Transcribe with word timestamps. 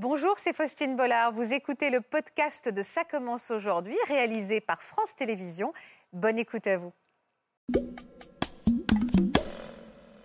Bonjour, 0.00 0.34
c'est 0.36 0.54
Faustine 0.54 0.94
Bollard. 0.94 1.32
Vous 1.32 1.52
écoutez 1.52 1.90
le 1.90 2.00
podcast 2.00 2.72
de 2.72 2.82
Ça 2.84 3.02
commence 3.02 3.50
aujourd'hui, 3.50 3.96
réalisé 4.06 4.60
par 4.60 4.80
France 4.80 5.16
Télévisions. 5.16 5.72
Bonne 6.12 6.38
écoute 6.38 6.68
à 6.68 6.78
vous. 6.78 6.92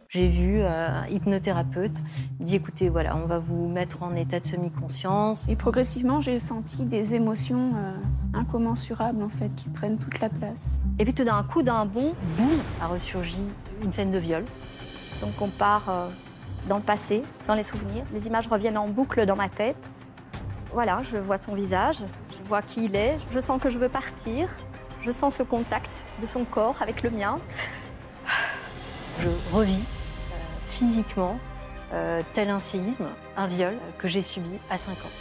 J'ai 0.10 0.28
vu 0.28 0.60
euh, 0.60 0.70
un 0.70 1.08
hypnothérapeute 1.08 1.98
il 2.40 2.46
dit 2.46 2.56
écoutez, 2.58 2.90
voilà, 2.90 3.16
on 3.18 3.26
va 3.26 3.40
vous 3.40 3.68
mettre 3.68 4.04
en 4.04 4.16
état 4.16 4.40
de 4.40 4.46
semi-conscience. 4.46 5.50
Et 5.50 5.56
progressivement, 5.56 6.22
j'ai 6.22 6.38
senti 6.38 6.86
des 6.86 7.16
émotions 7.16 7.72
euh, 7.76 7.94
incommensurables 8.36 9.24
en 9.24 9.30
fait 9.30 9.56
qui 9.56 9.70
prennent 9.70 9.98
toute 9.98 10.20
la 10.20 10.30
place. 10.30 10.84
Et 11.00 11.04
puis 11.04 11.16
tout 11.16 11.24
d'un 11.24 11.42
coup, 11.42 11.64
d'un 11.64 11.88
bond, 11.88 12.14
boum, 12.38 12.62
a 12.80 12.86
ressurgi 12.86 13.42
une 13.82 13.92
scène 13.92 14.12
de 14.12 14.20
viol. 14.20 14.46
Donc 15.20 15.34
on 15.42 15.50
part 15.50 15.90
euh, 15.90 16.10
dans 16.68 16.78
le 16.78 16.84
passé, 16.84 17.24
dans 17.48 17.54
les 17.54 17.64
souvenirs. 17.64 18.04
Les 18.14 18.28
images 18.28 18.48
reviennent 18.48 18.78
en 18.78 18.88
boucle 18.88 19.26
dans 19.26 19.36
ma 19.36 19.50
tête. 19.50 19.90
Voilà, 20.72 21.02
je 21.04 21.18
vois 21.18 21.38
son 21.38 21.54
visage, 21.54 22.04
je 22.32 22.48
vois 22.48 22.62
qui 22.62 22.86
il 22.86 22.96
est, 22.96 23.18
je 23.32 23.40
sens 23.40 23.62
que 23.62 23.70
je 23.70 23.78
veux 23.78 23.90
partir, 23.90 24.50
je 25.02 25.12
sens 25.12 25.36
ce 25.36 25.44
contact 25.44 26.04
de 26.22 26.26
son 26.26 26.46
corps 26.46 26.82
avec 26.82 27.04
le 27.04 27.10
mien. 27.12 27.40
Je 29.20 29.28
revis 29.54 29.84
physiquement 30.68 31.38
euh, 31.94 32.22
tel 32.34 32.50
un 32.50 32.60
séisme, 32.60 33.08
un 33.38 33.46
viol 33.46 33.76
que 34.00 34.08
j'ai 34.08 34.22
subi 34.22 34.58
à 34.70 34.78
5 34.78 34.92
ans. 34.94 35.12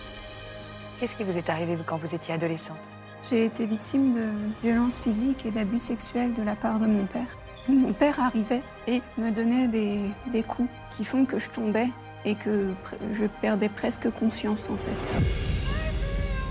Qu'est-ce 0.98 1.16
qui 1.16 1.24
vous 1.24 1.36
est 1.36 1.50
arrivé 1.50 1.76
quand 1.84 1.96
vous 1.96 2.14
étiez 2.14 2.32
adolescente? 2.32 2.90
J'ai 3.28 3.44
été 3.44 3.66
victime 3.66 4.14
de 4.14 4.28
violences 4.62 5.00
physiques 5.00 5.44
et 5.44 5.50
d'abus 5.50 5.78
sexuels 5.78 6.32
de 6.32 6.42
la 6.42 6.56
part 6.56 6.80
de 6.80 6.86
mon 6.86 7.04
père. 7.06 7.26
Mon 7.68 7.92
père 7.92 8.18
arrivait 8.20 8.62
et 8.86 9.02
me 9.18 9.30
donnait 9.30 9.68
des, 9.68 10.00
des 10.32 10.42
coups 10.42 10.68
qui 10.90 11.04
font 11.04 11.24
que 11.24 11.38
je 11.38 11.50
tombais 11.50 11.88
et 12.24 12.34
que 12.34 12.72
je 13.12 13.26
perdais 13.26 13.68
presque 13.68 14.10
conscience 14.10 14.68
en 14.70 14.76
fait. 14.76 15.20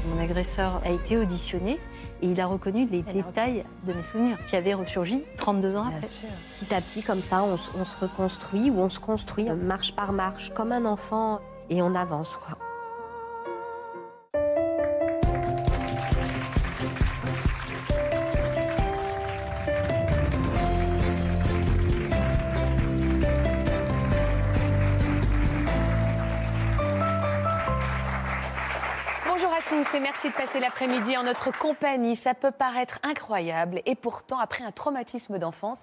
Mon 0.07 0.21
agresseur 0.21 0.81
a 0.85 0.89
été 0.89 1.17
auditionné 1.17 1.79
et 2.21 2.27
il 2.27 2.39
a 2.39 2.47
reconnu 2.47 2.87
les 2.87 3.01
détails 3.01 3.63
de 3.85 3.93
mes 3.93 4.03
souvenirs 4.03 4.37
qui 4.45 4.55
avaient 4.55 4.73
ressurgi 4.73 5.23
32 5.37 5.75
ans 5.75 5.87
après. 5.87 6.07
Petit 6.55 6.73
à 6.73 6.81
petit, 6.81 7.03
comme 7.03 7.21
ça, 7.21 7.43
on, 7.43 7.53
on, 7.79 7.85
se 7.85 7.97
reconstruit 7.99 8.69
ou 8.69 8.79
on 8.79 8.89
se 8.89 8.99
construit 8.99 9.49
marche 9.49 9.93
par 9.95 10.13
marche, 10.13 10.51
comme 10.53 10.71
un 10.71 10.85
enfant, 10.85 11.39
et 11.69 11.81
on 11.81 11.95
avance. 11.95 12.37
Quoi. 12.37 12.57
Et 29.71 29.99
merci 30.01 30.27
de 30.27 30.33
passer 30.33 30.59
l'après-midi 30.59 31.15
en 31.15 31.23
notre 31.23 31.57
compagnie. 31.57 32.17
Ça 32.17 32.33
peut 32.33 32.51
paraître 32.51 32.99
incroyable 33.03 33.81
et 33.85 33.95
pourtant, 33.95 34.37
après 34.37 34.65
un 34.65 34.71
traumatisme 34.73 35.39
d'enfance, 35.39 35.79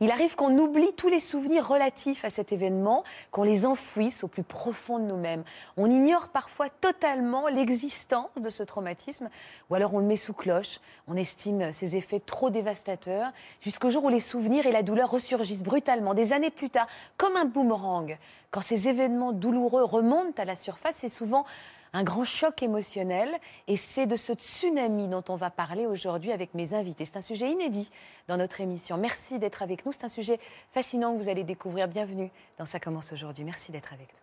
il 0.00 0.10
arrive 0.10 0.34
qu'on 0.36 0.58
oublie 0.58 0.92
tous 0.94 1.08
les 1.08 1.20
souvenirs 1.20 1.66
relatifs 1.66 2.26
à 2.26 2.28
cet 2.28 2.52
événement, 2.52 3.02
qu'on 3.30 3.42
les 3.42 3.64
enfouisse 3.64 4.24
au 4.24 4.28
plus 4.28 4.42
profond 4.42 4.98
de 4.98 5.04
nous-mêmes. 5.04 5.42
On 5.78 5.90
ignore 5.90 6.28
parfois 6.28 6.68
totalement 6.68 7.48
l'existence 7.48 8.28
de 8.38 8.50
ce 8.50 8.62
traumatisme 8.62 9.30
ou 9.70 9.74
alors 9.74 9.94
on 9.94 10.00
le 10.00 10.06
met 10.06 10.16
sous 10.16 10.34
cloche. 10.34 10.78
On 11.08 11.16
estime 11.16 11.72
ses 11.72 11.96
effets 11.96 12.20
trop 12.20 12.50
dévastateurs 12.50 13.32
jusqu'au 13.62 13.88
jour 13.88 14.04
où 14.04 14.10
les 14.10 14.20
souvenirs 14.20 14.66
et 14.66 14.72
la 14.72 14.82
douleur 14.82 15.10
ressurgissent 15.10 15.62
brutalement 15.62 16.12
des 16.12 16.34
années 16.34 16.50
plus 16.50 16.68
tard, 16.68 16.88
comme 17.16 17.36
un 17.36 17.46
boomerang. 17.46 18.18
Quand 18.50 18.60
ces 18.60 18.88
événements 18.88 19.32
douloureux 19.32 19.84
remontent 19.84 20.42
à 20.42 20.44
la 20.44 20.56
surface, 20.56 20.96
c'est 20.98 21.08
souvent 21.08 21.46
un 21.92 22.04
grand 22.04 22.24
choc 22.24 22.62
émotionnel. 22.62 23.30
Et 23.68 23.76
c'est 23.76 24.06
de 24.06 24.16
ce 24.16 24.32
tsunami 24.32 25.08
dont 25.08 25.24
on 25.28 25.36
va 25.36 25.50
parler 25.50 25.86
aujourd'hui 25.86 26.32
avec 26.32 26.54
mes 26.54 26.74
invités. 26.74 27.04
C'est 27.04 27.18
un 27.18 27.22
sujet 27.22 27.50
inédit 27.50 27.90
dans 28.28 28.36
notre 28.36 28.60
émission. 28.60 28.96
Merci 28.96 29.38
d'être 29.38 29.62
avec 29.62 29.84
nous. 29.86 29.92
C'est 29.92 30.04
un 30.04 30.08
sujet 30.08 30.38
fascinant 30.72 31.14
que 31.14 31.22
vous 31.22 31.28
allez 31.28 31.44
découvrir. 31.44 31.88
Bienvenue 31.88 32.30
dans 32.58 32.64
Ça 32.64 32.80
commence 32.80 33.12
aujourd'hui. 33.12 33.44
Merci 33.44 33.72
d'être 33.72 33.92
avec 33.92 34.08
nous. 34.08 34.20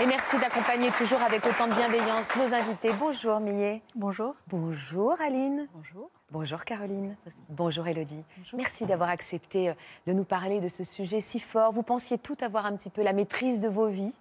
Et 0.00 0.06
merci 0.06 0.38
d'accompagner 0.38 0.90
toujours 0.92 1.20
avec 1.20 1.44
autant 1.44 1.66
de 1.66 1.74
bienveillance 1.74 2.34
nos 2.34 2.54
invités. 2.54 2.90
Bonjour 2.98 3.38
Millet. 3.38 3.82
Bonjour. 3.94 4.34
Bonjour 4.48 5.20
Aline. 5.20 5.68
Bonjour. 5.74 6.08
Bonjour 6.30 6.64
Caroline. 6.64 7.16
Bonjour 7.50 7.86
Elodie. 7.86 8.24
Merci 8.54 8.86
d'avoir 8.86 9.10
accepté 9.10 9.68
euh, 9.68 9.74
de 10.06 10.14
nous 10.14 10.24
parler 10.24 10.60
de 10.60 10.68
ce 10.68 10.84
sujet 10.84 11.20
si 11.20 11.38
fort. 11.38 11.72
Vous 11.72 11.82
pensiez 11.82 12.16
tout 12.16 12.36
avoir 12.40 12.64
un 12.64 12.76
petit 12.76 12.88
peu 12.88 13.02
la 13.02 13.12
maîtrise 13.12 13.60
de 13.60 13.68
vos 13.68 13.88
vies 13.88 14.14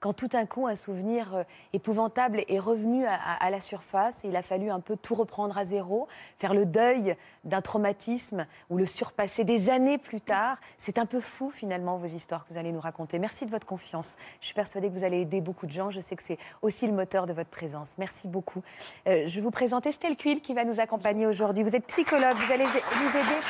quand 0.00 0.12
tout 0.12 0.28
d'un 0.28 0.46
coup 0.46 0.66
un 0.66 0.74
souvenir 0.74 1.34
euh, 1.34 1.42
épouvantable 1.72 2.44
est 2.48 2.58
revenu 2.58 3.06
à, 3.06 3.50
la 3.50 3.60
surface, 3.60 4.20
il 4.24 4.36
a 4.36 4.42
fallu 4.42 4.70
un 4.70 4.80
peu 4.80 4.96
tout 4.96 5.14
reprendre 5.14 5.56
à 5.56 5.64
zéro, 5.64 6.06
faire 6.38 6.54
le 6.54 6.66
deuil 6.66 7.16
d'un 7.44 7.62
traumatisme 7.62 8.46
ou 8.70 8.76
le 8.76 8.86
surpasser 8.86 9.44
des 9.44 9.70
années 9.70 9.98
plus 9.98 10.20
tard. 10.20 10.58
C'est 10.76 10.98
un 10.98 11.06
peu 11.06 11.20
fou 11.20 11.50
finalement 11.50 11.96
vos 11.96 12.06
histoires 12.06 12.46
que 12.46 12.52
vous 12.52 12.58
allez 12.58 12.72
nous 12.72 12.80
raconter. 12.80 13.18
Merci 13.18 13.46
de 13.46 13.50
votre 13.50 13.66
confiance. 13.66 14.16
Je 14.40 14.46
suis 14.46 14.54
persuadée 14.54 14.88
que 14.88 14.94
vous 14.94 15.04
allez 15.04 15.20
aider 15.20 15.40
beaucoup 15.40 15.66
de 15.66 15.72
gens. 15.72 15.90
Je 15.90 16.00
sais 16.00 16.16
que 16.16 16.22
c'est 16.22 16.38
aussi 16.62 16.86
le 16.86 16.92
moteur 16.92 17.26
de 17.26 17.32
votre 17.32 17.50
présence. 17.50 17.96
Merci 17.98 18.28
beaucoup. 18.28 18.62
Euh, 19.06 19.22
je 19.26 19.40
vous 19.40 19.50
présente 19.50 19.86
Estelle 19.86 20.16
Cuil 20.16 20.40
qui 20.40 20.54
va 20.54 20.64
nous 20.64 20.80
accompagner 20.80 21.26
aujourd'hui. 21.26 21.62
Vous 21.62 21.74
êtes 21.74 21.86
psychologue, 21.86 22.36
vous 22.36 22.52
allez 22.52 22.64
nous 22.64 23.10
aider 23.10 23.40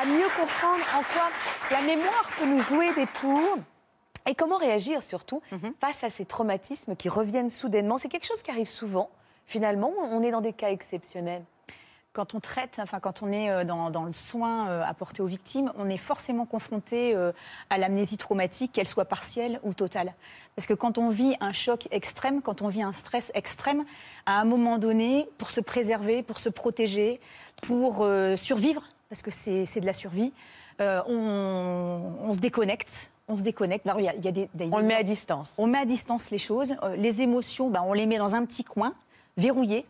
à 0.00 0.06
mieux 0.06 0.28
comprendre 0.38 0.84
en 0.96 1.02
quoi 1.02 1.30
la 1.70 1.82
mémoire 1.82 2.28
peut 2.38 2.46
nous 2.46 2.60
jouer 2.60 2.92
des 2.94 3.06
tours 3.06 3.58
et 4.26 4.34
comment 4.34 4.56
réagir 4.56 5.02
surtout 5.02 5.42
mhm. 5.50 5.74
face 5.80 6.04
à 6.04 6.10
ces 6.10 6.24
traumatismes 6.24 6.96
qui 6.96 7.08
reviennent 7.08 7.50
soudainement? 7.50 7.98
C'est 7.98 8.08
quelque 8.08 8.26
chose 8.26 8.42
qui 8.42 8.50
arrive 8.50 8.68
souvent. 8.68 9.10
Finalement, 9.46 9.92
on 9.98 10.22
est 10.22 10.30
dans 10.30 10.40
des 10.40 10.52
cas 10.52 10.70
exceptionnels 10.70 11.44
quand 12.12 12.34
on 12.34 12.40
traite, 12.40 12.78
enfin 12.78 13.00
quand 13.00 13.22
on 13.22 13.32
est 13.32 13.50
euh, 13.50 13.64
dans, 13.64 14.04
le 14.04 14.12
soin 14.12 14.68
euh, 14.68 14.84
apporté 14.84 15.22
aux 15.22 15.26
victimes, 15.26 15.72
on 15.76 15.88
est 15.88 15.96
forcément 15.96 16.44
confronté 16.44 17.14
euh, 17.14 17.32
à 17.70 17.78
l'amnésie 17.78 18.18
traumatique, 18.18 18.72
qu'elle 18.72 18.86
soit 18.86 19.04
partielle 19.04 19.60
ou 19.62 19.72
totale. 19.72 20.14
Parce 20.54 20.66
que 20.66 20.74
quand 20.74 20.98
on 20.98 21.08
vit 21.08 21.36
un 21.40 21.52
choc 21.52 21.88
extrême, 21.90 22.42
quand 22.42 22.60
on 22.62 22.68
vit 22.68 22.82
un 22.82 22.92
stress 22.92 23.32
extrême, 23.34 23.84
à 24.26 24.40
un 24.40 24.44
moment 24.44 24.78
donné, 24.78 25.28
pour 25.38 25.50
se 25.50 25.60
préserver, 25.60 26.22
pour 26.22 26.38
se 26.38 26.50
protéger, 26.50 27.20
pour 27.62 28.06
survivre, 28.36 28.82
parce 29.08 29.22
que 29.22 29.30
c'est 29.30 29.80
de 29.80 29.86
la 29.86 29.94
survie, 29.94 30.32
on, 30.78 32.32
se 32.34 32.38
déconnecte, 32.38 33.11
on 33.28 33.36
se 33.36 33.42
déconnecte. 33.42 33.86
y 33.86 34.08
a, 34.08 34.32
des, 34.32 34.48
on 34.70 34.78
le 34.78 34.84
met 34.84 34.94
à 34.94 35.02
distance. 35.02 35.54
On 35.58 35.66
met 35.66 35.78
à 35.78 35.84
distance 35.84 36.30
les 36.30 36.38
choses. 36.38 36.74
Euh, 36.82 36.96
les 36.96 37.22
émotions, 37.22 37.70
ben, 37.70 37.82
on 37.86 37.92
les 37.92 38.06
met 38.06 38.18
dans 38.18 38.34
un 38.34 38.44
petit 38.44 38.64
coin, 38.64 38.94
verrouillé. 39.36 39.86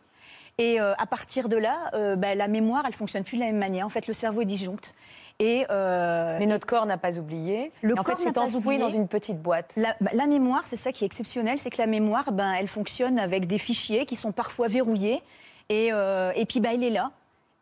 Et 0.59 0.81
euh, 0.81 0.94
à 0.98 1.06
partir 1.06 1.48
de 1.48 1.56
là, 1.56 1.91
euh, 1.94 2.15
ben, 2.15 2.37
la 2.37 2.48
mémoire, 2.48 2.84
elle 2.87 2.93
fonctionne 2.94 3.25
plus 3.25 3.37
de 3.37 3.43
la 3.43 3.48
même 3.48 3.59
manière. 3.59 3.87
En 3.87 3.91
fait, 3.91 4.06
le 4.06 4.12
cerveau 4.12 4.43
est 4.43 4.47
disjoncte. 4.47 4.94
Et 5.38 5.65
Mais 5.69 6.47
notre 6.47 6.66
corps 6.66 6.87
n'a 6.87 6.98
pas 6.98 7.19
oublié. 7.19 7.72
Le 7.81 7.97
corps 7.97 8.15
en 8.15 8.16
fait, 8.16 8.22
c'est 8.22 8.38
enfoui 8.38 8.78
dans 8.78 8.91
une 8.91 9.09
petite 9.09 9.43
boîte. 9.43 9.72
La, 9.76 9.97
ben, 10.00 10.10
la 10.12 10.26
mémoire, 10.26 10.66
c'est 10.66 10.76
ça 10.76 10.93
qui 10.93 11.03
est 11.03 11.06
exceptionnel, 11.06 11.59
c'est 11.59 11.70
que 11.70 11.78
la 11.78 11.88
mémoire, 11.88 12.31
ben, 12.31 12.53
elle 12.53 12.69
fonctionne 12.69 13.19
avec 13.19 13.47
des 13.47 13.59
fichiers 13.59 14.06
qui 14.06 14.14
sont 14.14 14.31
parfois 14.31 14.69
verrouillés. 14.69 15.20
Et, 15.69 15.87
et 15.88 16.47
puis, 16.47 16.60
il 16.62 16.84
est 16.84 16.91
là. 16.91 17.10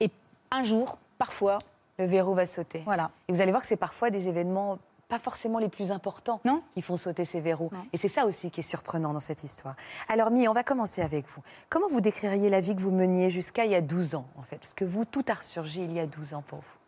Et 0.01 0.11
un 0.51 0.63
jour, 0.63 0.99
parfois, 1.17 1.59
le 1.99 2.07
verrou 2.07 2.35
va 2.35 2.45
sauter. 2.45 2.83
Voilà. 2.85 3.11
Et 3.29 3.33
vous 3.33 3.41
allez 3.41 3.53
voir 3.53 3.63
que 3.63 3.69
c'est 3.69 3.77
parfois 3.77 4.11
des 4.11 4.29
événements 4.29 4.79
pas 5.11 5.19
forcément 5.19 5.59
les 5.59 5.69
plus 5.69 5.91
importants 5.91 6.41
non. 6.45 6.63
qui 6.73 6.81
font 6.81 6.97
sauter 6.97 7.27
ces 7.27 7.41
verrous. 7.41 7.71
Et 7.93 7.99
c'est 7.99 8.09
ça 8.09 8.25
aussi 8.25 8.51
qui 8.51 8.61
est 8.61 8.63
surprenant 8.63 9.13
dans 9.13 9.19
cette 9.19 9.45
histoire. 9.45 9.75
Alors, 10.09 10.31
Mie, 10.31 10.49
on 10.49 10.55
va 10.55 10.63
commencer 10.63 11.03
avec 11.03 11.29
vous. 11.29 11.43
Comment 11.69 11.89
vous 11.89 12.01
décririez 12.01 12.49
la 12.49 12.61
vie 12.61 12.75
que 12.75 12.81
vous 12.81 12.93
meniez 12.93 13.29
jusqu'à 13.29 13.67
il 13.67 13.73
y 13.73 13.75
a 13.75 13.83
12 13.83 14.15
ans, 14.15 14.27
en 14.39 14.43
fait? 14.43 14.57
Parce 14.57 14.73
que 14.73 14.85
vous, 14.85 15.05
tout 15.05 15.25
a 15.29 15.35
ressurgi 15.35 15.83
il 15.83 15.93
y 15.93 16.01
a 16.01 16.07
12 16.07 16.35
ans 16.35 16.45
pour 16.47 16.61
vous. 16.61 16.81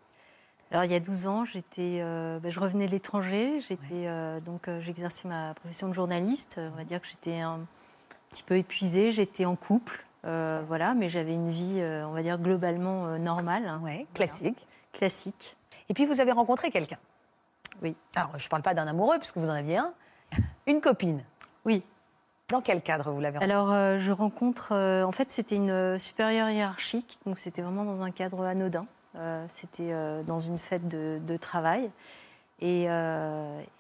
Alors, 0.71 0.85
il 0.85 0.93
y 0.93 0.95
a 0.95 1.01
12 1.01 1.27
ans, 1.27 1.45
j'étais, 1.45 1.99
euh, 2.01 2.39
ben, 2.39 2.51
je 2.51 2.61
revenais 2.61 2.87
de 2.87 2.93
l'étranger. 2.93 3.61
J'étais, 3.61 4.07
euh, 4.07 4.41
donc, 4.41 4.69
euh, 4.69 4.81
j'exerçais 4.81 5.29
ma 5.29 5.53
profession 5.55 5.89
de 5.89 5.93
journaliste. 5.93 6.59
On 6.59 6.77
va 6.77 6.85
dire 6.85 7.01
que 7.01 7.09
j'étais 7.09 7.41
un 7.41 7.61
petit 8.31 8.43
peu 8.43 8.57
épuisée. 8.57 9.11
J'étais 9.11 9.45
en 9.45 9.57
couple. 9.57 10.07
voilà, 10.23 10.95
mais 10.95 11.09
j'avais 11.09 11.35
une 11.35 11.51
vie, 11.51 11.83
on 12.07 12.13
va 12.13 12.23
dire, 12.23 12.39
globalement 12.39 13.19
normale. 13.19 13.67
Hein. 13.67 14.05
classique. 14.15 14.67
Classique. 14.93 15.57
Et 15.89 15.95
puis, 15.95 16.07
vous 16.07 16.21
avez 16.21 16.33
rencontré 16.33 16.71
quelqu'un 16.71 16.99
oui. 17.81 17.97
Alors, 18.15 18.39
je 18.39 18.45
ne 18.45 18.49
parle 18.49 18.63
pas 18.63 18.75
d'un 18.75 18.87
amoureux, 18.87 19.19
puisque 19.19 19.39
vous 19.39 19.49
en 19.49 19.55
aviez 19.55 19.79
un. 19.79 19.93
Une 20.67 20.81
copine 20.81 21.23
Oui. 21.65 21.83
Dans 22.49 22.61
quel 22.61 22.83
cadre 22.83 23.11
vous 23.11 23.21
l'avez 23.21 23.39
rencontrée? 23.39 23.53
Alors, 23.53 23.73
euh, 23.73 23.99
je 23.99 24.13
rencontre. 24.13 24.73
Euh, 24.73 25.05
en 25.05 25.13
fait, 25.13 25.31
c'était 25.31 25.57
une 25.57 25.71
euh, 25.71 25.99
supérieure 25.99 26.51
hiérarchique, 26.51 27.19
donc 27.25 27.39
c'était 27.39 27.63
vraiment 27.63 27.85
dans 27.85 28.03
un 28.03 28.11
cadre 28.11 28.45
anodin. 28.45 28.87
c'était 29.49 29.93
dans 30.27 30.39
une 30.39 30.59
fête 30.59 30.89
de, 30.89 31.37
travail. 31.37 31.91
Et, 32.61 32.87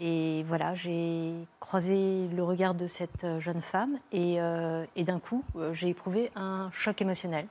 et 0.00 0.42
voilà, 0.48 0.74
j'ai 0.74 1.34
croisé 1.60 2.28
le 2.34 2.42
regard 2.42 2.74
de 2.74 2.86
cette 2.86 3.26
jeune 3.38 3.62
femme 3.62 3.98
et, 4.12 4.38
et 4.96 5.04
d'un 5.04 5.20
coup, 5.20 5.44
j'ai 5.72 5.88
éprouvé 5.88 6.30
un 6.36 6.68
choc 6.72 7.00
émotionnel. 7.00 7.46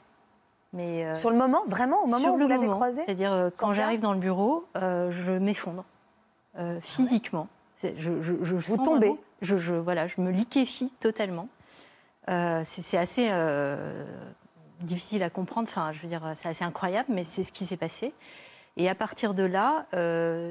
Mais 0.74 1.16
sur 1.16 1.32
le 1.32 1.38
moment, 1.38 1.64
vraiment, 1.68 2.04
au 2.04 2.08
moment 2.08 2.36
où 2.36 2.38
vous 2.38 2.48
l'avez 2.48 2.68
croisée? 2.68 3.02
C'est-à-dire, 3.06 3.50
quand 3.58 3.74
j'arrive 3.74 4.02
dans 4.02 4.14
le 4.14 4.20
bureau, 4.20 4.66
je 4.76 5.38
m'effondre. 5.40 5.86
Physiquement. 6.82 7.48
Je, 7.82 8.22
je, 8.22 8.36
je 8.44 8.56
Vous 8.56 8.78
tombez 8.78 9.16
je, 9.42 9.58
je, 9.58 9.74
voilà, 9.74 10.06
je 10.06 10.22
me 10.22 10.30
liquéfie 10.30 10.92
totalement. 11.00 11.48
c'est 12.28 12.98
assez 12.98 13.32
difficile 14.82 15.24
à 15.24 15.30
comprendre, 15.30 15.68
enfin, 15.68 15.92
je 15.92 16.00
veux 16.02 16.08
dire, 16.08 16.22
c'est 16.36 16.50
assez 16.50 16.64
incroyable, 16.64 17.10
mais 17.12 17.24
c'est 17.24 17.44
ce 17.44 17.52
qui 17.52 17.66
s'est 17.66 17.78
passé. 17.78 18.14
Et 18.78 18.88
à 18.88 18.96
partir 18.96 19.34
de 19.34 19.44
là, 19.44 19.88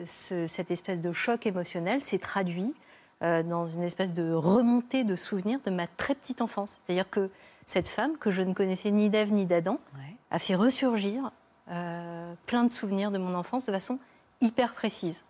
cette 0.07 0.71
espèce 0.71 1.01
de 1.01 1.13
choc 1.13 1.47
émotionnel 1.47 2.01
s'est 2.01 2.19
traduit 2.19 2.75
dans 3.21 3.67
une 3.67 3.83
espèce 3.83 4.13
de 4.13 4.33
remontée 4.33 5.05
de 5.05 5.15
souvenirs 5.15 5.61
de 5.65 5.71
ma 5.71 5.87
très 5.87 6.15
petite 6.15 6.41
enfance. 6.41 6.79
C'est-à-dire 6.85 7.09
que 7.09 7.31
cette 7.71 7.87
femme, 7.87 8.17
que 8.19 8.31
je 8.33 8.43
ne 8.43 8.53
connaissais 8.53 8.91
ni 8.91 9.11
d'Ève 9.11 9.33
ni 9.33 9.47
d'Adam, 9.47 9.79
a 10.33 10.39
fait 10.41 10.57
ressurgir 10.57 11.31
euh, 11.71 12.35
plein 12.47 12.65
de 12.65 12.73
souvenirs 12.73 13.13
de 13.13 13.19
mon 13.19 13.33
enfance 13.35 13.65
de 13.65 13.73
façon 13.73 13.99
hyper 14.41 14.75
précise, 14.75 15.23
euh, 15.23 15.30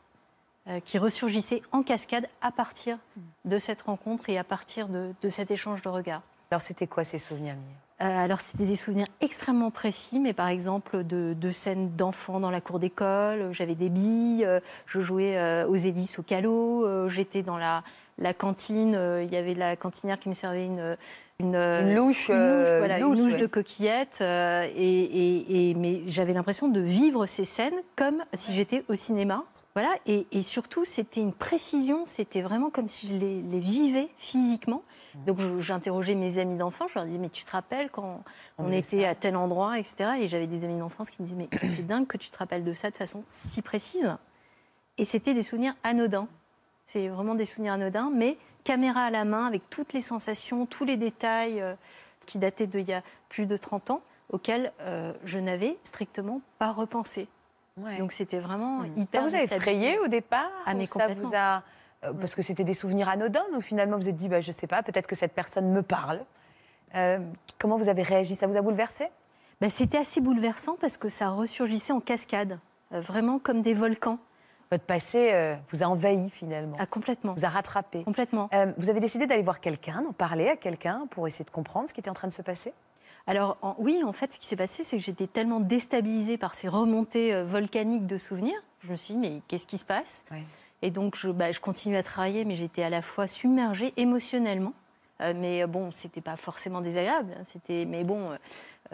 qui 0.85 0.99
ressurgissaient 0.99 1.63
en 1.73 1.83
cascade 1.83 2.27
à 2.43 2.51
partir 2.51 2.99
de 3.45 3.59
cette 3.59 3.83
rencontre 3.83 4.29
et 4.29 4.39
à 4.39 4.45
partir 4.45 4.89
de, 4.89 5.29
cet 5.29 5.51
échange 5.51 5.83
de 5.83 5.89
regards. 5.89 6.23
Alors 6.51 6.63
c'était 6.63 6.87
quoi 6.87 7.05
ces 7.05 7.19
souvenirs 7.19 7.57
euh, 8.03 8.25
alors, 8.25 8.41
c'était 8.41 8.65
des 8.65 8.77
souvenirs 8.77 9.05
extrêmement 9.21 9.71
précis, 9.71 10.21
mais 10.21 10.33
par 10.33 10.49
exemple 10.49 11.05
de, 11.05 11.51
scènes 11.51 11.95
d'enfants 11.97 12.41
dans 12.41 12.51
la 12.51 12.63
cour 12.63 12.79
d'école. 12.79 13.53
J'avais 13.53 13.75
des 13.75 13.91
billes, 13.91 14.49
je 14.87 15.01
jouais 15.01 15.65
aux 15.65 15.75
hélices 15.75 16.19
au 16.19 16.23
calot, 16.23 17.11
j'étais 17.11 17.43
dans 17.43 17.59
la, 17.59 17.85
la 18.17 18.33
cantine, 18.33 18.99
il 19.23 19.31
y 19.31 19.37
avait 19.37 19.53
la 19.53 19.77
cantinière 19.77 20.19
qui 20.19 20.31
me 20.31 20.35
servait 20.35 20.65
une, 20.65 20.97
une, 21.41 21.95
louche, 21.95 22.27
voilà, 22.27 22.99
une 22.99 23.17
louche 23.17 23.37
de 23.37 23.47
coquillettes. 23.47 24.19
Euh, 24.21 24.67
et, 24.77 25.75
mais 25.77 26.03
j'avais 26.07 26.33
l'impression 26.33 26.69
de 26.69 26.81
vivre 26.81 27.27
ces 27.27 27.45
scènes 27.45 27.81
comme 27.97 28.23
si 28.35 28.53
j'étais 28.53 28.85
au 28.89 28.95
cinéma. 28.95 29.45
Voilà, 29.75 29.95
et, 30.07 30.43
surtout, 30.43 30.85
c'était 30.85 31.21
une 31.21 31.33
précision, 31.33 32.05
c'était 32.05 32.43
vraiment 32.43 32.71
comme 32.71 32.89
si 32.89 33.07
je 33.09 33.15
les, 33.15 33.61
vivais 33.61 34.09
physiquement. 34.19 34.83
Donc 35.27 35.39
j'interrogeais 35.59 36.15
mes 36.15 36.39
amis 36.39 36.57
d'enfance, 36.57 36.91
je 36.91 36.99
leur 36.99 37.07
disais, 37.07 37.19
mais 37.19 37.31
tu 37.31 37.45
te 37.45 37.51
rappelles 37.51 37.91
quand 37.91 38.23
on, 38.59 38.73
était 38.73 39.05
à 39.05 39.15
tel 39.15 39.37
endroit, 39.37 39.79
etc. 39.79 40.11
Et 40.21 40.29
j'avais 40.29 40.47
des 40.47 40.65
amis 40.65 40.79
d'enfance 40.79 41.11
qui 41.11 41.23
me 41.23 41.27
disaient, 41.27 41.49
mais 41.51 41.69
c'est 41.69 41.87
dingue 41.87 42.07
que 42.07 42.17
tu 42.17 42.31
te 42.31 42.39
rappelles 42.39 42.65
de 42.65 42.73
ça 42.73 42.91
de 42.91 42.97
façon 42.97 43.23
si 43.29 43.63
précise. 43.63 44.17
Et 44.99 45.05
c'était 45.05 45.35
des 45.35 45.43
souvenirs 45.43 45.75
anodins. 45.85 46.29
C'est 46.87 47.09
vraiment 47.09 47.37
des 47.37 47.45
souvenirs 47.45 47.75
anodins, 47.75 48.11
mais 48.13 48.39
caméra 48.65 49.03
à 49.05 49.11
la 49.11 49.25
main, 49.25 49.47
avec 49.47 49.69
toutes 49.71 49.93
les 49.93 50.01
sensations, 50.01 50.67
tous 50.67 50.85
les 50.85 50.97
détails 50.97 51.61
euh, 51.61 51.75
qui 52.27 52.39
dataient 52.39 52.67
d'il 52.67 52.89
y 52.89 52.93
a 52.93 53.03
plus 53.29 53.47
de 53.47 53.57
30 53.57 53.91
ans, 53.91 54.03
auxquels 54.31 54.73
euh, 54.81 55.13
je 55.25 55.39
n'avais 55.39 55.79
strictement 55.85 56.41
pas 56.59 56.73
repensé. 56.73 57.29
Donc 57.77 58.13
c'était 58.13 58.41
vraiment 58.41 58.81
mmh. 58.81 58.99
hyper. 58.99 59.23
Ça 59.23 59.29
vous 59.29 59.35
a 59.35 59.43
effrayé 59.43 59.99
au 59.99 60.09
départ 60.09 60.51
ah, 60.67 60.75
mais 60.75 60.87
ça 60.87 61.09
vous 61.09 61.33
a 61.35 61.63
euh, 62.05 62.13
parce 62.15 62.35
que 62.35 62.43
c'était 62.43 62.65
des 62.65 62.75
souvenirs 62.75 63.09
anodins. 63.09 63.45
Donc 63.53 63.63
finalement 63.63 63.97
vous 63.97 64.03
vous 64.03 64.09
êtes 64.09 64.17
dit, 64.17 64.29
bah, 64.29 64.41
je 64.41 64.53
sais 64.53 64.67
pas, 64.67 64.83
peut-être 64.83 65.07
que 65.07 65.17
cette 65.17 65.33
personne 65.33 65.71
me 65.71 65.83
parle. 65.83 66.21
comment 67.59 67.77
vous 67.77 67.89
avez 67.89 68.03
réagi? 68.03 68.35
Ça 68.35 68.47
vous 68.47 68.57
a 68.57 68.63
bouleversé? 68.63 69.09
Bah, 69.61 69.71
C'était 69.71 69.99
assez 69.99 70.21
bouleversant 70.21 70.77
parce 70.81 70.99
que 70.99 71.09
ça 71.09 71.29
ressurgissait 71.31 71.93
en 71.93 72.01
cascade, 72.01 72.59
vraiment 72.91 73.39
comme 73.39 73.63
des 73.63 73.75
volcans. 73.75 74.19
Votre 74.71 74.85
passé 74.85 75.31
euh, 75.33 75.57
vous 75.71 75.83
a 75.83 75.87
envahi 75.87 76.31
finalement. 76.31 76.77
Ah, 76.79 76.87
complètement. 76.87 77.35
Vous 77.35 77.45
a 77.45 77.49
rattrapé. 77.49 78.05
Complètement. 78.05 78.49
Euh, 78.55 78.73
vous 78.79 78.89
avez 78.89 79.01
décidé 79.01 79.27
d'aller 79.27 79.43
voir 79.43 79.59
quelqu'un, 79.59 80.03
d'en 80.03 80.13
parler 80.13 80.49
à 80.49 80.57
quelqu'un 80.57 81.07
pour 81.11 81.27
essayer 81.27 81.45
de 81.45 81.51
comprendre 81.51 81.89
ce 81.89 81.95
qui 81.95 81.99
était 81.99 82.11
en 82.11 82.15
train 82.15 82.29
de 82.29 82.33
se 82.33 82.43
passer? 82.43 82.73
Alors 83.31 83.77
oui, 83.79 84.03
en 84.05 84.13
fait, 84.13 84.33
ce 84.33 84.41
qui 84.41 84.47
s'est 84.47 84.57
passé, 84.57 84.83
c'est 84.83 84.97
que 84.97 85.03
j'étais 85.05 85.29
tellement 85.29 85.61
déstabilisée 85.61 86.37
par 86.37 86.55
ces 86.55 86.69
remontées 86.69 87.33
euh, 87.33 87.45
volcaniques 87.45 88.07
de 88.07 88.19
souvenirs. 88.19 88.61
Je 88.83 88.91
me 88.91 88.97
suis 88.97 89.15
dit, 89.15 89.21
mais 89.21 89.43
qu'est-ce 89.47 89.67
qui 89.67 89.79
se 89.79 89.85
passe? 89.85 90.25
Et 90.83 90.91
donc, 90.91 91.17
je, 91.17 91.29
bah, 91.29 91.53
je 91.53 91.61
continuais 91.61 91.99
à 91.99 92.03
travailler, 92.03 92.45
mais 92.45 92.57
j'étais 92.57 92.83
à 92.83 92.91
la 92.91 93.03
fois 93.03 93.27
submergée 93.27 93.93
émotionnellement. 93.97 94.73
mais 95.21 95.67
bon, 95.67 95.93
c'était 95.93 96.23
pas 96.23 96.37
forcément 96.37 96.81
désagréable. 96.81 97.35
Hein. 97.39 97.43
C'était, 97.45 97.85
mais 97.85 98.05
bon, 98.05 98.31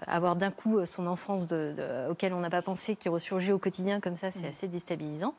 avoir 0.06 0.36
d'un 0.36 0.50
coup 0.50 0.84
son 0.84 1.06
enfance 1.06 1.46
de, 1.46 1.74
auquel 2.10 2.34
on 2.34 2.40
n'a 2.40 2.50
pas 2.50 2.62
pensé 2.62 2.96
qui 2.96 3.08
ressurgit 3.08 3.52
au 3.52 3.58
quotidien 3.58 4.00
comme 4.00 4.16
ça, 4.16 4.30
c'est 4.32 4.46
mm. 4.46 4.50
assez 4.50 4.68
déstabilisant. 4.68 5.34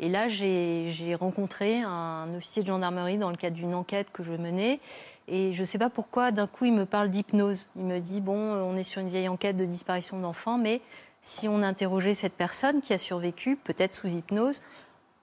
Et 0.00 0.08
là, 0.08 0.28
j'ai 0.28 1.16
rencontré 1.18 1.80
un 1.80 2.28
officier 2.36 2.62
de 2.62 2.68
gendarmerie 2.68 3.18
dans 3.18 3.30
le 3.30 3.36
cadre 3.36 3.56
d'une 3.56 3.74
enquête 3.74 4.12
que 4.12 4.22
je 4.22 4.32
menais. 4.32 4.80
Et 5.26 5.52
je 5.52 5.60
ne 5.60 5.66
sais 5.66 5.78
pas 5.78 5.90
pourquoi, 5.90 6.30
d'un 6.30 6.46
coup, 6.46 6.66
il 6.66 6.72
me 6.72 6.86
parle 6.86 7.10
d'hypnose. 7.10 7.68
Il 7.76 7.84
me 7.84 7.98
dit, 7.98 8.20
bon, 8.20 8.36
on 8.36 8.76
est 8.76 8.84
sur 8.84 9.02
une 9.02 9.08
vieille 9.08 9.28
enquête 9.28 9.56
de 9.56 9.64
disparition 9.64 10.18
d'enfants, 10.20 10.56
mais 10.56 10.80
si 11.20 11.48
on 11.48 11.62
interrogeait 11.62 12.14
cette 12.14 12.34
personne 12.34 12.80
qui 12.80 12.92
a 12.94 12.98
survécu, 12.98 13.56
peut-être 13.56 13.92
sous 13.94 14.08
hypnose, 14.08 14.62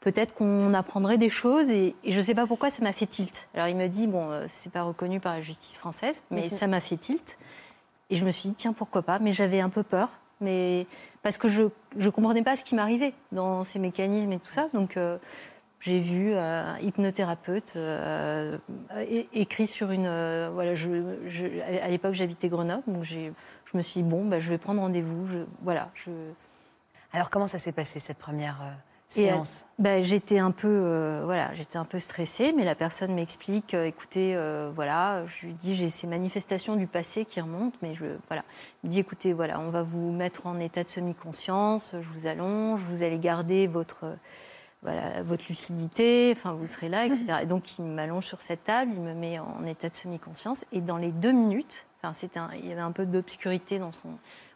peut-être 0.01 0.33
qu'on 0.33 0.73
apprendrait 0.73 1.17
des 1.17 1.29
choses. 1.29 1.71
Et, 1.71 1.95
je 2.05 2.17
ne 2.17 2.21
sais 2.21 2.35
pas 2.35 2.45
pourquoi 2.45 2.69
ça 2.69 2.83
m'a 2.83 2.93
fait 2.93 3.07
tilt. 3.07 3.47
Alors 3.53 3.69
il 3.69 3.77
me 3.77 3.87
dit, 3.87 4.07
bon, 4.07 4.29
euh, 4.29 4.45
c'est 4.49 4.71
pas 4.71 4.83
reconnu 4.83 5.21
par 5.21 5.33
la 5.33 5.41
justice 5.41 5.77
française, 5.77 6.21
mais 6.31 6.43
mhm. 6.43 6.49
ça 6.49 6.67
m'a 6.67 6.81
fait 6.81 6.97
tilt. 6.97 7.37
Et 8.09 8.17
je 8.17 8.25
me 8.25 8.29
suis 8.29 8.49
dit, 8.49 8.55
tiens, 8.55 8.73
pourquoi 8.73 9.01
pas? 9.01 9.19
Mais 9.19 9.31
j'avais 9.31 9.61
un 9.61 9.69
peu 9.69 9.83
peur 9.83 10.09
mais 10.41 10.85
parce 11.25 11.39
que 11.39 11.49
je 11.49 11.63
ne 11.95 12.09
comprenais 12.11 12.43
pas 12.43 12.55
ce 12.55 12.63
qui 12.63 12.75
m'arrivait 12.75 13.15
dans 13.31 13.63
ces 13.63 13.79
mécanismes 13.79 14.31
et 14.33 14.37
tout 14.37 14.51
ça. 14.51 14.67
Donc 14.75 14.95
euh, 14.95 15.17
j'ai 15.79 15.99
vu 15.99 16.31
euh, 16.31 16.63
un 16.63 16.77
hypnothérapeute 16.77 17.73
euh, 17.77 18.59
écrit 19.33 19.65
sur 19.65 19.89
une. 19.89 20.07
voilà, 20.53 20.75
je, 20.75 20.87
à 21.81 21.87
l'époque 21.87 22.13
j'habitais 22.13 22.47
Grenoble, 22.47 22.83
donc 22.85 23.05
je 23.05 23.31
me 23.73 23.81
suis 23.81 24.03
dit 24.03 24.07
bon, 24.07 24.23
bah, 24.23 24.39
je 24.39 24.49
vais 24.49 24.59
prendre 24.59 24.81
rendez-vous. 24.81 25.25
Voilà. 25.63 25.89
Je... 25.95 26.11
Alors 27.11 27.31
comment 27.31 27.47
ça 27.47 27.57
s'est 27.57 27.71
passé 27.71 27.99
cette 27.99 28.19
première 28.19 28.61
et, 29.17 29.31
euh, 29.31 29.37
bah, 29.79 30.01
j'étais 30.01 30.39
un 30.39 30.51
peu, 30.51 30.67
euh, 30.67 31.21
voilà, 31.25 31.53
j'étais 31.53 31.77
un 31.77 31.85
peu 31.85 31.99
stressée, 31.99 32.53
mais 32.55 32.63
la 32.63 32.75
personne 32.75 33.13
m'explique, 33.13 33.73
euh, 33.73 33.85
écoutez, 33.85 34.37
voilà, 34.73 35.25
je 35.27 35.45
lui 35.45 35.53
dis 35.53 35.75
j'ai 35.75 35.89
ces 35.89 36.07
manifestations 36.07 36.75
du 36.75 36.87
passé 36.87 37.25
qui 37.25 37.39
remontent, 37.39 37.77
mais 37.81 37.95
je, 37.95 38.05
voilà, 38.27 38.43
il 38.83 38.87
me 38.87 38.91
dit 38.91 38.99
écoutez, 38.99 39.33
voilà, 39.33 39.59
on 39.59 39.69
va 39.69 39.83
vous 39.83 40.11
mettre 40.11 40.47
en 40.47 40.59
état 40.59 40.83
de 40.83 40.89
semi-conscience, 40.89 41.95
je 42.01 42.09
vous 42.13 42.27
allonge, 42.27 42.81
vous 42.89 43.03
allez 43.03 43.19
garder 43.19 43.67
votre, 43.67 44.17
voilà, 44.81 45.21
votre 45.23 45.45
lucidité, 45.47 46.33
enfin 46.35 46.53
vous 46.53 46.67
serez 46.67 46.89
là, 46.89 47.05
etc. 47.05 47.23
Et 47.43 47.45
donc 47.45 47.77
il 47.79 47.85
m'allonge 47.85 48.25
sur 48.25 48.41
cette 48.41 48.63
table, 48.63 48.91
il 48.93 49.01
me 49.01 49.13
met 49.13 49.39
en 49.39 49.63
état 49.65 49.89
de 49.89 49.95
semi-conscience, 49.95 50.65
et 50.73 50.81
dans 50.81 50.97
les 50.97 51.11
deux 51.11 51.31
minutes, 51.31 51.85
enfin 52.01 52.13
c'était, 52.13 52.39
il 52.57 52.67
y 52.67 52.71
avait 52.71 52.81
un 52.81 52.91
peu 52.91 53.05
d'obscurité 53.05 53.79
dans 53.79 53.93
son, 53.93 54.09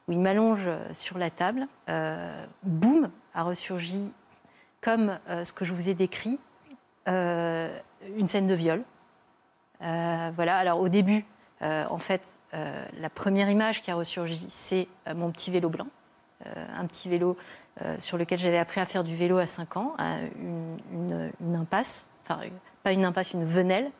où 0.07 0.11
il 0.11 0.19
m'allonge 0.19 0.69
sur 0.91 1.17
la 1.17 1.29
table, 1.29 1.67
boum, 2.63 3.09
a 3.35 3.43
ressurgi 3.43 4.11
comme 4.81 5.17
euh, 5.29 5.43
ce 5.43 5.53
que 5.53 5.65
je 5.65 5.73
vous 5.73 5.89
ai 5.89 5.93
décrit, 5.93 6.39
euh, 7.07 7.75
une 8.17 8.27
scène 8.27 8.47
de 8.47 8.53
viol. 8.53 8.83
Euh, 9.81 10.31
voilà, 10.35 10.57
alors 10.57 10.79
au 10.79 10.89
début, 10.89 11.25
en 11.61 11.97
fait, 11.97 12.21
la 12.53 13.09
première 13.09 13.49
image 13.49 13.81
qui 13.81 13.91
a 13.91 13.95
ressurgi, 13.95 14.45
c'est 14.47 14.87
mon 15.13 15.29
petit 15.29 15.51
vélo 15.51 15.67
blanc, 15.67 15.87
un 16.45 16.85
petit 16.85 17.09
vélo 17.09 17.35
sur 17.99 18.17
lequel 18.17 18.39
j'avais 18.39 18.57
appris 18.57 18.79
à 18.79 18.85
faire 18.85 19.03
du 19.03 19.13
vélo 19.13 19.37
à 19.37 19.45
5 19.45 19.75
ans, 19.75 19.95
une, 20.41 21.55
impasse, 21.55 22.07
enfin, 22.23 22.39
pas 22.83 22.93
une 22.93 23.03
impasse, 23.03 23.33
une 23.33 23.43
venelle. 23.43 23.91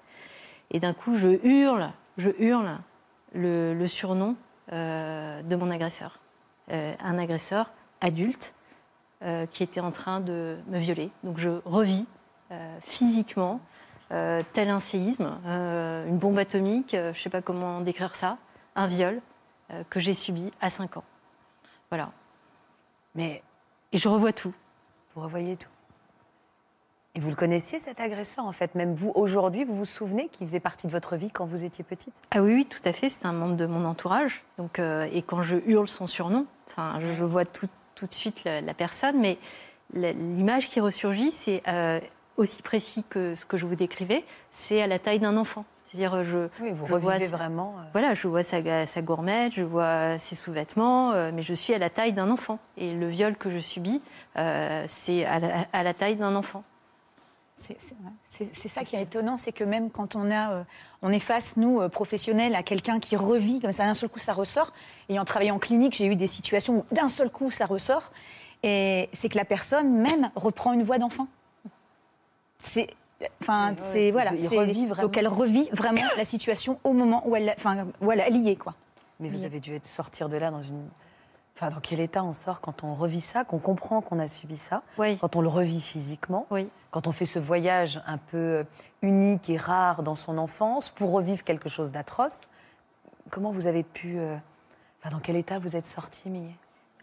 Et 0.71 0.79
d'un 0.79 0.93
coup, 0.93 1.15
je 1.15 1.45
hurle, 1.45 1.91
je 2.17 2.29
hurle 2.39 2.77
le, 3.33 3.73
le 3.73 3.87
surnom 3.87 4.37
de 4.71 5.55
mon 5.55 5.69
agresseur. 5.69 6.19
un 6.69 7.17
agresseur 7.17 7.71
adulte 7.99 8.53
euh, 9.21 9.45
qui 9.47 9.63
était 9.63 9.81
en 9.81 9.91
train 9.91 10.21
de 10.21 10.57
me 10.67 10.79
violer. 10.79 11.11
Donc 11.25 11.39
je 11.39 11.49
revis 11.65 12.05
euh, 12.51 12.77
physiquement, 12.79 13.59
euh, 14.13 14.41
tel 14.53 14.69
un 14.69 14.79
séisme, 14.79 15.27
une 15.45 16.17
bombe 16.17 16.37
atomique, 16.37 16.91
je 16.93 17.09
ne 17.09 17.13
sais 17.13 17.29
pas 17.29 17.41
comment 17.41 17.81
décrire 17.81 18.15
ça, 18.15 18.37
un 18.77 18.87
viol 18.87 19.19
que 19.89 19.99
j'ai 19.99 20.13
subi 20.13 20.53
à 20.61 20.69
5 20.69 20.95
ans. 20.95 21.03
Voilà. 21.89 22.11
Mais, 23.13 23.43
et 23.91 23.97
je 23.97 24.07
revois 24.07 24.31
tout. 24.31 24.53
Vous 25.13 25.21
revoyez 25.21 25.57
tout. 25.57 25.67
Et 27.13 27.19
vous 27.19 27.29
le 27.29 27.35
connaissiez, 27.35 27.77
cet 27.77 27.99
agresseur, 27.99 28.45
en 28.45 28.53
fait? 28.53 28.73
Même 28.73 28.95
vous, 28.95 29.11
aujourd'hui, 29.15 29.65
vous 29.65 29.75
vous 29.75 29.83
souvenez 29.83 30.29
qu'il 30.29 30.47
faisait 30.47 30.61
partie 30.61 30.87
de 30.87 30.93
votre 30.93 31.17
vie 31.17 31.29
quand 31.29 31.43
vous 31.43 31.65
étiez 31.65 31.83
petite? 31.83 32.13
Ah 32.31 32.41
oui, 32.41 32.53
oui, 32.53 32.65
tout 32.65 32.79
à 32.85 32.93
fait. 32.93 33.09
C'est 33.09 33.25
un 33.25 33.33
membre 33.33 33.57
de 33.57 33.65
mon 33.65 33.83
entourage. 33.83 34.45
Donc, 34.57 34.79
et 34.79 35.21
quand 35.23 35.41
je 35.41 35.57
hurle 35.65 35.89
son 35.89 36.07
surnom, 36.07 36.45
enfin, 36.67 36.99
je, 37.01 37.13
je 37.13 37.25
vois 37.25 37.45
tout, 37.45 37.67
tout 37.99 38.07
de 38.07 38.13
suite 38.13 38.43
la, 38.45 38.73
personne, 38.73 39.19
mais 39.19 39.37
l'image 39.93 40.69
qui 40.69 40.79
ressurgit, 40.79 41.31
c'est 41.31 41.61
euh, 41.67 41.99
aussi 42.37 42.61
précis 42.61 43.03
que 43.09 43.35
ce 43.35 43.45
que 43.45 43.57
je 43.57 43.65
vous 43.65 43.75
décrivais, 43.75 44.23
c'est 44.51 44.81
à 44.81 44.87
la 44.87 44.99
taille 44.99 45.19
d'un 45.19 45.35
enfant. 45.35 45.65
C'est-à-dire, 45.83 46.23
je, 46.23 46.49
vous 46.59 46.85
je 46.85 46.95
vois 46.95 47.17
vraiment. 47.17 47.75
Euh. 47.79 47.81
Voilà, 47.93 48.13
je 48.13 48.27
vois 48.27 48.43
sa, 48.43 48.85
sa 48.85 49.01
gourmette, 49.01 49.53
je 49.53 49.63
vois 49.63 50.19
ses 50.19 50.35
sous-vêtements, 50.35 51.11
euh, 51.11 51.31
mais 51.33 51.41
je 51.41 51.53
suis 51.53 51.73
à 51.73 51.79
la 51.79 51.89
taille 51.89 52.13
d'un 52.13 52.29
enfant. 52.29 52.59
Et 52.77 52.93
le 52.93 53.07
viol 53.07 53.35
que 53.35 53.49
je 53.49 53.57
subis, 53.57 54.01
c'est 54.87 55.25
à, 55.25 55.83
la, 55.83 55.93
taille 55.93 56.15
d'un 56.15 56.35
enfant. 56.35 56.63
C'est 58.27 58.67
ça 58.67 58.83
qui 58.83 58.95
est 58.95 59.01
étonnant, 59.03 59.37
c'est 59.37 59.51
que 59.51 59.63
même 59.63 59.91
quand 59.91 60.15
on, 60.15 60.31
a, 60.31 60.65
on 61.01 61.11
est 61.11 61.19
face, 61.19 61.57
nous, 61.57 61.87
professionnels, 61.89 62.55
à 62.55 62.63
quelqu'un 62.63 62.99
qui 62.99 63.15
revit, 63.15 63.59
comme 63.59 63.71
ça, 63.71 63.85
d'un 63.85 63.93
seul 63.93 64.09
coup, 64.09 64.19
ça 64.19 64.33
ressort. 64.33 64.73
Ayant 65.09 65.25
travaillé 65.25 65.51
en 65.51 65.59
clinique, 65.59 65.93
j'ai 65.95 66.05
eu 66.05 66.15
des 66.15 66.27
situations 66.27 66.85
où 66.89 66.95
d'un 66.95 67.09
seul 67.09 67.29
coup, 67.29 67.51
ça 67.51 67.65
ressort. 67.65 68.11
Et 68.63 69.09
c'est 69.13 69.29
que 69.29 69.37
la 69.37 69.45
personne 69.45 69.97
même 70.01 70.31
reprend 70.35 70.73
une 70.73 70.83
voix 70.83 70.97
d'enfant. 70.97 71.27
C'est 72.61 72.87
Enfin, 73.41 73.75
c'est 73.91 74.11
voilà, 74.11 74.31
donc 75.01 75.17
elle 75.17 75.27
revit 75.27 75.67
vraiment 75.73 76.01
la 76.15 76.23
situation 76.23 76.79
au 76.85 76.93
moment 76.93 77.27
où 77.27 77.35
elle, 77.35 77.53
enfin, 77.57 77.87
où 77.99 78.11
elle 78.11 78.37
y 78.37 78.49
est, 78.49 78.55
quoi. 78.55 78.75
Mais 79.19 79.27
vous 79.27 79.43
avez 79.43 79.59
dû 79.59 79.77
sortir 79.83 80.29
de 80.29 80.37
là 80.37 80.51
dans 80.51 80.61
une. 80.61 80.87
Enfin, 81.61 81.71
dans 81.71 81.81
quel 81.81 81.99
état 81.99 82.23
on 82.23 82.31
sort 82.31 82.61
quand 82.61 82.85
on 82.85 82.93
revit 82.95 83.19
ça, 83.19 83.43
qu'on 83.43 83.59
comprend 83.59 83.99
qu'on 83.99 84.17
a 84.19 84.29
subi 84.29 84.55
ça, 84.55 84.81
Oui. 84.97 85.17
quand 85.17 85.35
on 85.35 85.41
le 85.41 85.49
revit 85.49 85.81
physiquement, 85.81 86.47
Oui. 86.51 86.69
quand 86.89 87.05
on 87.07 87.11
fait 87.11 87.25
ce 87.25 87.37
voyage 87.37 88.01
un 88.07 88.17
peu 88.17 88.37
euh, 88.37 88.63
unique 89.01 89.49
et 89.49 89.57
rare 89.57 90.01
dans 90.01 90.15
son 90.15 90.37
enfance 90.37 90.89
pour 90.89 91.11
revivre 91.11 91.43
quelque 91.43 91.67
chose 91.67 91.91
d'atroce. 91.91 92.43
Comment 93.29 93.51
vous 93.51 93.67
avez 93.67 93.83
pu. 93.83 94.17
euh, 94.19 94.37
Enfin, 95.01 95.09
dans 95.15 95.19
quel 95.19 95.35
état 95.35 95.59
vous 95.59 95.75
êtes 95.75 95.87
sorti, 95.87 96.29
Millet? 96.29 96.55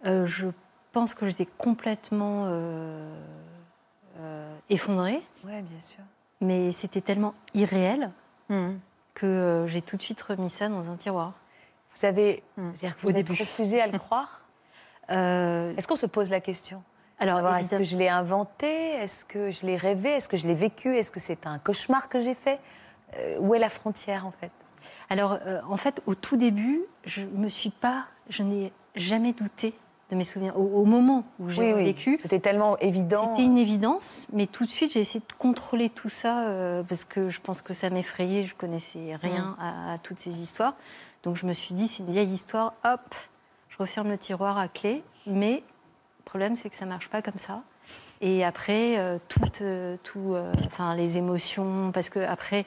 Euh, 0.06 0.24
je 0.24 0.48
pense 0.92 1.12
que 1.14 1.26
j'étais 1.28 1.46
complètement 1.58 2.44
euh, 2.46 3.14
effondrée, 4.70 5.20
Oui, 5.44 5.60
bien 5.62 5.80
sûr. 5.80 6.00
mais 6.40 6.72
c'était 6.72 7.00
tellement 7.02 7.34
irréel 7.54 8.10
Hmm. 8.48 8.76
que 9.14 9.64
j'ai 9.68 9.82
tout 9.82 9.96
de 9.96 10.02
suite 10.02 10.22
remis 10.22 10.48
ça 10.48 10.68
dans 10.70 10.88
un 10.90 10.96
tiroir. 10.96 11.32
Vous 11.94 12.06
avez. 12.06 12.42
C'est-à-dire 12.56 12.96
que 12.96 13.06
Au 13.06 13.10
vous 13.10 13.16
êtes 13.18 13.26
début. 13.26 13.40
refusé 13.42 13.80
à 13.82 13.86
le 13.88 13.98
croire? 13.98 14.42
Euh, 15.10 15.74
Est-ce 15.76 15.86
qu'on 15.88 15.96
se 15.96 16.06
pose 16.06 16.30
la 16.30 16.40
question? 16.40 16.82
Alors, 17.18 17.38
Est-ce 17.56 17.76
que 17.76 17.82
je 17.84 17.96
l'ai 17.96 18.08
inventé? 18.08 18.66
Est-ce 18.66 19.24
que 19.24 19.50
je 19.50 19.64
l'ai 19.64 19.76
rêvé? 19.76 20.10
Est-ce 20.10 20.28
que 20.28 20.36
je 20.36 20.46
l'ai 20.46 20.54
vécu? 20.54 20.94
Est-ce 20.96 21.10
que 21.10 21.20
c'est 21.20 21.46
un 21.46 21.58
cauchemar 21.58 22.08
que 22.08 22.18
j'ai 22.20 22.34
fait? 22.34 22.58
Euh, 23.16 23.38
Où 23.40 23.54
est 23.54 23.58
la 23.58 23.70
frontière, 23.70 24.26
en 24.26 24.32
fait? 24.32 24.50
Alors, 25.08 25.38
euh, 25.46 25.60
en 25.68 25.76
fait, 25.76 26.02
au 26.06 26.14
tout 26.14 26.36
début, 26.36 26.82
je 27.04 27.24
me 27.24 27.48
suis 27.48 27.70
pas, 27.70 28.04
je 28.28 28.42
n'ai 28.42 28.72
jamais 28.96 29.32
douté 29.32 29.72
de 30.10 30.16
mes 30.16 30.24
souvenirs. 30.24 30.56
Au, 30.58 30.62
au 30.62 30.84
moment 30.84 31.24
où 31.40 31.48
j'ai 31.48 31.72
vécu, 31.72 32.18
C'était 32.20 32.38
tellement 32.38 32.76
évident. 32.78 33.30
c'était 33.30 33.44
une 33.44 33.58
évidence, 33.58 34.26
mais 34.32 34.46
tout 34.46 34.64
de 34.64 34.70
suite, 34.70 34.92
j'ai 34.92 35.00
essayé 35.00 35.20
de 35.20 35.32
contrôler 35.38 35.88
tout 35.90 36.08
ça 36.08 36.46
euh, 36.46 36.82
parce 36.82 37.04
que 37.04 37.28
je 37.30 37.40
pense 37.40 37.62
que 37.62 37.72
ça 37.74 37.88
m'effrayait. 37.90 38.44
Je 38.44 38.54
connaissais 38.54 39.16
rien 39.20 39.56
à, 39.58 39.94
à 39.94 39.98
toutes 39.98 40.20
ces 40.20 40.40
histoires, 40.42 40.74
donc 41.24 41.36
je 41.36 41.46
me 41.46 41.52
suis 41.52 41.74
dit, 41.74 41.88
c'est 41.88 42.02
une 42.04 42.10
vieille 42.10 42.30
histoire. 42.30 42.74
Hop, 42.84 43.14
je 43.76 43.82
referme 43.82 44.08
le 44.08 44.18
tiroir 44.18 44.58
à 44.58 44.68
clé. 44.68 45.02
Mais 45.26 45.62
le 46.18 46.24
problème, 46.24 46.56
c'est 46.56 46.70
que 46.70 46.76
ça 46.76 46.86
marche 46.86 47.08
pas 47.08 47.22
comme 47.22 47.36
ça. 47.36 47.62
Et 48.20 48.44
après, 48.44 48.98
euh, 48.98 49.18
toutes, 49.28 49.60
euh, 49.60 49.96
tout, 50.02 50.32
euh, 50.34 50.50
enfin, 50.66 50.94
les 50.94 51.18
émotions, 51.18 51.90
parce 51.92 52.08
que 52.08 52.18
après, 52.20 52.64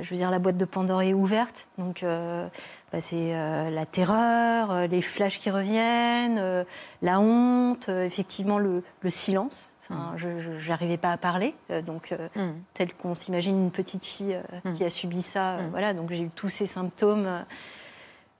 je 0.00 0.08
veux 0.08 0.16
dire, 0.16 0.30
la 0.30 0.38
boîte 0.38 0.56
de 0.56 0.64
Pandore 0.64 1.02
est 1.02 1.12
ouverte, 1.12 1.66
donc 1.76 2.02
euh, 2.02 2.46
bah, 2.92 3.00
c'est 3.00 3.32
la 3.70 3.84
terreur, 3.84 4.86
les 4.86 5.02
flashs 5.02 5.38
qui 5.38 5.50
reviennent, 5.50 6.64
la 7.02 7.20
honte, 7.20 7.90
effectivement 7.90 8.58
le, 8.58 8.82
le 9.02 9.10
silence. 9.10 9.70
Enfin, 9.90 10.14
je 10.16 10.68
n'arrivais 10.70 10.96
pas 10.96 11.10
à 11.10 11.18
parler, 11.18 11.54
donc 11.84 12.14
Hmm. 12.34 12.52
tel 12.72 12.94
qu'on 12.94 13.14
s'imagine 13.14 13.58
une 13.64 13.70
petite 13.70 14.06
fille 14.06 14.38
Mm. 14.64 14.72
qui 14.72 14.84
a 14.84 14.88
subi 14.90 15.20
ça. 15.20 15.58
Mm. 15.58 15.68
Voilà, 15.70 15.92
donc 15.92 16.08
j'ai 16.10 16.22
eu 16.22 16.30
tous 16.30 16.48
ces 16.48 16.64
symptômes 16.64 17.28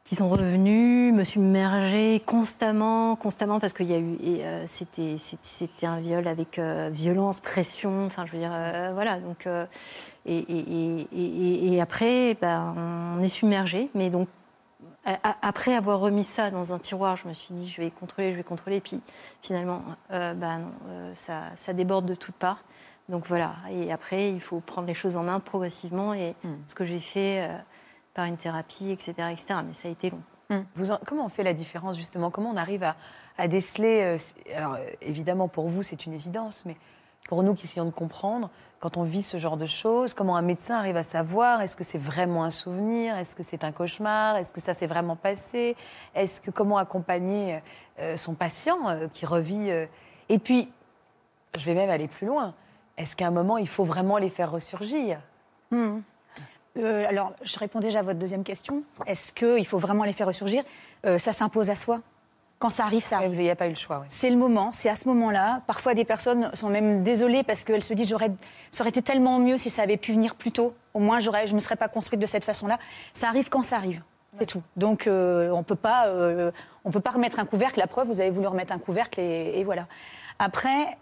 qui 0.04 0.16
sont 0.16 0.28
revenus, 0.28 1.14
me 1.14 1.23
submergée 1.25 2.21
constamment, 2.26 3.14
constamment, 3.16 3.61
parce 3.61 3.73
qu'il 3.73 3.87
y 3.90 3.94
a 3.94 3.99
eu, 3.99 4.14
et 4.23 4.44
euh, 4.44 4.64
c'était, 4.66 5.16
c'était- 5.18 5.87
un 5.87 6.00
viol 6.00 6.26
avec 6.26 6.59
euh, 6.59 6.90
violence, 6.92 7.40
pression, 7.40 8.06
enfin, 8.06 8.26
je 8.26 8.32
veux 8.32 8.38
dire, 8.38 8.50
euh, 8.52 8.90
voilà, 8.94 9.18
donc, 9.21 9.47
euh, 9.47 9.64
et, 10.26 10.38
et- 10.38 11.06
et- 11.75 11.80
après, 11.80 12.37
ben, 12.40 12.75
on 13.18 13.21
est 13.23 13.28
submergé, 13.28 13.90
mais 13.94 14.11
donc, 14.11 14.28
a- 15.04 15.18
a- 15.30 15.37
après 15.42 15.75
avoir 15.75 16.00
remis 16.00 16.25
ça 16.25 16.50
dans 16.50 16.73
un 16.73 16.78
tiroir, 16.78 17.16
je 17.16 17.26
me 17.28 17.32
suis 17.32 17.54
dit, 17.54 17.68
je 17.68 17.80
vais 17.80 17.90
contrôler, 17.90 18.32
je 18.32 18.37
vais 18.37 18.42
contrôler, 18.44 18.80
puis 18.80 19.00
finalement, 19.40 19.82
ben 20.11 20.59
non, 20.59 20.73
ça, 21.14 21.42
ça 21.56 21.73
déborde 21.73 22.06
de 22.06 22.14
toutes 22.14 22.35
parts. 22.37 22.62
Donc 23.09 23.26
voilà, 23.26 23.54
et 23.71 23.92
après, 23.92 24.30
il 24.30 24.40
faut 24.40 24.61
prendre 24.61 24.87
les 24.87 24.94
choses 24.94 25.16
en 25.16 25.25
main 25.25 25.40
progressivement, 25.40 26.14
et 26.14 26.35
Mm. 26.44 26.49
ce 26.66 26.75
que 26.75 26.85
j'ai 26.85 27.00
fait 27.00 27.49
par 28.14 28.25
une 28.26 28.37
thérapie, 28.37 28.90
etc., 28.90 29.12
etc., 29.31 29.47
mais 29.66 29.73
ça 29.73 29.88
a 29.88 29.90
été 29.90 30.11
long. 30.11 30.23
Vous 30.75 30.90
en- 30.92 30.99
comment 31.07 31.25
on 31.25 31.28
fait 31.31 31.42
la 31.45 31.54
différence 31.54 31.97
justement? 31.97 32.31
Comment 32.31 32.50
on 32.50 32.57
arrive 32.59 32.83
à, 32.83 32.95
à 33.38 33.49
déceler 33.49 34.02
euh, 34.02 34.54
Alors 34.54 34.75
euh, 34.75 34.85
évidemment 35.00 35.49
pour 35.49 35.69
vous 35.69 35.83
c'est 35.83 36.04
une 36.04 36.12
évidence, 36.12 36.64
mais 36.66 36.76
pour 37.26 37.42
nous 37.42 37.54
qui 37.54 37.64
essayons 37.64 37.87
de 37.87 37.90
comprendre, 37.90 38.50
quand 38.78 38.99
on 38.99 39.02
vit 39.02 39.23
ce 39.23 39.38
genre 39.38 39.57
de 39.57 39.64
choses, 39.64 40.12
comment 40.12 40.37
un 40.37 40.42
médecin 40.42 40.76
arrive 40.76 40.99
à 40.99 41.02
savoir 41.04 41.62
est-ce 41.62 41.75
que 41.75 41.85
c'est 41.85 41.97
vraiment 41.97 42.45
un 42.45 42.50
souvenir, 42.50 43.16
est-ce 43.16 43.35
que 43.35 43.42
c'est 43.42 43.64
un 43.64 43.73
cauchemar, 43.73 44.37
est-ce 44.37 44.52
que 44.52 44.61
ça 44.61 44.75
s'est 44.75 44.87
vraiment 44.88 45.16
passé, 45.16 45.75
est-ce 46.14 46.42
que 46.42 46.50
comment 46.50 46.76
accompagner 46.76 47.61
euh, 48.00 48.19
son 48.19 48.35
patient 48.35 48.90
euh, 48.90 49.09
qui 49.11 49.25
revit 49.25 49.71
Et 50.28 50.38
puis 50.38 50.71
je 51.54 51.64
vais 51.64 51.75
même 51.75 51.88
aller 51.90 52.09
plus 52.09 52.26
loin. 52.26 52.54
Est-ce 52.99 53.16
qu'à 53.16 53.26
un 53.26 53.31
moment 53.31 53.57
il 53.57 53.69
faut 53.69 53.85
vraiment 53.85 54.19
les 54.19 54.28
faire 54.28 54.50
ressurgir? 54.50 55.19
Hmm. 55.71 56.00
Euh, 56.79 57.07
alors, 57.09 57.33
je 57.43 57.59
réponds 57.59 57.81
déjà 57.81 57.99
à 57.99 58.02
votre 58.02 58.19
deuxième 58.19 58.45
question. 58.45 58.83
Est-ce 59.07 59.33
qu'il 59.33 59.67
faut 59.67 59.79
vraiment 59.79 60.05
les 60.05 60.12
faire 60.12 60.26
ressurgir? 60.26 60.62
Euh, 61.07 61.19
Ça 61.19 61.33
s'impose 61.33 61.71
à 61.71 61.75
soi. 61.75 62.00
Quand 62.59 62.71
ça 62.71 62.85
arrive, 62.85 63.05
ça 63.05 63.17
arrive. 63.17 63.31
Vous 63.33 63.37
n'avez 63.43 63.55
pas 63.57 63.67
eu 63.67 63.71
le 63.71 63.75
choix. 63.75 63.99
ouais. 63.99 64.07
C'est 64.09 64.31
le 64.31 64.37
moment, 64.37 64.71
c'est 64.73 64.88
à 64.88 64.95
ce 64.95 65.09
moment-là. 65.09 65.62
Parfois, 65.67 65.95
des 65.95 66.05
personnes 66.05 66.50
sont 66.55 66.69
même 66.69 67.02
désolées 67.02 67.43
parce 67.43 67.64
qu'elles 67.64 67.83
se 67.83 67.93
disent 67.93 68.09
j'aurais, 68.09 68.31
ça 68.71 68.83
aurait 68.83 68.91
été 68.91 69.02
tellement 69.02 69.38
mieux 69.41 69.57
si 69.57 69.69
ça 69.69 69.83
avait 69.83 69.97
pu 69.97 70.12
venir 70.12 70.37
plus 70.37 70.52
tôt. 70.52 70.73
Au 70.95 71.00
moins, 71.00 71.19
j'aurais, 71.19 71.47
je 71.49 71.52
ne 71.52 71.57
me 71.57 71.61
serais 71.61 71.76
pas 71.76 71.88
construite 71.88 72.21
de 72.21 72.26
cette 72.26 72.45
façon-là. 72.45 72.79
Ça 73.12 73.29
arrive 73.29 73.49
quand 73.49 73.62
ça 73.62 73.76
arrive. 73.76 74.00
C'est 74.38 74.47
tout. 74.47 74.62
Donc, 74.76 75.07
euh, 75.09 75.50
on 75.50 75.62
peut 75.64 75.75
pas, 75.75 76.07
on 76.85 76.91
peut 76.91 77.00
pas 77.00 77.11
remettre 77.11 77.38
un 77.41 77.45
couvercle. 77.45 77.79
La 77.81 77.87
preuve, 77.88 78.07
vous 78.07 78.21
avez 78.21 78.31
voulu 78.31 78.47
remettre 78.47 78.73
un 78.73 78.79
couvercle 78.79 79.21
et, 79.21 79.59
et 79.59 79.64
voilà. 79.64 79.87
Après, 80.38 80.97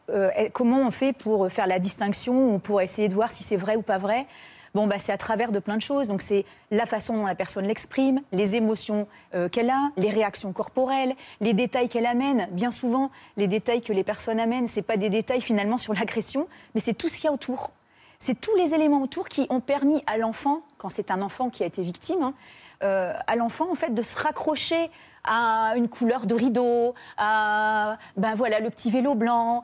comment 0.52 0.78
on 0.80 0.90
fait 0.90 1.12
pour 1.12 1.48
faire 1.50 1.66
la 1.66 1.78
distinction 1.78 2.54
ou 2.54 2.58
pour 2.58 2.80
essayer 2.80 3.08
de 3.08 3.14
voir 3.14 3.30
si 3.30 3.44
c'est 3.44 3.56
vrai 3.56 3.76
ou 3.76 3.82
pas 3.82 3.98
vrai? 3.98 4.26
Bon, 4.74 4.86
bah, 4.86 4.98
c'est 4.98 5.12
à 5.12 5.18
travers 5.18 5.50
de 5.50 5.58
plein 5.58 5.76
de 5.76 5.82
choses. 5.82 6.06
Donc, 6.06 6.22
c'est 6.22 6.44
la 6.70 6.86
façon 6.86 7.16
dont 7.16 7.26
la 7.26 7.34
personne 7.34 7.66
l'exprime, 7.66 8.20
les 8.32 8.54
émotions 8.54 9.08
euh, 9.34 9.48
qu'elle 9.48 9.70
a, 9.70 9.90
les 9.96 10.10
réactions 10.10 10.52
corporelles, 10.52 11.14
les 11.40 11.54
détails 11.54 11.88
qu'elle 11.88 12.06
amène. 12.06 12.48
Bien 12.52 12.70
souvent, 12.70 13.10
les 13.36 13.48
détails 13.48 13.82
que 13.82 13.92
les 13.92 14.04
personnes 14.04 14.38
amènent, 14.38 14.68
c'est 14.68 14.82
pas 14.82 14.96
des 14.96 15.10
détails 15.10 15.40
finalement 15.40 15.78
sur 15.78 15.92
l'agression, 15.94 16.46
mais 16.74 16.80
c'est 16.80 16.94
tout 16.94 17.08
ce 17.08 17.16
qu'il 17.16 17.24
y 17.24 17.28
a 17.28 17.32
autour. 17.32 17.72
C'est 18.18 18.40
tous 18.40 18.54
les 18.56 18.74
éléments 18.74 19.02
autour 19.02 19.28
qui 19.28 19.46
ont 19.50 19.60
permis 19.60 20.04
à 20.06 20.18
l'enfant, 20.18 20.60
quand 20.78 20.90
c'est 20.90 21.10
un 21.10 21.22
enfant 21.22 21.50
qui 21.50 21.62
a 21.62 21.66
été 21.66 21.82
victime, 21.82 22.22
hein, 22.22 22.34
euh, 22.82 23.12
à 23.26 23.36
l'enfant 23.36 23.70
en 23.70 23.74
fait 23.74 23.92
de 23.94 24.02
se 24.02 24.16
raccrocher 24.16 24.90
à 25.24 25.72
une 25.76 25.88
couleur 25.88 26.26
de 26.26 26.34
rideau, 26.34 26.94
à 27.18 27.98
ben 28.16 28.34
voilà 28.34 28.60
le 28.60 28.70
petit 28.70 28.90
vélo 28.90 29.14
blanc, 29.14 29.62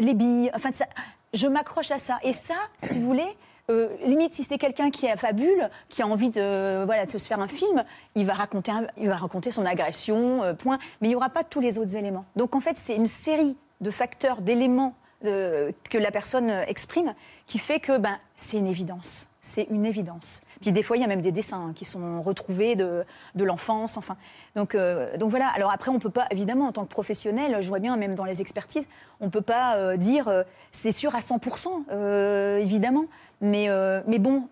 les 0.00 0.12
billes, 0.14 0.50
enfin 0.54 0.70
ça, 0.72 0.86
je 1.32 1.46
m'accroche 1.48 1.90
à 1.90 1.98
ça. 1.98 2.18
Et 2.22 2.32
ça, 2.32 2.54
si 2.82 2.98
vous 2.98 3.06
voulez, 3.06 3.36
euh, 3.70 3.88
limite 4.02 4.34
si 4.34 4.44
c'est 4.44 4.56
quelqu'un 4.56 4.90
qui 4.90 5.06
a 5.08 5.16
fabule, 5.18 5.68
qui 5.90 6.00
a 6.00 6.06
envie 6.06 6.30
de 6.30 6.84
voilà 6.86 7.04
de 7.04 7.10
se 7.10 7.18
faire 7.18 7.38
un 7.38 7.48
film, 7.48 7.84
il 8.14 8.24
va 8.24 8.32
raconter, 8.32 8.72
il 8.96 9.08
va 9.08 9.16
raconter 9.16 9.50
son 9.50 9.66
agression, 9.66 10.42
euh, 10.42 10.54
point. 10.54 10.78
Mais 11.00 11.08
il 11.08 11.10
n'y 11.10 11.16
aura 11.16 11.28
pas 11.28 11.44
tous 11.44 11.60
les 11.60 11.78
autres 11.78 11.94
éléments. 11.94 12.24
Donc 12.34 12.54
en 12.56 12.60
fait, 12.60 12.78
c'est 12.78 12.96
une 12.96 13.06
série 13.06 13.56
de 13.82 13.90
facteurs, 13.90 14.40
d'éléments 14.40 14.94
euh, 15.26 15.70
que 15.90 15.98
la 15.98 16.10
personne 16.10 16.48
exprime 16.66 17.14
qui 17.46 17.58
fait 17.58 17.78
que 17.78 17.98
ben 17.98 18.18
c'est 18.36 18.56
une 18.56 18.66
évidence. 18.66 19.27
C'est 19.40 19.68
une 19.70 19.86
évidence. 19.86 20.40
Puis 20.60 20.72
des 20.72 20.82
fois, 20.82 20.96
il 20.96 21.00
y 21.00 21.04
a 21.04 21.06
même 21.06 21.20
des 21.22 21.30
dessins 21.30 21.68
hein, 21.68 21.72
qui 21.74 21.84
sont 21.84 22.20
retrouvés 22.22 22.74
de, 22.74 23.04
de 23.36 23.44
l'enfance. 23.44 23.96
Enfin, 23.96 24.16
donc, 24.56 24.74
euh, 24.74 25.16
donc 25.16 25.30
voilà. 25.30 25.46
Alors 25.54 25.70
après, 25.70 25.90
on 25.92 26.00
peut 26.00 26.10
pas, 26.10 26.26
évidemment, 26.30 26.66
en 26.66 26.72
tant 26.72 26.84
que 26.84 26.90
professionnel, 26.90 27.58
je 27.60 27.68
vois 27.68 27.78
bien, 27.78 27.96
même 27.96 28.16
dans 28.16 28.24
les 28.24 28.40
expertises, 28.40 28.88
on 29.20 29.30
peut 29.30 29.40
pas 29.40 29.76
euh, 29.76 29.96
dire 29.96 30.26
euh, 30.26 30.42
c'est 30.72 30.90
sûr 30.90 31.14
à 31.14 31.20
100%, 31.20 31.68
euh, 31.92 32.58
évidemment. 32.58 33.04
Mais, 33.40 33.68
mais 34.08 34.18
bon, 34.18 34.48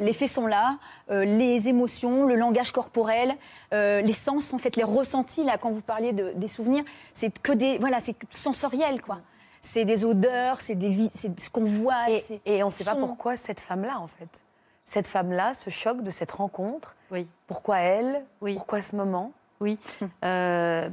les 0.00 0.12
faits 0.12 0.28
sont 0.28 0.48
là, 0.48 0.78
les 1.08 1.68
émotions, 1.68 2.26
le 2.26 2.34
langage 2.34 2.72
corporel, 2.72 3.36
les 3.70 4.12
sens, 4.12 4.52
en 4.52 4.58
fait, 4.58 4.74
les 4.74 4.82
ressentis, 4.82 5.44
là, 5.44 5.58
quand 5.58 5.70
vous 5.70 5.80
parliez 5.80 6.12
de- 6.12 6.32
des 6.34 6.48
souvenirs, 6.48 6.82
c'est 7.14 7.38
que 7.38 7.52
des. 7.52 7.78
Voilà, 7.78 8.00
c'est 8.00 8.16
sensoriel, 8.30 9.00
quoi. 9.00 9.20
C'est 9.64 9.84
des 9.84 10.04
odeurs, 10.04 10.60
c'est 10.60 10.76
ce 10.76 11.48
qu'on 11.48 11.64
voit. 11.64 12.10
Et, 12.10 12.40
et 12.44 12.62
on 12.62 12.66
ne 12.66 12.70
sait 12.72 12.84
pas 12.84 12.96
pourquoi 12.96 13.36
cette 13.36 13.60
femme-là, 13.60 13.98
en 14.00 14.08
fait. 14.08 14.28
Cette 14.84 15.06
femme-là, 15.06 15.54
ce 15.54 15.70
choc 15.70 16.02
de 16.02 16.10
cette 16.10 16.32
rencontre, 16.32 16.96
Oui. 17.12 17.26
pourquoi 17.46 17.78
elle 17.78 18.24
Oui. 18.40 18.54
Pourquoi 18.54 18.82
ce 18.82 18.96
moment? 18.96 19.32
Oui. 19.60 19.78
Euh, 20.24 20.88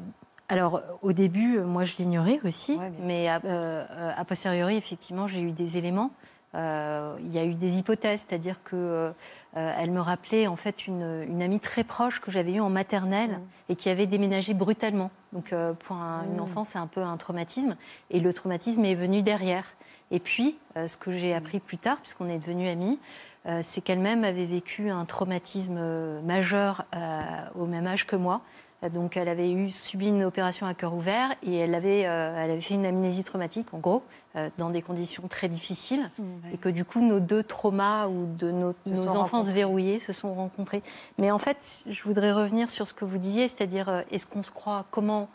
alors, 0.51 0.81
au 1.03 1.13
début, 1.13 1.59
moi, 1.59 1.83
je 1.83 1.93
l'ignorais 1.97 2.39
aussi, 2.43 2.75
Ouais, 2.77 2.91
mais 3.03 3.27
a, 3.27 3.35
euh, 3.45 3.85
euh, 3.91 4.11
a 4.15 4.25
posteriori, 4.25 4.77
effectivement, 4.77 5.27
j'ai 5.27 5.41
eu 5.41 5.51
des 5.51 5.77
éléments. 5.77 6.09
Euh, 6.55 7.15
il 7.19 7.31
y 7.31 7.37
a 7.37 7.45
eu 7.45 7.53
des 7.53 7.77
hypothèses, 7.77 8.25
c'est-à-dire 8.27 8.55
que 8.63 8.75
euh, 8.75 9.11
elle 9.53 9.91
me 9.91 10.01
rappelait 10.01 10.47
en 10.47 10.55
fait 10.55 10.87
une, 10.87 11.23
une 11.29 11.41
amie 11.43 11.59
très 11.59 11.83
proche 11.83 12.19
que 12.21 12.31
j'avais 12.31 12.53
eue 12.53 12.59
en 12.59 12.69
maternelle 12.71 13.31
Mmh. 13.37 13.71
et 13.71 13.75
qui 13.75 13.89
avait 13.89 14.07
déménagé 14.07 14.53
brutalement. 14.55 15.11
Donc, 15.31 15.53
euh, 15.53 15.73
pour 15.73 15.95
un- 15.97 16.25
une 16.33 16.39
enfant, 16.41 16.63
c'est 16.63 16.79
un 16.79 16.87
peu 16.87 17.01
un 17.03 17.17
traumatisme, 17.17 17.75
et 18.09 18.19
le 18.19 18.33
traumatisme 18.33 18.83
est 18.83 18.95
venu 18.95 19.21
derrière. 19.21 19.65
Et 20.11 20.19
puis, 20.19 20.57
ce 20.75 20.97
que 20.97 21.11
Mmh. 21.11 21.17
j'ai 21.17 21.33
appris 21.35 21.59
plus 21.59 21.77
tard, 21.77 21.97
puisqu'on 21.97 22.25
est 22.27 22.39
devenus 22.39 22.67
amis, 22.71 22.99
c'est 23.61 23.81
qu'elle-même 23.81 24.23
avait 24.23 24.45
vécu 24.45 24.89
un 24.89 25.05
traumatisme 25.05 25.79
majeur 26.21 26.85
au 27.55 27.65
même 27.67 27.85
âge 27.85 28.07
que 28.07 28.15
moi, 28.15 28.41
Donc, 28.93 29.17
elle 29.17 29.27
avait 29.27 29.51
eu, 29.51 29.69
subi 29.69 30.07
une 30.07 30.24
opération 30.24 30.65
à 30.65 30.74
cœur 30.74 30.93
ouvert 30.93 31.31
et 31.43 31.55
elle 31.57 31.75
avait, 31.75 32.05
euh, 32.05 32.33
elle 32.38 32.51
avait 32.51 32.62
fait 32.62 32.75
une 32.75 32.86
amnésie 32.86 33.25
traumatique, 33.25 33.74
en 33.74 33.79
gros, 33.79 34.03
euh, 34.38 34.50
dans 34.57 34.69
des 34.69 34.81
conditions 34.81 35.27
très 35.27 35.50
difficiles. 35.50 36.09
Mmh, 36.17 36.24
Et 36.53 36.57
que 36.57 36.69
du 36.69 36.86
coup, 36.86 37.01
nos 37.01 37.19
deux 37.19 37.43
traumas 37.43 38.07
ou 38.07 38.25
de 38.38 38.51
nos, 38.51 38.74
Se 38.86 38.91
nos 38.91 38.95
sont 38.95 39.09
enfances 39.09 39.31
rencontrés. 39.31 39.53
verrouillées 39.53 40.00
se 40.00 40.13
sont 40.13 40.33
rencontrés. 40.33 40.81
Mais 41.17 41.29
en 41.29 41.39
fait, 41.39 41.83
je 41.89 42.03
voudrais 42.03 42.31
revenir 42.31 42.69
sur 42.69 42.88
ce 42.88 42.93
que 42.93 43.03
vous 43.03 43.17
disiez, 43.17 43.50
c'est-à-dire, 43.50 43.89
euh, 43.89 44.01
est-ce 44.12 44.25
qu'on 44.25 44.43
se 44.43 44.51
croit 44.51 44.86
Comment 44.91 45.27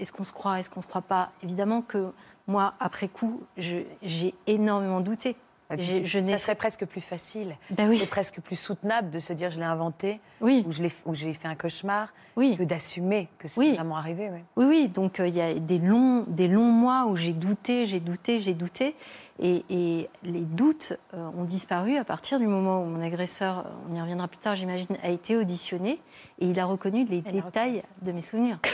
Est-ce 0.00 0.12
qu'on 0.12 0.24
se 0.24 0.32
croit 0.32 0.58
Est-ce 0.58 0.68
qu'on 0.68 0.82
se 0.82 0.88
croit 0.88 1.02
pas? 1.02 1.30
Évidemment 1.44 1.82
que 1.82 2.10
moi, 2.48 2.74
après 2.80 3.06
coup, 3.06 3.42
j'ai 3.56 4.34
énormément 4.48 5.00
douté. 5.00 5.36
J'ai- 5.76 6.04
je 6.06 6.22
ça 6.22 6.38
serait 6.38 6.54
presque 6.54 6.86
plus 6.86 7.00
facile. 7.02 7.54
Ben 7.70 7.88
oui. 7.88 7.98
C'est 7.98 8.06
presque 8.08 8.40
plus 8.40 8.56
soutenable 8.56 9.10
de 9.10 9.18
se 9.18 9.32
dire 9.34 9.50
je 9.50 9.58
l'ai 9.58 9.66
inventé 9.66 10.20
Oui, 10.40 10.64
ou 10.66 10.72
je 10.72 10.82
l'ai- 10.82 10.92
ou 11.04 11.14
j'ai 11.14 11.34
fait 11.34 11.48
un 11.48 11.54
cauchemar 11.54 12.08
oui. 12.36 12.56
que 12.56 12.62
d'assumer 12.62 13.28
que 13.38 13.48
c'est 13.48 13.60
Oui. 13.60 13.74
vraiment 13.74 13.96
arrivé. 13.98 14.30
ouais. 14.30 14.44
Oui, 14.56 14.64
oui, 14.66 14.88
donc 14.88 15.20
euh, 15.20 15.28
il 15.28 15.34
y 15.36 15.40
a 15.42 15.52
des 15.54 15.78
longs, 15.78 16.24
des 16.26 16.48
longs 16.48 16.72
mois 16.72 17.04
où 17.06 17.16
j'ai 17.16 17.34
douté, 17.34 17.84
j'ai 17.86 18.00
douté, 18.00 18.40
j'ai 18.40 18.54
douté. 18.54 18.94
Et, 19.40 19.64
et 19.70 20.08
les 20.24 20.40
doutes 20.40 20.94
euh, 21.14 21.28
ont 21.38 21.44
disparu 21.44 21.96
à 21.96 22.04
partir 22.04 22.40
du 22.40 22.46
moment 22.48 22.82
où 22.82 22.86
mon 22.86 23.00
agresseur, 23.00 23.58
euh, 23.58 23.62
on 23.88 23.94
y 23.94 24.00
reviendra 24.00 24.26
plus 24.26 24.38
tard, 24.38 24.56
j'imagine, 24.56 24.96
a 25.02 25.10
été 25.10 25.36
auditionné 25.36 26.00
et 26.40 26.46
il 26.46 26.58
a 26.58 26.64
reconnu 26.66 27.04
les 27.04 27.22
Elle 27.26 27.34
détails 27.42 27.82
de 28.02 28.10
mes 28.12 28.22
souvenirs. 28.22 28.58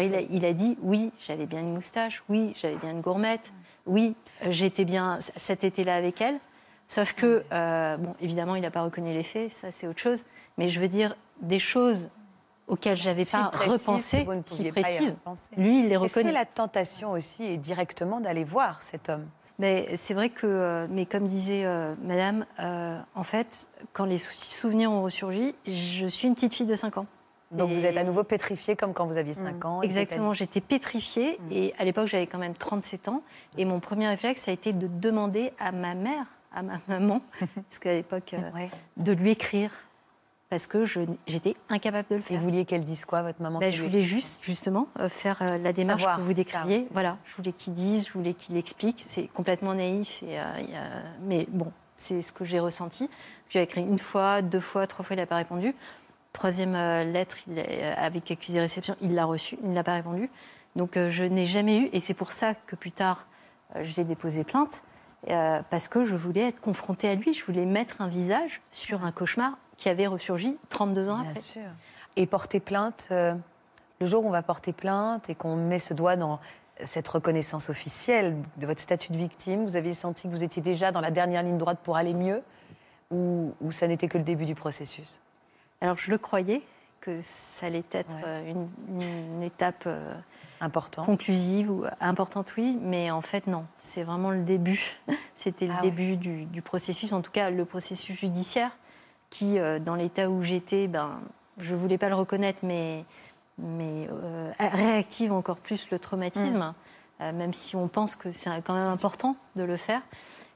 Il, 0.00 0.14
a, 0.14 0.22
il 0.22 0.44
a 0.46 0.54
dit 0.54 0.78
oui, 0.80 1.12
j'avais 1.20 1.44
bien 1.44 1.60
une 1.60 1.74
moustache, 1.74 2.22
oui, 2.30 2.54
j'avais 2.56 2.76
bien 2.78 2.92
une 2.92 3.02
gourmette, 3.02 3.52
oui, 3.84 4.14
j'étais 4.50 4.84
bien 4.84 5.18
cet 5.36 5.64
été-là 5.64 5.94
avec 5.96 6.20
elle. 6.20 6.38
Sauf 6.88 7.14
que, 7.14 7.42
euh, 7.52 7.96
bon, 7.96 8.14
évidemment, 8.20 8.54
il 8.56 8.62
n'a 8.62 8.70
pas 8.70 8.82
reconnu 8.82 9.12
les 9.14 9.22
faits, 9.22 9.50
ça 9.52 9.70
c'est 9.70 9.86
autre 9.86 10.00
chose. 10.00 10.24
Mais 10.58 10.68
je 10.68 10.78
veux 10.80 10.88
dire, 10.88 11.16
des 11.40 11.58
choses 11.58 12.10
auxquelles 12.68 12.96
j'avais 12.96 13.24
Si 13.24 13.32
pas 13.32 13.50
repensé, 13.66 14.24
vous 14.24 14.34
ne 14.34 14.42
si 14.44 14.70
précises. 14.70 15.16
Lui, 15.56 15.80
il 15.80 15.88
les 15.88 15.94
Est-ce 15.94 16.00
que 16.14 16.20
reconnaît. 16.20 16.32
la 16.32 16.44
tentation 16.44 17.12
aussi 17.12 17.44
est 17.44 17.56
directement 17.56 18.20
d'aller 18.20 18.44
voir 18.44 18.82
cet 18.82 19.08
homme? 19.08 19.26
Mais 19.58 19.96
c'est 19.96 20.14
vrai 20.14 20.28
que, 20.28 20.46
euh, 20.46 20.86
mais 20.90 21.06
comme 21.06 21.26
disait 21.28 21.64
euh, 21.64 21.94
Madame, 22.02 22.46
euh, 22.58 22.98
en 23.14 23.22
fait, 23.22 23.68
quand 23.92 24.04
les 24.04 24.18
sou- 24.18 24.32
souvenirs 24.36 24.90
ont 24.90 25.02
ressurgi, 25.02 25.54
je 25.66 26.06
suis 26.06 26.26
une 26.28 26.34
petite 26.34 26.54
fille 26.54 26.66
de 26.66 26.74
5 26.74 26.96
ans. 26.98 27.06
Donc 27.52 27.70
Et- 27.70 27.74
vous 27.78 27.84
êtes 27.84 27.96
à 27.96 28.04
nouveau 28.04 28.24
pétrifié 28.24 28.76
comme 28.76 28.94
quand 28.94 29.04
vous 29.06 29.18
aviez 29.18 29.32
5 29.34 29.64
ans. 29.64 29.82
et 29.82 29.86
Exactement, 29.86 30.32
j'étais 30.32 30.60
pétrifiée 30.60 31.38
et 31.50 31.74
à 31.78 31.84
l'époque 31.84 32.06
j'avais 32.06 32.26
quand 32.26 32.38
même 32.38 32.54
37 32.54 33.08
ans 33.08 33.22
et 33.58 33.64
mon 33.64 33.78
premier 33.80 34.08
réflexe 34.08 34.48
a 34.48 34.52
été 34.52 34.72
de 34.72 34.86
demander 34.86 35.52
à 35.58 35.70
ma 35.72 35.94
mère, 35.94 36.26
à 36.54 36.62
ma 36.62 36.80
maman, 36.88 37.20
parce 37.38 37.78
qu'à 37.78 37.92
l'époque, 37.94 38.34
euh, 38.34 38.50
Ouais. 38.54 38.70
de 38.96 39.12
lui 39.12 39.30
écrire 39.32 39.70
parce 40.50 40.66
que 40.66 40.84
j'étais 41.26 41.56
incapable 41.70 42.08
de 42.10 42.14
le 42.16 42.20
Et 42.20 42.24
faire. 42.24 42.38
vous 42.38 42.44
vouliez 42.44 42.64
qu'elle 42.66 42.84
dise 42.84 43.06
quoi, 43.06 43.22
votre 43.22 43.40
maman 43.40 43.58
qui 43.58 43.70
je 43.70 43.82
voulais 43.82 44.02
juste, 44.02 44.44
justement, 44.44 44.86
euh, 45.00 45.08
faire 45.08 45.40
euh, 45.40 45.56
la 45.56 45.72
démarche 45.72 46.02
Savoir, 46.02 46.18
que 46.18 46.22
vous 46.22 46.28
ça, 46.28 46.34
décriviez. 46.34 46.86
Voilà, 46.90 47.16
je 47.24 47.36
voulais 47.36 47.52
qu'il 47.52 47.72
dise, 47.72 48.06
je 48.08 48.12
voulais 48.12 48.34
qu'il 48.34 48.58
explique. 48.58 49.02
C'est 49.06 49.28
complètement 49.28 49.72
naïf, 49.72 50.22
et, 50.22 50.36
mais 51.22 51.46
bon, 51.50 51.72
c'est 51.96 52.20
ce 52.20 52.32
que 52.34 52.44
j'ai 52.44 52.60
ressenti. 52.60 53.08
J'ai 53.48 53.62
écrit 53.62 53.80
une 53.80 53.98
fois, 53.98 54.42
deux 54.42 54.60
fois, 54.60 54.86
trois 54.86 55.04
fois, 55.06 55.14
il 55.14 55.20
n'a 55.20 55.26
pas 55.26 55.36
répondu. 55.36 55.74
Troisième 56.32 56.74
euh, 56.74 57.04
lettre, 57.04 57.36
il 57.46 57.58
est- 57.58 57.82
euh, 57.82 57.94
avec 57.96 58.30
accusé-réception, 58.30 58.96
il 59.00 59.14
l'a 59.14 59.24
reçue, 59.24 59.58
il 59.62 59.70
n'a 59.72 59.84
pas 59.84 59.94
répondu. 59.94 60.30
Donc 60.76 60.96
euh, 60.96 61.10
je 61.10 61.24
n'ai 61.24 61.44
jamais 61.46 61.78
eu, 61.78 61.90
et 61.92 62.00
c'est 62.00 62.14
pour 62.14 62.32
ça 62.32 62.54
que 62.54 62.76
plus 62.76 62.92
tard, 62.92 63.26
j'ai 63.80 64.04
déposé 64.04 64.44
plainte, 64.44 64.82
parce 65.26 65.88
que 65.88 66.04
je 66.04 66.14
voulais 66.16 66.48
être 66.48 66.60
confrontée 66.60 67.08
à 67.08 67.14
lui, 67.14 67.32
je 67.32 67.44
voulais 67.44 67.64
mettre 67.64 68.00
un 68.02 68.08
visage 68.08 68.60
sur 68.70 69.04
un 69.04 69.12
cauchemar 69.12 69.56
qui 69.78 69.88
avait 69.88 70.06
ressurgi 70.06 70.58
32 70.68 71.08
ans 71.08 71.20
Bien 71.20 71.30
après. 71.30 71.40
sûr. 71.40 71.62
Et 72.16 72.26
porter 72.26 72.60
plainte, 72.60 73.08
euh, 73.12 73.34
le 74.00 74.06
jour 74.06 74.24
où 74.24 74.28
on 74.28 74.30
va 74.32 74.42
porter 74.42 74.72
plainte 74.74 75.30
et 75.30 75.34
qu'on 75.34 75.56
met 75.56 75.78
ce 75.78 75.94
doigt 75.94 76.16
dans 76.16 76.38
cette 76.84 77.08
reconnaissance 77.08 77.70
officielle 77.70 78.36
de 78.58 78.66
votre 78.66 78.80
statut 78.80 79.12
de 79.12 79.16
victime, 79.16 79.62
vous 79.64 79.76
aviez 79.76 79.94
senti 79.94 80.24
que 80.28 80.32
vous 80.34 80.42
étiez 80.42 80.60
déjà 80.60 80.90
dans 80.92 81.00
la 81.00 81.10
dernière 81.10 81.42
ligne 81.42 81.56
droite 81.58 81.78
pour 81.82 81.96
aller 81.96 82.12
mieux 82.14 82.42
ou, 83.10 83.54
ou 83.62 83.70
ça 83.72 83.86
n'était 83.86 84.08
que 84.08 84.18
le 84.18 84.24
début 84.24 84.44
du 84.44 84.54
processus? 84.54 85.18
Alors 85.82 85.98
je 85.98 86.10
le 86.10 86.16
croyais 86.18 86.62
que 87.00 87.18
ça 87.20 87.66
allait 87.66 87.84
être 87.92 88.14
Ouais. 88.16 88.22
euh, 88.24 88.50
une, 88.50 88.68
une 89.34 89.42
étape 89.42 89.84
euh, 89.86 90.14
Important. 90.60 91.04
conclusive 91.04 91.70
ou 91.70 91.84
importante, 92.00 92.54
oui, 92.56 92.78
mais 92.80 93.10
en 93.10 93.20
fait 93.20 93.48
non, 93.48 93.64
c'est 93.76 94.04
vraiment 94.04 94.30
le 94.30 94.42
début. 94.44 94.96
C'était 95.34 95.66
le 95.66 95.72
Ah 95.76 95.82
ouais. 95.82 95.90
début 95.90 96.16
du, 96.16 96.44
du 96.44 96.62
processus, 96.62 97.12
en 97.12 97.20
tout 97.20 97.32
cas 97.32 97.50
le 97.50 97.64
processus 97.64 98.16
judiciaire, 98.16 98.70
qui 99.30 99.58
euh, 99.58 99.80
dans 99.80 99.96
l'état 99.96 100.30
où 100.30 100.42
j'étais, 100.42 100.86
ben, 100.86 101.20
je 101.58 101.74
voulais 101.74 101.98
pas 101.98 102.08
le 102.08 102.14
reconnaître, 102.14 102.60
mais, 102.62 103.04
mais 103.58 104.08
euh, 104.12 104.52
réactive 104.60 105.32
encore 105.32 105.56
plus 105.56 105.90
le 105.90 105.98
traumatisme, 105.98 106.58
Mm. 106.58 106.74
euh, 107.22 107.32
même 107.32 107.52
si 107.52 107.74
on 107.74 107.88
pense 107.88 108.14
que 108.14 108.30
c'est 108.30 108.50
quand 108.62 108.74
même 108.74 108.86
important 108.86 109.34
de 109.56 109.64
le 109.64 109.76
faire. 109.76 110.02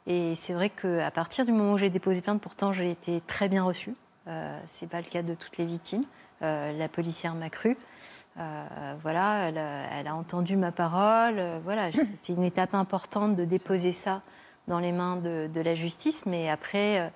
Et 0.07 0.37
c'est 0.37 0.53
vrai 0.53 0.71
qu'à 0.71 1.11
partir 1.11 1.45
du 1.45 1.51
moment 1.51 1.73
où 1.73 1.79
j'ai 1.79 1.91
déposé 1.91 2.21
plainte, 2.21 2.41
pourtant 2.41 2.73
j'ai 2.73 2.93
été 2.93 3.21
très 3.27 3.49
bien 3.49 3.65
reçue. 3.65 3.95
Euh, 4.29 4.59
c'est 4.67 4.89
pas 4.89 4.99
le 5.01 5.07
cas 5.07 5.23
de 5.23 5.35
toutes 5.35 5.57
les 5.59 5.65
victimes. 5.65 6.05
Euh, 6.43 6.77
la 6.77 6.89
policière 6.89 7.35
m'a 7.35 7.49
cru. 7.51 7.77
Euh, 8.39 8.95
voilà, 9.03 9.49
elle 9.49 9.59
a, 9.59 9.99
elle 9.99 10.07
a 10.09 10.15
entendu 10.15 10.57
ma 10.57 10.73
parole. 10.73 11.41
Voilà, 11.65 11.91
c'était 11.93 12.33
une 12.35 12.45
étape 12.45 12.75
importante 12.75 13.37
de 13.37 13.45
déposer 13.45 13.93
ça 13.93 14.23
dans 14.69 14.79
les 14.81 14.93
mains 14.93 15.17
de, 15.17 15.49
de 15.53 15.61
la 15.61 15.75
justice. 15.75 16.27
Mais 16.27 16.51
après, 16.51 17.12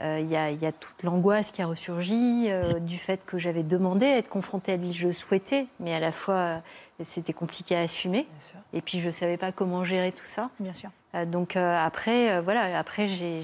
il 0.00 0.26
y, 0.28 0.36
a- 0.36 0.50
il 0.50 0.60
y 0.60 0.66
a 0.66 0.72
toute 0.72 1.02
l'angoisse 1.02 1.50
qui 1.52 1.62
a 1.62 1.66
ressurgi 1.66 2.48
du 2.80 2.98
fait 2.98 3.24
que 3.24 3.38
j'avais 3.38 3.62
demandé 3.62 4.06
à 4.06 4.16
être 4.18 4.28
confrontée 4.28 4.72
à 4.72 4.76
lui. 4.76 4.92
Je 4.92 5.10
souhaitais, 5.12 5.66
mais 5.78 5.94
à 5.94 6.00
la 6.00 6.10
fois, 6.12 6.62
c'était 7.02 7.32
compliqué 7.32 7.76
à 7.76 7.80
assumer. 7.80 8.26
Et 8.72 8.80
puis, 8.82 9.00
je 9.00 9.06
ne 9.06 9.12
savais 9.12 9.36
pas 9.36 9.52
comment 9.52 9.84
gérer 9.84 10.10
tout 10.12 10.24
ça. 10.26 10.50
Bien 10.58 10.72
sûr. 10.72 10.90
Euh, 11.14 11.24
donc 11.24 11.56
euh, 11.56 11.76
après, 11.76 12.30
euh, 12.32 12.40
voilà, 12.40 12.78
après 12.78 13.06
j'ai- 13.06 13.40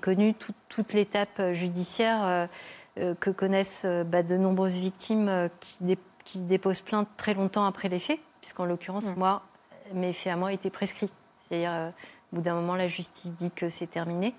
connu 0.00 0.34
tout- 0.34 0.54
toute 0.68 0.92
l'étape 0.92 1.52
judiciaire 1.52 2.48
que 3.20 3.30
connaissent 3.30 3.86
bah, 4.06 4.22
de 4.22 4.36
nombreuses 4.36 4.78
victimes 4.78 5.48
qui, 5.60 5.84
dé- 5.84 5.98
qui 6.24 6.38
déposent 6.40 6.80
plainte 6.80 7.08
très 7.16 7.34
longtemps 7.34 7.64
après 7.64 7.88
les 7.88 7.98
faits, 8.00 8.18
puisqu'en 8.40 8.64
l'occurrence, 8.64 9.04
Mm. 9.06 9.14
moi, 9.16 9.42
mes 9.94 10.12
faits 10.12 10.32
à 10.32 10.36
moi 10.36 10.52
étaient 10.52 10.70
prescrits. 10.70 11.10
C'est-à-dire, 11.48 11.92
au 12.32 12.36
bout 12.36 12.42
d'un 12.42 12.54
moment, 12.54 12.74
la 12.74 12.88
justice 12.88 13.32
dit 13.34 13.50
que 13.50 13.68
c'est 13.68 13.86
terminé. 13.86 14.34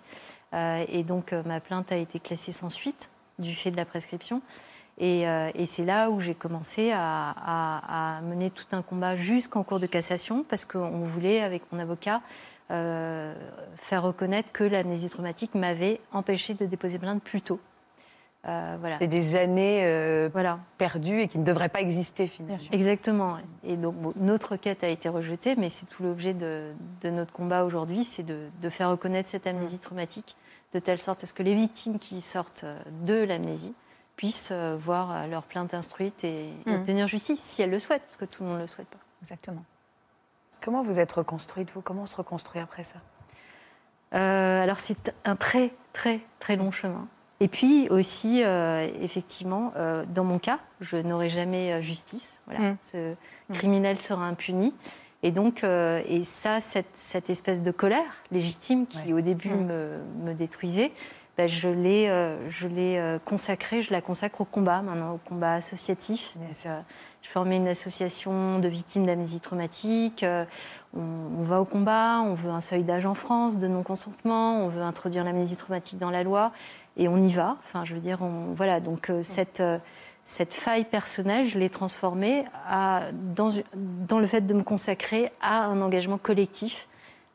Et 0.54 1.04
donc, 1.04 1.32
ma 1.46 1.60
plainte 1.60 1.92
a 1.92 1.98
été 1.98 2.20
classée 2.20 2.52
sans 2.52 2.70
suite 2.70 3.10
du 3.40 3.54
fait 3.56 3.72
de 3.72 3.78
la 3.78 3.86
prescription. 3.86 4.42
Et, 5.00 5.28
euh, 5.28 5.50
et 5.56 5.66
c'est 5.66 5.86
là 5.86 6.10
où 6.10 6.20
j'ai 6.20 6.36
commencé 6.36 6.92
à, 6.92 7.30
à- 7.32 8.18
à 8.18 8.22
mener 8.22 8.50
tout 8.50 8.66
un 8.74 8.82
combat 8.82 9.16
jusqu'en 9.16 9.64
cours 9.64 9.80
de 9.80 9.86
cassation, 9.88 10.44
parce 10.44 10.66
qu'on 10.66 11.04
voulait, 11.06 11.42
avec 11.42 11.64
mon 11.72 11.80
avocat, 11.80 12.22
euh, 12.72 13.34
faire 13.78 14.04
reconnaître 14.04 14.52
que 14.52 14.64
l'amnésie 14.64 15.10
traumatique 15.10 15.56
m'avait 15.56 16.02
empêché 16.12 16.54
de 16.54 16.66
déposer 16.66 17.00
plainte 17.00 17.24
plus 17.24 17.42
tôt. 17.42 17.60
Euh, 18.48 18.78
voilà. 18.80 18.98
C'est 19.00 19.08
des 19.08 19.36
années 19.36 19.82
euh, 19.84 20.30
voilà. 20.32 20.60
perdues 20.78 21.22
et 21.22 21.28
qui 21.28 21.40
ne 21.40 21.44
devraient 21.44 21.68
pas 21.70 21.82
exister 21.82 22.28
finalement. 22.28 22.58
Exactement. 22.72 23.38
Et 23.66 23.76
donc, 23.76 23.96
bon, 23.96 24.14
notre 24.18 24.52
requête 24.54 24.84
a 24.84 24.88
été 24.88 25.10
rejetée, 25.10 25.56
mais 25.58 25.68
c'est 25.70 25.88
tout 25.88 26.04
l'objet 26.04 26.34
de, 26.34 26.72
de 27.02 27.10
notre 27.10 27.34
combat 27.34 27.64
aujourd'hui, 27.66 28.04
c'est 28.04 28.24
de, 28.24 28.48
de 28.62 28.70
faire 28.70 28.90
reconnaître 28.92 29.28
cette 29.30 29.46
amnésie 29.48 29.80
traumatique 29.80 30.36
de 30.74 30.80
telle 30.80 31.00
sorte 31.00 31.24
à 31.24 31.26
ce 31.28 31.34
que 31.34 31.44
les 31.44 31.56
victimes 31.56 32.00
qui 32.00 32.22
sortent 32.22 32.66
de 33.06 33.24
l'amnésie 33.24 33.74
puissent 34.20 34.50
euh, 34.52 34.76
voir 34.78 35.12
euh, 35.12 35.28
leur 35.28 35.44
plainte 35.44 35.74
instruite 35.74 36.26
et 36.26 36.50
Mhm. 36.66 36.76
obtenir 36.76 37.08
justice 37.08 37.40
si 37.42 37.62
elles 37.62 37.70
le 37.72 37.80
souhaitent, 37.80 38.02
parce 38.04 38.18
que 38.18 38.26
tout 38.26 38.44
le 38.44 38.50
monde 38.50 38.58
ne 38.58 38.64
le 38.64 38.68
souhaite 38.68 38.90
pas. 38.90 38.98
Exactement. 39.22 39.64
Comment 40.62 40.84
vous 40.84 41.00
êtes 41.00 41.14
reconstruite, 41.14 41.72
vous? 41.72 41.80
Comment 41.82 42.02
on 42.02 42.06
se 42.06 42.18
reconstruit 42.18 42.60
après 42.62 42.84
ça? 42.84 42.98
Euh, 44.14 44.62
alors 44.62 44.80
c'est 44.82 45.14
un 45.24 45.38
très 45.38 45.72
très 45.94 46.20
très 46.40 46.58
long 46.58 46.72
chemin. 46.72 47.08
Et 47.40 47.48
puis 47.48 47.88
aussi, 47.90 48.44
euh, 48.44 48.90
effectivement, 49.02 49.72
euh, 49.78 50.04
dans 50.10 50.26
mon 50.26 50.38
cas, 50.40 50.60
je 50.82 50.98
n'aurai 50.98 51.30
jamais 51.30 51.82
justice. 51.82 52.42
Voilà, 52.46 52.72
Mm. 52.72 52.78
ce 52.82 53.16
criminel 53.54 54.02
sera 54.02 54.26
impuni. 54.26 54.74
Et 55.24 55.32
donc, 55.32 55.64
euh, 55.64 56.02
et 56.06 56.24
ça, 56.26 56.60
cette, 56.60 56.96
cette 56.96 57.30
espèce 57.30 57.62
de 57.62 57.72
colère 57.72 58.12
légitime 58.32 58.86
qui 58.88 59.08
Ouais. 59.08 59.14
au 59.14 59.22
début 59.22 59.50
me, 59.50 60.00
me 60.26 60.34
détruisait, 60.34 60.92
ben, 61.40 61.48
je 61.48 61.70
l'ai 61.70 62.10
euh, 62.10 62.50
je 62.50 62.68
l'ai, 62.68 62.98
euh, 62.98 63.18
consacrée, 63.24 63.82
je 63.82 63.94
la 63.94 64.02
consacre 64.02 64.42
au 64.42 64.46
combat 64.46 64.82
maintenant, 64.82 65.14
au 65.14 65.18
combat 65.18 65.54
associatif. 65.54 66.34
Euh, 66.66 66.82
je 67.22 67.30
formais 67.30 67.56
une 67.56 67.70
association 67.70 68.60
de 68.60 68.68
victimes 68.68 69.06
d'amnésie 69.06 69.40
traumatique. 69.40 70.24
euh, 70.24 70.44
on, 70.94 71.00
on 71.40 71.44
va 71.44 71.62
au 71.62 71.66
combat, 71.66 72.20
on 72.26 72.34
veut 72.34 72.50
un 72.50 72.60
seuil 72.60 72.84
d'âge 72.84 73.06
en 73.06 73.14
France 73.14 73.58
de 73.58 73.68
non-consentement, 73.70 74.58
on 74.66 74.68
veut 74.68 74.82
introduire 74.82 75.24
l'amnésie 75.24 75.56
traumatique 75.56 75.98
dans 75.98 76.10
la 76.10 76.24
loi, 76.24 76.52
et 76.98 77.08
on 77.08 77.16
y 77.16 77.32
va. 77.32 77.56
Enfin, 77.64 77.86
je 77.86 77.94
veux 77.94 78.02
dire, 78.02 78.22
on, 78.22 78.54
voilà. 78.54 78.82
Donc 78.82 79.10
cette 79.22 79.64
cette 80.26 80.54
faille 80.54 80.84
personnelle, 80.84 81.46
je 81.46 81.58
l'ai 81.58 81.70
transformée 81.70 82.44
à, 82.68 83.04
dans, 83.14 83.50
dans 83.76 84.20
le 84.20 84.28
fait 84.28 84.42
de 84.42 84.54
me 84.54 84.64
consacrer 84.64 85.32
à 85.42 85.64
un 85.64 85.80
engagement 85.80 86.18
collectif 86.18 86.90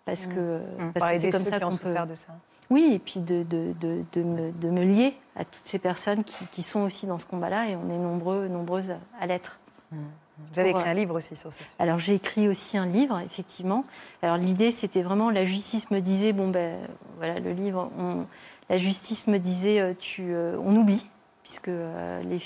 parce 0.04 0.26
Mmh. 0.26 0.34
que 0.34 0.58
Mmh. 0.58 0.92
parce 0.92 1.12
que 1.14 1.18
c'est 1.18 1.30
comme 1.30 1.44
ça 1.44 1.58
qu'on 1.58 1.76
peut 1.76 1.92
faire 1.94 2.06
de 2.06 2.14
ça. 2.14 2.34
Oui, 2.74 2.90
et 2.94 2.98
puis 2.98 3.20
de, 3.20 3.42
de, 3.42 3.72
de, 3.80 4.02
de 4.12 4.22
me, 4.22 4.52
de 4.52 4.68
me 4.70 4.84
lier 4.84 5.14
à 5.36 5.44
toutes 5.44 5.66
ces 5.66 5.78
personnes 5.78 6.22
qui, 6.24 6.46
qui 6.52 6.62
sont 6.62 6.80
aussi 6.82 7.06
dans 7.06 7.18
ce 7.18 7.26
combat-là, 7.26 7.68
et 7.68 7.76
on 7.76 7.88
est 7.88 7.98
nombreux, 7.98 8.48
nombreuses 8.48 8.90
à, 8.90 8.98
à 9.20 9.26
l'être. 9.26 9.58
Vous 9.90 10.58
avez 10.60 10.70
écrit 10.70 10.82
euh, 10.88 10.90
un 10.90 10.94
livre 10.94 11.14
aussi 11.14 11.36
sur 11.36 11.52
ce 11.52 11.58
sujet. 11.60 11.76
Alors 11.78 11.98
j'ai 11.98 12.14
écrit 12.14 12.48
aussi 12.48 12.76
un 12.76 12.86
livre, 12.86 13.20
effectivement. 13.20 13.84
Alors 14.22 14.36
l'idée, 14.36 14.72
c'était 14.72 15.02
vraiment, 15.02 15.30
la 15.30 15.44
justice 15.44 15.90
me 15.92 16.00
disait, 16.00 16.32
bon 16.32 16.48
ben 16.48 16.76
voilà, 17.18 17.38
le 17.38 17.52
livre, 17.52 17.90
on- 17.98 18.26
la 18.68 18.76
justice 18.78 19.28
me 19.28 19.38
disait, 19.38 19.78
euh, 19.80 19.94
tu, 19.96 20.34
euh, 20.34 20.58
on 20.64 20.74
oublie, 20.74 21.06
puisque 21.44 21.68
euh, 21.68 22.22
euh, 22.24 22.38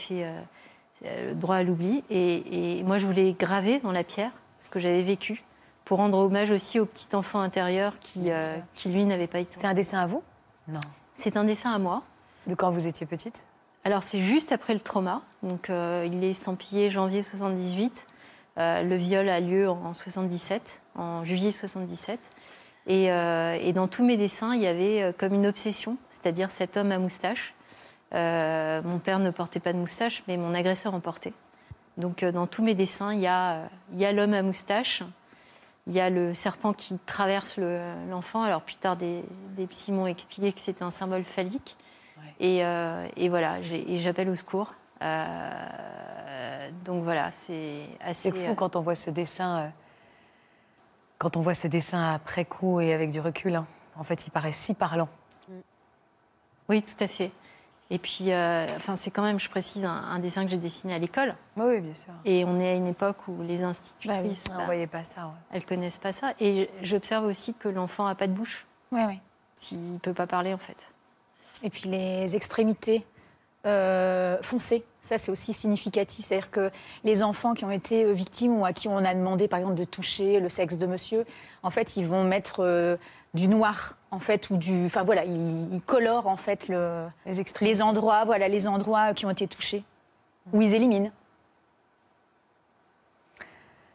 c'est 1.01 1.27
le 1.29 1.35
droit 1.35 1.57
à 1.57 1.63
l'oubli. 1.63 2.05
Et, 2.11 2.79
et 2.79 2.83
moi, 2.83 2.99
je 2.99 3.07
voulais 3.07 3.33
graver 3.33 3.79
dans 3.79 3.93
la 3.93 4.05
pierre 4.05 4.33
ce 4.61 4.69
que 4.69 4.81
j'avais 4.81 5.03
vécu, 5.03 5.43
pour 5.89 5.97
rendre 5.97 6.19
hommage 6.19 6.51
aussi 6.51 6.79
au 6.79 6.85
petit 6.85 7.17
enfant 7.17 7.41
intérieur 7.41 7.99
qui, 7.99 8.31
euh, 8.31 8.59
qui 8.75 8.91
lui, 8.91 9.07
n'avait 9.07 9.27
pas 9.27 9.39
été. 9.39 9.57
C'est 9.59 9.67
un 9.67 9.73
dessin 9.73 10.01
à 10.01 10.07
vous? 10.07 10.23
Non. 10.69 10.81
C'est 11.15 11.39
un 11.39 11.45
dessin 11.45 11.73
à 11.73 11.79
moi. 11.79 12.03
De 12.47 12.55
quand 12.55 12.69
vous 12.69 12.87
étiez 12.87 13.07
petite? 13.07 13.47
Alors 13.85 14.03
c'est 14.03 14.21
juste 14.21 14.53
après 14.53 14.75
le 14.75 14.81
trauma, 14.81 15.23
donc 15.43 15.71
euh, 15.71 16.07
il 16.07 16.23
est 16.23 16.29
estampillé 16.29 16.91
janvier 16.91 17.23
78. 17.23 18.07
Euh, 18.59 18.83
le 18.83 18.97
viol 18.97 19.31
a 19.31 19.41
lieu 19.41 19.71
en 19.71 19.95
77, 19.95 20.83
en 20.95 21.25
juillet 21.25 21.53
77. 21.53 22.21
Et, 22.87 23.11
euh, 23.11 23.57
et 23.59 23.73
dans 23.73 23.89
tous 23.89 24.05
mes 24.05 24.19
dessins, 24.19 24.55
il 24.55 24.61
y 24.61 24.67
avait 24.67 25.15
comme 25.17 25.33
une 25.33 25.47
obsession, 25.47 25.97
c'est-à-dire 26.11 26.51
cet 26.51 26.77
homme 26.77 26.93
à 26.93 26.99
moustache. 26.99 27.55
Mon 28.13 28.99
père 28.99 29.21
ne 29.21 29.31
portait 29.31 29.61
pas 29.61 29.73
de 29.73 29.79
moustache, 29.79 30.23
mais 30.29 30.37
mon 30.37 30.53
agresseur 30.53 30.93
en 30.93 31.01
portait. 31.01 31.33
Donc 31.97 32.27
dans 32.27 32.47
tous 32.47 32.63
mes 32.63 32.75
dessins, 32.75 33.15
il 33.15 33.21
y 33.21 33.27
a, 33.27 33.71
il 33.95 34.01
y 34.01 34.05
a 34.05 34.13
l'homme 34.13 34.35
à 34.35 34.43
moustache, 34.43 35.03
il 35.89 35.95
y 35.95 36.01
a 36.01 36.11
le 36.11 36.35
serpent 36.35 36.73
qui 36.73 36.99
traverse 37.07 37.57
le- 37.57 37.81
l'enfant. 38.11 38.43
Alors 38.43 38.61
plus 38.63 38.77
tard, 38.77 38.97
des, 38.97 39.25
des 39.57 39.67
psys 39.67 39.91
m'ont 39.93 40.07
expliqué 40.07 40.53
que 40.53 40.61
c'était 40.61 40.85
un 40.85 40.91
symbole 40.91 41.25
phallique. 41.25 41.77
Et, 42.41 42.65
euh, 42.65 43.09
et 43.17 43.29
voilà, 43.29 43.61
j'appelle 43.63 44.29
au 44.29 44.37
secours. 44.37 44.75
Euh, 45.03 46.71
donc 46.85 47.03
voilà, 47.05 47.31
c'est 47.33 47.87
assez. 48.01 48.31
C'est 48.31 48.47
fou 48.47 48.55
quand 48.55 48.77
on 48.77 48.81
voit 48.81 48.95
ce 48.95 49.11
dessin. 49.11 49.59
euh, 49.61 49.69
Quand 51.19 51.37
on 51.37 51.41
voit 51.41 51.55
ce 51.55 51.67
dessin 51.69 52.13
après 52.15 52.45
coup 52.45 52.81
et 52.81 52.93
avec 52.93 53.11
du 53.11 53.21
recul, 53.21 53.55
hein. 53.57 53.67
en 53.97 54.05
fait, 54.05 54.27
il 54.27 54.31
paraît 54.31 54.53
si 54.53 54.75
parlant. 54.75 55.09
Oui, 56.69 56.83
tout 56.83 57.03
à 57.03 57.09
fait. 57.09 57.33
Et 57.91 57.99
puis, 57.99 58.33
euh, 58.33 58.67
enfin, 58.77 58.97
c'est 58.97 59.11
quand 59.11 59.23
même, 59.23 59.41
je 59.41 59.49
précise, 59.49 59.85
un, 59.87 59.91
un 59.91 60.19
dessin 60.19 60.45
que 60.45 60.51
j'ai 60.51 60.59
dessiné 60.59 60.93
à 60.95 60.99
l'école. 60.99 61.35
Oui, 61.57 61.65
oui, 61.69 61.81
bien 61.81 61.95
sûr. 61.95 62.13
Et 62.27 62.45
on 62.45 62.61
est 62.61 62.71
à 62.71 62.75
une 62.75 62.87
époque 62.87 63.17
où 63.29 63.43
les 63.43 63.59
Bah 63.63 63.69
institutrices, 63.69 64.45
bah, 64.49 64.65
voyait 64.67 64.87
pas 64.87 65.03
ça. 65.03 65.23
ouais. 65.27 65.33
elles 65.53 65.65
connaissent 65.65 65.99
pas 65.99 66.13
ça. 66.13 66.33
Et 66.39 66.69
j'observe 66.83 67.25
aussi 67.25 67.55
que 67.55 67.69
l'enfant 67.69 68.07
a 68.07 68.15
pas 68.15 68.27
de 68.27 68.33
bouche, 68.33 68.67
Oui, 68.93 69.01
oui. 69.07 69.19
s'il 69.57 69.99
peut 70.01 70.13
pas 70.13 70.27
parler 70.27 70.53
en 70.53 70.59
fait. 70.59 70.77
Et 71.63 71.71
puis 71.71 71.89
les 71.89 72.37
extrémités 72.37 73.05
euh, 73.67 74.37
foncées, 74.43 74.85
ça 75.01 75.19
c'est 75.19 75.33
aussi 75.33 75.53
significatif. 75.53 76.27
C'est-à-dire 76.27 76.51
que 76.51 76.71
les 77.05 77.23
enfants 77.23 77.55
qui 77.55 77.65
ont 77.65 77.71
été 77.71 78.05
euh, 78.05 78.13
victimes 78.13 78.59
ou 78.61 78.65
à 78.65 78.73
qui 78.73 78.87
on 78.89 78.99
a 78.99 79.15
demandé 79.15 79.49
par 79.49 79.59
exemple 79.59 79.75
de 79.77 79.85
toucher 79.85 80.41
le 80.41 80.49
sexe 80.49 80.79
de 80.79 80.87
monsieur, 80.87 81.25
en 81.63 81.71
fait 81.71 81.97
ils 81.97 82.07
vont 82.07 82.23
mettre 82.23 82.61
euh, 82.61 82.97
du 83.35 83.49
noir 83.49 83.97
en 84.11 84.19
fait 84.21 84.49
ou 84.51 84.57
du, 84.57 84.87
enfin 84.87 85.03
voilà, 85.05 85.25
ils, 85.25 85.75
ils 85.75 85.83
colorent 85.83 86.27
en 86.27 86.37
fait 86.37 86.69
le, 86.69 87.09
Les 87.61 87.83
endroits, 87.83 88.25
voilà 88.25 88.49
les 88.49 88.67
endroits 88.69 89.13
qui 89.15 89.27
ont 89.27 89.31
été 89.31 89.47
touchés 89.47 89.85
ou 90.53 90.63
ils 90.63 90.75
éliminent. 90.75 91.11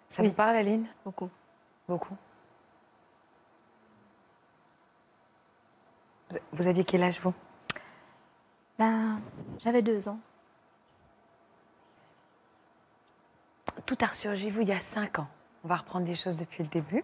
Ça 0.10 0.22
Oui. 0.22 0.28
vous 0.30 0.34
parle, 0.36 0.56
Aline? 0.56 0.86
Beaucoup. 1.04 1.30
Beaucoup. 1.88 2.16
Vous- 6.30 6.38
Vous 6.52 6.68
aviez 6.68 6.84
quel 6.84 7.02
âge, 7.04 7.20
vous? 7.20 7.34
Ben, 8.78 9.20
j'avais 9.60 9.82
deux 9.82 10.08
ans. 10.08 10.20
Tout 13.88 13.98
a 14.02 14.06
ressurgi, 14.06 14.50
vous, 14.50 14.62
il 14.62 14.68
y 14.68 14.72
a 14.72 14.80
cinq 14.80 15.20
ans. 15.20 15.28
On 15.64 15.68
va 15.68 15.76
reprendre 15.78 16.06
des 16.06 16.16
choses 16.16 16.38
depuis 16.38 16.64
le 16.64 16.70
début, 16.70 17.04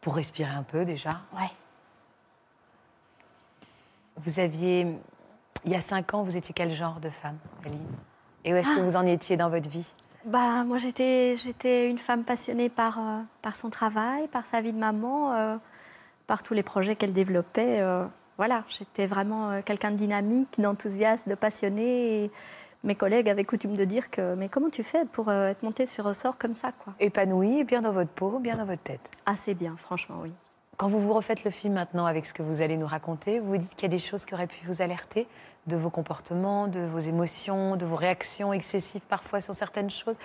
pour 0.00 0.14
respirer 0.16 0.50
un 0.50 0.62
peu 0.62 0.84
déjà. 0.84 1.10
Ouais. 1.34 1.50
Vous 4.16 4.38
aviez, 4.40 4.86
il 5.64 5.70
y 5.70 5.74
a 5.74 5.80
cinq 5.80 6.14
ans, 6.14 6.22
vous 6.22 6.36
étiez 6.36 6.52
quel 6.54 6.72
genre 6.72 7.00
de 7.00 7.10
femme, 7.10 7.38
Aline? 7.64 7.80
Et 8.44 8.52
où 8.52 8.56
est-ce 8.56 8.72
que 8.72 8.80
Ah. 8.80 8.82
vous 8.82 8.96
en 8.96 9.06
étiez 9.06 9.36
dans 9.36 9.48
votre 9.50 9.68
vie? 9.68 9.94
Bah, 10.24 10.62
moi, 10.64 10.78
j'étais, 10.78 11.36
j'étais 11.36 11.88
une 11.88 11.98
femme 11.98 12.24
passionnée 12.24 12.68
par, 12.68 12.98
euh, 12.98 13.20
par 13.40 13.56
son 13.56 13.70
travail, 13.70 14.28
par 14.28 14.46
sa 14.46 14.60
vie 14.60 14.72
de 14.72 14.78
maman, 14.78 15.32
euh, 15.32 15.56
par 16.26 16.42
tous 16.42 16.54
les 16.54 16.62
projets 16.62 16.94
qu'elle 16.96 17.12
développait. 17.12 17.80
euh, 17.80 18.04
voilà, 18.38 18.64
j'étais 18.68 19.06
vraiment 19.06 19.60
quelqu'un 19.62 19.90
de 19.90 19.96
dynamique, 19.96 20.58
d'enthousiaste, 20.58 21.28
de 21.28 21.34
passionné. 21.34 22.24
Et 22.24 22.30
mes 22.82 22.94
collègues 22.94 23.28
avaient 23.28 23.44
coutume 23.44 23.76
de 23.76 23.84
dire 23.84 24.10
que 24.10 24.34
mais 24.34 24.48
comment 24.48 24.70
tu 24.70 24.82
fais 24.82 25.04
pour 25.04 25.30
être 25.30 25.62
montée 25.62 25.86
sur 25.86 26.04
ressort 26.04 26.38
comme 26.38 26.54
ça, 26.56 26.72
quoi? 26.72 26.94
Épanouie, 26.98 27.62
bien 27.64 27.82
dans 27.82 27.92
votre 27.92 28.10
peau, 28.10 28.38
bien 28.40 28.56
dans 28.56 28.64
votre 28.64 28.82
tête. 28.82 29.10
Assez 29.26 29.54
bien, 29.54 29.76
franchement, 29.76 30.16
oui. 30.22 30.32
Quand 30.82 30.88
vous 30.88 30.98
vous 30.98 31.12
refaites 31.14 31.44
le 31.44 31.52
film 31.52 31.74
maintenant 31.74 32.06
avec 32.06 32.26
ce 32.26 32.34
que 32.34 32.42
vous 32.42 32.60
allez 32.60 32.76
nous 32.76 32.88
raconter, 32.88 33.38
vous 33.38 33.50
vous 33.50 33.56
dites 33.56 33.76
qu'il 33.76 33.84
y 33.84 33.86
a 33.86 33.96
des 33.96 34.00
choses 34.00 34.24
qui 34.26 34.34
auraient 34.34 34.48
pu 34.48 34.66
vous 34.66 34.82
alerter 34.82 35.28
de 35.68 35.76
vos 35.76 35.90
comportements, 35.90 36.66
de 36.66 36.80
vos 36.80 36.98
émotions, 36.98 37.76
de 37.76 37.86
vos 37.86 37.94
réactions 37.94 38.52
excessives 38.52 39.06
parfois 39.08 39.40
sur 39.40 39.54
certaines 39.54 39.90
choses, 39.90 40.16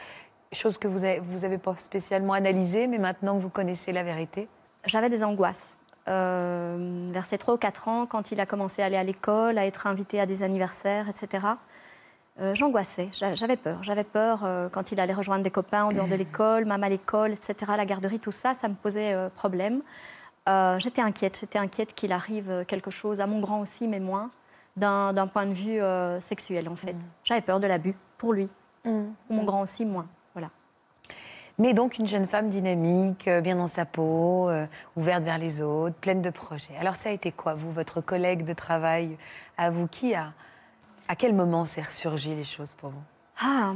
choses 0.51 0.79
que 0.79 0.87
vous 0.87 1.03
avez, 1.03 1.19
vous 1.19 1.45
avez 1.45 1.59
pas 1.59 1.75
spécialement 1.77 2.33
analysées, 2.33 2.87
mais 2.87 2.97
maintenant 2.97 3.37
que 3.37 3.43
vous 3.43 3.51
connaissez 3.51 3.91
la 3.91 4.01
vérité? 4.01 4.47
J'avais 4.87 5.11
des 5.11 5.23
angoisses. 5.23 5.77
Euh, 6.07 7.07
vers 7.11 7.27
ses 7.27 7.37
3 7.37 7.53
ou 7.53 7.57
4 7.57 7.87
ans, 7.87 8.07
quand 8.07 8.31
il 8.31 8.39
a 8.39 8.47
commencé 8.47 8.81
à 8.81 8.85
aller 8.85 8.97
à 8.97 9.03
l'école, 9.03 9.59
à 9.59 9.67
être 9.67 9.85
invité 9.85 10.19
à 10.19 10.25
des 10.25 10.41
anniversaires, 10.41 11.07
etc., 11.07 11.49
euh, 12.41 12.55
j'angoissais, 12.55 13.09
J'a- 13.11 13.35
j'avais 13.35 13.57
peur. 13.57 13.83
J'avais 13.83 14.03
peur 14.03 14.39
euh, 14.43 14.69
quand 14.71 14.91
il 14.91 14.99
allait 14.99 15.13
rejoindre 15.13 15.43
des 15.43 15.51
copains 15.51 15.83
en 15.83 15.91
dehors 15.91 16.07
de 16.07 16.15
l'école, 16.15 16.65
même 16.65 16.83
à 16.83 16.89
l'école, 16.89 17.33
etc., 17.33 17.73
la 17.77 17.85
garderie, 17.85 18.17
tout 18.17 18.31
ça, 18.31 18.55
ça 18.55 18.67
me 18.67 18.73
posait 18.73 19.15
problème. 19.35 19.83
Euh, 20.47 20.79
j'étais 20.79 21.01
inquiète, 21.01 21.39
j'étais 21.41 21.59
inquiète 21.59 21.93
qu'il 21.93 22.11
arrive 22.13 22.49
euh, 22.49 22.63
quelque 22.63 22.89
chose, 22.89 23.19
à 23.19 23.27
mon 23.27 23.39
grand 23.39 23.59
aussi, 23.59 23.87
mais 23.87 23.99
moins, 23.99 24.31
d'un 24.77 25.27
point 25.27 25.45
de 25.45 25.53
vue 25.53 25.81
euh, 25.81 26.19
sexuel, 26.21 26.69
en 26.69 26.75
fait. 26.75 26.95
J'avais 27.23 27.41
peur 27.41 27.59
de 27.59 27.67
l'abus, 27.67 27.95
pour 28.17 28.33
lui. 28.33 28.49
Pour 28.83 28.93
mon 29.35 29.43
grand 29.43 29.61
aussi, 29.61 29.83
moins. 29.83 30.07
Voilà. 30.33 30.49
Mais 31.57 31.73
donc 31.73 31.97
une 31.97 32.07
jeune 32.07 32.25
femme 32.25 32.49
dynamique, 32.49 33.27
bien 33.27 33.57
dans 33.57 33.67
sa 33.67 33.85
peau, 33.85 34.47
euh, 34.47 34.65
ouverte 34.95 35.23
vers 35.23 35.37
les 35.37 35.61
autres, 35.61 35.95
pleine 35.95 36.21
de 36.21 36.29
projets. 36.29 36.77
Alors 36.79 36.95
ça 36.95 37.09
a 37.09 37.11
été 37.11 37.33
quoi, 37.33 37.53
vous, 37.53 37.71
votre 37.71 37.99
collègue 37.99 38.45
de 38.45 38.53
travail, 38.53 39.17
à 39.57 39.69
vous, 39.69 39.87
qui 39.87 40.15
a, 40.15 40.31
à 41.09 41.15
quel 41.17 41.33
moment 41.33 41.65
s'est 41.65 41.81
ressurgi 41.81 42.33
les 42.35 42.45
choses 42.45 42.73
pour 42.75 42.91
vous? 42.91 43.03
Ah, 43.41 43.73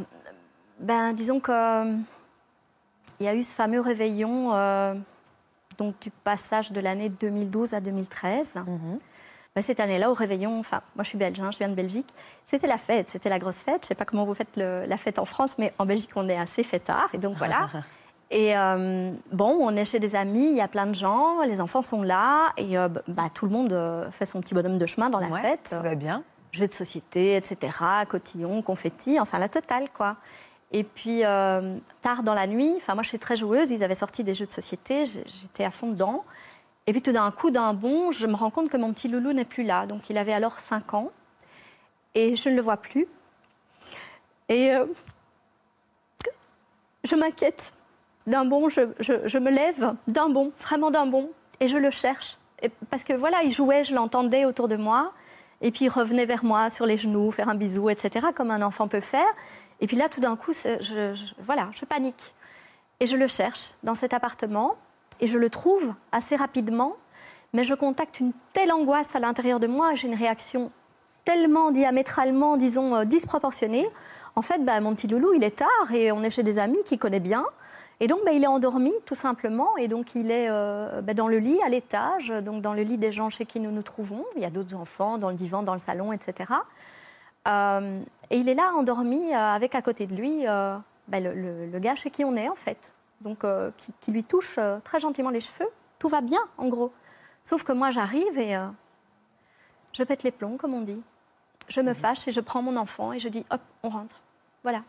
ben 0.80 1.12
disons 1.12 1.40
que 1.42 1.84
il 3.20 3.26
y 3.26 3.28
a 3.28 3.36
eu 3.36 3.44
ce 3.44 3.54
fameux 3.54 3.82
réveillon 3.82 4.52
donc 5.78 5.96
du 6.02 6.10
passage 6.12 6.72
de 6.72 6.80
l'année 6.80 7.10
2012 7.10 7.74
à 7.74 7.80
2013. 7.82 8.60
Ben, 9.54 9.62
cette 9.62 9.82
année-là, 9.82 10.10
au 10.10 10.14
réveillon, 10.14 10.60
enfin, 10.60 10.82
moi 10.96 11.04
je 11.04 11.10
suis 11.10 11.18
belge, 11.18 11.40
hein, 11.42 11.50
je 11.52 11.58
viens 11.58 11.68
de 11.68 11.74
Belgique, 11.76 12.08
c'était 12.50 12.68
la 12.68 12.78
fête, 12.78 13.10
c'était 13.10 13.28
la 13.30 13.38
grosse 13.38 13.58
fête. 13.58 13.84
Je 13.84 13.88
sais 13.90 13.96
pas 13.96 14.06
comment 14.06 14.24
vous 14.24 14.34
faites 14.34 14.56
le- 14.56 14.86
la 14.86 14.96
fête 14.96 15.20
en 15.20 15.26
France, 15.26 15.58
mais 15.58 15.74
en 15.78 15.86
Belgique, 15.86 16.12
on 16.16 16.30
est 16.30 16.38
assez 16.38 16.64
fêtard, 16.64 17.10
et 17.14 17.18
donc 17.18 17.36
voilà. 17.38 17.68
Et 18.34 18.56
euh, 18.58 19.12
bon, 19.34 19.58
on 19.60 19.76
est 19.76 19.84
chez 19.84 20.00
des 20.00 20.16
amis, 20.16 20.48
il 20.52 20.56
y 20.56 20.62
a 20.62 20.70
plein 20.70 20.86
de 20.86 20.96
gens, 20.96 21.42
les 21.42 21.60
enfants 21.60 21.82
sont 21.82 22.02
là, 22.02 22.54
et 22.56 22.78
euh, 22.78 22.88
bah, 23.10 23.24
tout 23.34 23.46
le 23.46 23.52
monde 23.52 23.74
euh, 23.74 24.10
fait 24.10 24.26
son 24.26 24.40
petit 24.40 24.54
bonhomme 24.54 24.78
de 24.78 24.86
chemin 24.86 25.10
dans 25.10 25.20
la 25.20 25.28
Ouais, 25.28 25.42
fête 25.42 25.68
Tout 25.76 25.84
va 25.84 25.96
bien. 25.96 26.24
jeux 26.54 26.68
de 26.70 26.74
société, 26.74 27.36
etc., 27.36 27.76
cotillon, 28.08 28.62
confetti, 28.62 29.20
enfin 29.20 29.38
la 29.38 29.50
totale, 29.50 29.90
quoi. 29.94 30.16
Et 30.72 30.84
puis, 30.84 31.26
euh, 31.26 31.78
tard 32.02 32.24
dans 32.24 32.34
la 32.34 32.48
nuit, 32.48 32.74
enfin 32.78 32.94
moi 32.94 33.04
je 33.04 33.10
suis 33.10 33.20
très 33.20 33.36
joueuse, 33.36 33.72
ils 33.72 33.84
avaient 33.84 33.96
sorti 33.96 34.24
des 34.24 34.34
jeux 34.34 34.46
de 34.46 34.52
société, 34.52 35.06
j'étais 35.06 35.66
à 35.66 35.72
fond 35.72 35.90
dedans. 35.90 36.24
Et 36.88 36.94
puis 36.94 37.02
tout 37.02 37.12
d'un 37.12 37.30
coup, 37.32 37.52
d'un 37.52 37.74
bond, 37.74 38.12
je 38.12 38.26
me 38.26 38.36
rends 38.36 38.50
compte 38.50 38.70
que 38.70 38.78
mon 38.78 38.94
petit 38.94 39.08
loulou 39.08 39.34
n'est 39.34 39.46
plus 39.46 39.64
là. 39.64 39.86
Donc 39.86 40.10
il 40.10 40.18
avait 40.18 40.34
alors 40.34 40.60
5 40.60 40.94
ans, 40.94 41.12
et 42.16 42.36
je 42.36 42.50
ne 42.50 42.56
le 42.56 42.62
vois 42.62 42.78
plus. 42.78 43.08
Et 44.48 44.72
euh, 44.72 44.86
je 47.04 47.16
m'inquiète. 47.16 47.74
D'un 48.28 48.46
bond, 48.46 48.70
je 48.70 49.38
me 49.40 49.50
lève, 49.50 49.96
d'un 50.08 50.30
bond, 50.30 50.52
vraiment 50.62 50.92
d'un 50.92 51.08
bond, 51.08 51.32
et 51.60 51.68
je 51.68 51.78
le 51.78 51.90
cherche. 51.90 52.38
Et 52.62 52.70
parce 52.90 53.04
que 53.04 53.14
voilà, 53.14 53.42
il 53.44 53.52
jouait, 53.52 53.84
je 53.84 53.96
l'entendais 53.96 54.46
autour 54.46 54.68
de 54.68 54.76
moi. 54.76 55.12
Et 55.62 55.72
puis 55.72 55.86
il 55.86 55.90
revenait 55.90 56.26
vers 56.26 56.44
moi 56.44 56.70
sur 56.70 56.86
les 56.86 56.98
genoux, 56.98 57.32
faire 57.32 57.50
un 57.50 57.56
bisou, 57.56 57.90
etc., 57.90 58.28
comme 58.36 58.52
un 58.52 58.62
enfant 58.62 58.88
peut 58.88 59.00
faire. 59.00 59.30
Et 59.82 59.88
puis 59.88 59.98
là, 59.98 60.08
tout 60.08 60.22
d'un 60.22 60.36
coup, 60.36 60.54
je, 60.54 61.16
voilà, 61.44 61.70
je 61.74 61.86
panique. 61.86 62.34
Et 63.00 63.08
je 63.08 63.18
le 63.18 63.28
cherche 63.28 63.72
dans 63.84 63.96
cet 63.96 64.14
appartement, 64.14 64.76
et 65.20 65.28
je 65.28 65.38
le 65.38 65.50
trouve 65.50 65.94
assez 66.12 66.36
rapidement, 66.36 66.94
mais 67.54 67.64
je 67.64 67.74
contacte 67.74 68.20
une 68.20 68.32
telle 68.54 68.72
angoisse 68.72 69.16
à 69.16 69.20
l'intérieur 69.20 69.60
de 69.60 69.68
moi, 69.68 69.96
j'ai 69.96 70.08
une 70.08 70.16
réaction 70.16 70.72
tellement 71.26 71.72
diamétralement, 71.72 72.58
disons, 72.58 72.96
euh, 72.96 73.06
disproportionnée. 73.06 73.88
En 74.36 74.42
fait, 74.42 74.64
bah, 74.64 74.80
mon 74.82 74.94
petit 74.94 75.08
loulou, 75.08 75.34
il 75.34 75.44
est 75.44 75.58
tard, 75.58 75.92
et 75.94 76.12
on 76.12 76.24
est 76.24 76.30
chez 76.30 76.44
des 76.44 76.58
amis 76.58 76.84
qui 76.86 76.98
connaît 76.98 77.20
bien. 77.20 77.46
Et 78.00 78.08
donc, 78.08 78.20
ben, 78.26 78.32
il 78.32 78.44
est 78.44 78.48
endormi, 78.48 78.92
tout 79.06 79.16
simplement. 79.16 79.78
Et 79.78 79.88
donc, 79.88 80.16
il 80.16 80.32
est 80.32 80.48
euh, 80.50 81.02
ben, 81.02 81.16
dans 81.16 81.28
le 81.28 81.38
lit, 81.38 81.60
à 81.64 81.70
l'étage, 81.70 82.30
donc 82.30 82.62
dans 82.62 82.74
le 82.74 82.82
lit 82.82 82.98
des 82.98 83.12
gens 83.12 83.30
chez 83.30 83.46
qui 83.46 83.60
nous 83.60 83.72
nous 83.72 83.84
trouvons. 83.84 84.26
Il 84.36 84.42
y 84.42 84.46
a 84.46 84.50
d'autres 84.50 84.76
enfants 84.76 85.18
dans 85.18 85.30
le 85.30 85.36
divan, 85.36 85.62
dans 85.62 85.74
le 85.74 85.80
salon, 85.80 86.12
etc. 86.12 86.52
Euh, 87.48 88.02
et 88.30 88.38
il 88.38 88.50
est 88.50 88.54
là, 88.54 88.72
endormi, 88.76 89.34
euh, 89.34 89.38
avec 89.38 89.76
à 89.76 89.82
côté 89.82 90.06
de 90.06 90.16
lui 90.16 90.44
ben, 91.08 91.24
le, 91.24 91.66
le, 91.68 91.80
gars 91.80 91.96
chez 91.96 92.10
qui 92.10 92.24
on 92.24 92.36
est, 92.36 92.50
en 92.50 92.56
fait. 92.56 92.94
Donc, 93.22 93.46
qui, 93.78 93.94
qui, 94.00 94.12
lui 94.12 94.24
touche 94.24 94.60
très 94.84 95.00
gentiment 95.00 95.30
les 95.30 95.42
cheveux. 95.42 95.70
Tout 96.00 96.08
va 96.08 96.22
bien, 96.22 96.42
en 96.58 96.68
gros. 96.68 96.92
Sauf 97.44 97.64
que 97.64 97.72
moi, 97.72 97.92
j'arrive 97.92 98.38
et 98.40 98.58
je 99.94 100.04
pète 100.04 100.24
les 100.24 100.32
plombs, 100.32 100.58
comme 100.58 100.74
on 100.74 100.82
dit. 100.82 101.02
Je 101.68 101.82
me 101.82 101.94
fâche 101.94 102.28
et 102.28 102.32
je 102.32 102.42
prends 102.42 102.62
mon 102.62 102.76
enfant 102.78 103.14
et 103.14 103.20
je 103.20 103.30
dis, 103.30 103.46
hop, 103.52 103.62
on 103.84 103.90
rentre. 103.90 104.22
Voilà. 104.64 104.84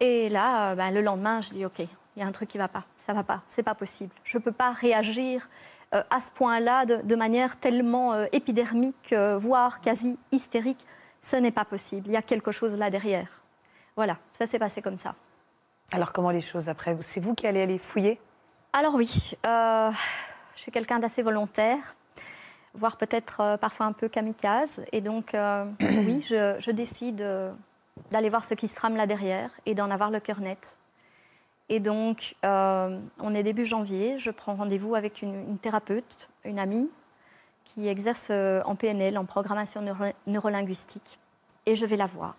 Et 0.00 0.28
là, 0.28 0.70
euh, 0.70 0.74
ben, 0.74 0.90
le 0.90 1.00
lendemain, 1.00 1.40
je 1.40 1.50
dis 1.50 1.64
OK, 1.64 1.78
il 1.78 1.88
y 2.16 2.22
a 2.22 2.26
un 2.26 2.32
truc 2.32 2.48
qui 2.48 2.58
ne 2.58 2.62
va 2.62 2.68
pas, 2.68 2.84
ça 2.98 3.12
ne 3.12 3.18
va 3.18 3.24
pas, 3.24 3.42
c'est 3.48 3.62
pas 3.62 3.74
possible. 3.74 4.10
Je 4.24 4.38
ne 4.38 4.42
peux 4.42 4.52
pas 4.52 4.72
réagir 4.72 5.48
euh, 5.94 6.02
à 6.10 6.20
ce 6.20 6.30
point-là 6.32 6.84
de, 6.84 7.16
manière 7.16 7.58
tellement 7.58 8.12
euh, 8.12 8.26
épidermique, 8.32 9.14
voire 9.38 9.80
quasi 9.80 10.18
hystérique. 10.32 10.84
Ce 11.24 11.36
n'est 11.36 11.50
pas 11.50 11.64
possible. 11.64 12.08
Il 12.08 12.12
y 12.12 12.16
a 12.16 12.22
quelque 12.22 12.52
chose 12.52 12.76
là 12.76 12.90
derrière. 12.90 13.28
Voilà, 13.96 14.18
ça 14.32 14.46
s'est 14.46 14.58
passé 14.58 14.82
comme 14.82 14.98
ça. 14.98 15.14
Alors 15.90 16.12
comment 16.12 16.30
les 16.30 16.40
choses 16.40 16.68
après 16.68 16.96
C'est 17.00 17.20
vous 17.20 17.34
qui 17.34 17.46
allez 17.46 17.62
aller 17.62 17.78
fouiller? 17.78 18.20
Alors 18.72 18.94
oui, 18.94 19.34
je 19.44 19.92
suis 20.54 20.70
quelqu'un 20.70 20.98
d'assez 20.98 21.22
volontaire, 21.22 21.96
voire 22.74 22.96
peut-être 22.96 23.56
parfois 23.60 23.86
un 23.86 23.92
peu 23.92 24.08
kamikaze. 24.08 24.82
Et 24.92 25.00
donc 25.00 25.32
oui, 25.80 26.20
je, 26.20 26.56
je 26.58 26.70
décide 26.70 27.24
d'aller 28.10 28.28
voir 28.28 28.44
ce 28.44 28.54
qui 28.54 28.68
se 28.68 28.76
trame 28.76 28.96
là 28.96 29.06
derrière 29.06 29.50
et 29.64 29.74
d'en 29.74 29.90
avoir 29.90 30.10
le 30.10 30.20
cœur 30.20 30.40
net. 30.40 30.78
Et 31.68 31.80
donc, 31.80 32.34
euh, 32.44 32.98
on 33.20 33.34
est 33.34 33.42
début 33.42 33.64
janvier, 33.64 34.18
je 34.18 34.30
prends 34.30 34.54
rendez-vous 34.54 34.94
avec 34.94 35.22
une, 35.22 35.58
thérapeute, 35.58 36.28
une 36.44 36.58
amie, 36.58 36.90
qui 37.64 37.88
exerce 37.88 38.28
euh, 38.30 38.62
en 38.64 38.74
PNL, 38.74 39.18
en 39.18 39.24
programmation 39.24 39.82
neurolinguistique, 40.26 41.18
et 41.66 41.74
je 41.74 41.86
vais 41.86 41.96
la 41.96 42.06
voir. 42.06 42.34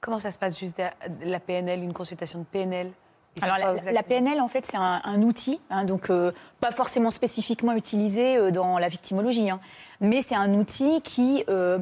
Comment 0.00 0.18
ça 0.18 0.30
se 0.30 0.38
passe 0.38 0.58
juste 0.58 0.80
la 1.22 1.40
PNL, 1.40 1.82
une 1.82 1.92
consultation 1.92 2.40
de 2.40 2.44
PNL 2.44 2.92
alors 3.42 3.58
la, 3.92 4.02
PNL, 4.02 4.40
en 4.40 4.48
fait, 4.48 4.64
c'est 4.64 4.78
un, 4.78 5.22
outil, 5.22 5.60
hein, 5.68 5.84
donc 5.84 6.08
euh, 6.08 6.32
pas 6.60 6.70
forcément 6.70 7.10
spécifiquement 7.10 7.72
utilisé 7.72 8.36
euh, 8.36 8.50
dans 8.50 8.78
la 8.78 8.88
victimologie, 8.88 9.50
hein, 9.50 9.60
mais 10.00 10.22
c'est 10.22 10.34
un 10.34 10.54
outil 10.54 11.02
qui 11.02 11.44
euh, 11.50 11.78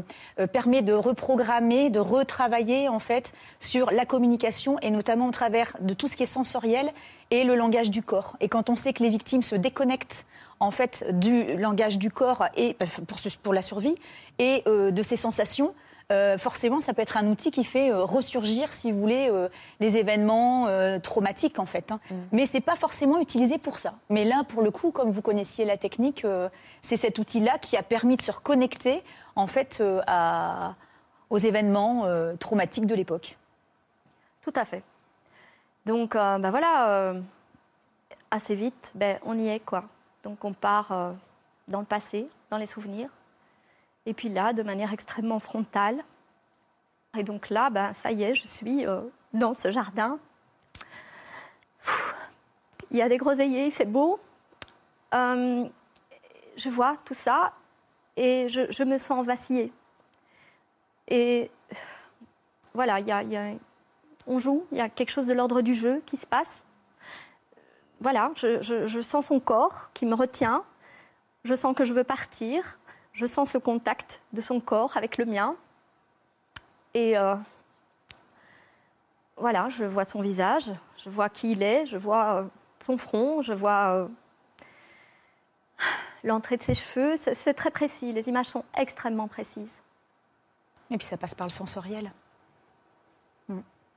permet 0.52 0.83
de 0.83 0.92
reprogrammer, 0.92 1.90
de 1.90 2.00
retravailler 2.00 2.88
en 2.88 2.98
fait 2.98 3.33
sur 3.61 3.92
la 3.92 4.04
communication 4.04 4.78
et 4.83 4.90
notamment 4.90 5.28
au 5.28 5.30
travers 5.30 5.76
de 5.80 5.94
tout 5.94 6.09
ce 6.09 6.16
qui 6.16 6.24
est 6.24 6.26
sensoriel 6.26 6.90
et 7.30 7.44
le 7.44 7.54
langage 7.54 7.90
du 7.90 8.02
corps. 8.02 8.37
Et 8.40 8.48
quand 8.48 8.68
on 8.68 8.76
sait 8.76 8.92
que 8.92 9.02
les 9.02 9.11
victimes 9.11 9.42
se 9.42 9.54
déconnectent 9.54 10.26
en 10.61 10.71
fait 10.71 11.05
du 11.19 11.57
langage 11.57 11.99
du 11.99 12.11
corps 12.11 12.45
et 12.57 12.77
pour, 13.07 13.19
pour 13.43 13.55
la 13.55 13.62
survie 13.62 13.95
et 14.38 14.62
de 14.67 15.03
ses 15.03 15.17
sensations, 15.17 15.75
euh, 16.12 16.37
forcément, 16.37 16.81
ça 16.81 16.93
peut 16.93 17.01
être 17.01 17.17
un 17.17 17.27
outil 17.29 17.51
qui 17.51 17.64
fait 17.64 17.90
euh, 17.90 18.05
ressurgir, 18.05 18.73
si 18.73 18.93
vous 18.93 19.01
voulez, 19.01 19.29
euh, 19.31 19.49
les 19.81 19.97
événements 19.97 20.69
traumatiques, 21.01 21.59
en 21.59 21.67
fait. 21.67 21.93
Hein. 21.93 22.01
Mm. 22.11 22.14
Mais 22.33 22.47
ce 22.47 22.55
n'est 22.55 22.61
pas 22.61 22.77
forcément 22.77 23.19
utilisé 23.19 23.59
pour 23.59 23.79
ça. 23.79 23.95
Mais 24.11 24.25
là, 24.25 24.45
pour 24.47 24.62
le 24.62 24.71
coup, 24.71 24.90
comme 24.90 25.11
vous 25.11 25.23
connaissiez 25.23 25.64
la 25.64 25.77
technique, 25.77 26.27
c'est 26.83 26.97
cet 26.97 27.19
outil-là 27.19 27.59
qui 27.59 27.77
a 27.77 27.83
permis 27.83 28.17
de 28.17 28.23
se 28.23 28.31
reconnecter, 28.31 29.03
en 29.37 29.47
fait, 29.47 29.83
aux 31.31 31.38
événements 31.38 32.07
traumatiques 32.38 32.87
de 32.87 32.95
l'époque. 32.95 33.37
Tout 34.43 34.53
à 34.57 34.64
fait. 34.64 34.83
Donc, 35.87 36.14
ben 36.14 36.51
voilà, 36.51 37.14
assez 38.31 38.55
vite, 38.55 38.93
ben, 38.95 39.19
on 39.25 39.38
y 39.38 39.49
est, 39.49 39.61
quoi. 39.61 39.85
Donc, 40.25 40.45
on 40.45 40.53
part 40.53 41.15
dans 41.69 41.81
le 41.81 41.87
passé, 41.87 42.29
dans 42.51 42.57
les 42.57 42.67
souvenirs. 42.67 43.11
Et 44.07 44.15
puis 44.15 44.29
là, 44.29 44.53
de 44.53 44.63
manière 44.63 44.93
extrêmement 44.93 45.41
frontale. 45.41 46.05
Et 47.17 47.23
donc 47.23 47.49
là, 47.51 47.71
ben, 47.71 47.93
ça 47.93 48.13
y 48.13 48.23
est, 48.23 48.35
je 48.35 48.47
suis 48.47 48.87
euh, 48.87 49.01
dans 49.33 49.53
ce 49.53 49.71
jardin. 49.71 50.19
Il 52.91 52.99
y 52.99 53.03
a 53.03 53.09
des 53.09 53.19
groseilliers, 53.19 53.67
il 53.67 53.73
fait 53.73 53.87
beau. 53.87 54.21
Euh, 55.15 55.65
je 56.57 56.71
vois 56.71 56.97
tout 57.05 57.15
ça 57.15 57.53
et 58.17 58.49
je, 58.49 58.85
me 58.85 58.99
sens 58.99 59.25
vaciller. 59.25 59.73
Et 61.09 61.51
voilà, 62.73 63.01
on 64.27 64.39
joue, 64.39 64.65
il 64.71 64.79
y 64.79 64.81
a 64.81 64.89
quelque 64.89 65.11
chose 65.11 65.27
de 65.27 65.35
l'ordre 65.35 65.61
du 65.61 65.75
jeu 65.75 66.03
qui 66.07 66.17
se 66.17 66.27
passe. 66.27 66.65
Voilà, 68.00 68.30
je, 68.37 69.00
sens 69.02 69.26
son 69.26 69.40
corps 69.40 69.90
qui 69.94 70.07
me 70.07 70.14
retient. 70.14 70.64
Je 71.44 71.54
sens 71.54 71.74
que 71.74 71.85
je 71.85 71.92
veux 71.92 72.04
partir 72.04 72.78
je 73.14 73.26
sens 73.26 73.52
ce 73.52 73.59
contact 73.59 74.20
de 74.33 74.40
son 74.40 74.61
corps 74.61 74.96
avec 74.96 75.16
le 75.18 75.24
mien. 75.24 75.57
Et 76.92 77.16
euh, 77.16 77.37
voilà, 79.37 79.68
je 79.68 79.85
vois 79.85 80.04
son 80.04 80.20
visage, 80.20 80.72
je 81.02 81.09
vois 81.09 81.28
qui 81.28 81.52
il 81.52 81.62
est, 81.62 81.87
je 81.87 81.96
vois 81.96 82.35
euh, 82.35 82.44
son 82.80 82.98
front, 82.98 83.40
je 83.40 83.52
vois 83.52 83.94
euh, 83.94 84.09
l'entrée 86.24 86.57
de 86.57 86.62
ses 86.62 86.74
cheveux. 86.74 87.14
C'est 87.16 87.54
très 87.54 87.70
précis, 87.70 88.12
les 88.12 88.28
images 88.28 88.46
sont 88.46 88.64
extrêmement 88.76 89.28
précises. 89.28 89.80
Et 90.90 90.98
puis 90.98 91.07
ça 91.07 91.16
passe 91.16 91.35
par 91.35 91.46
le 91.46 91.52
sensoriel. 91.52 92.12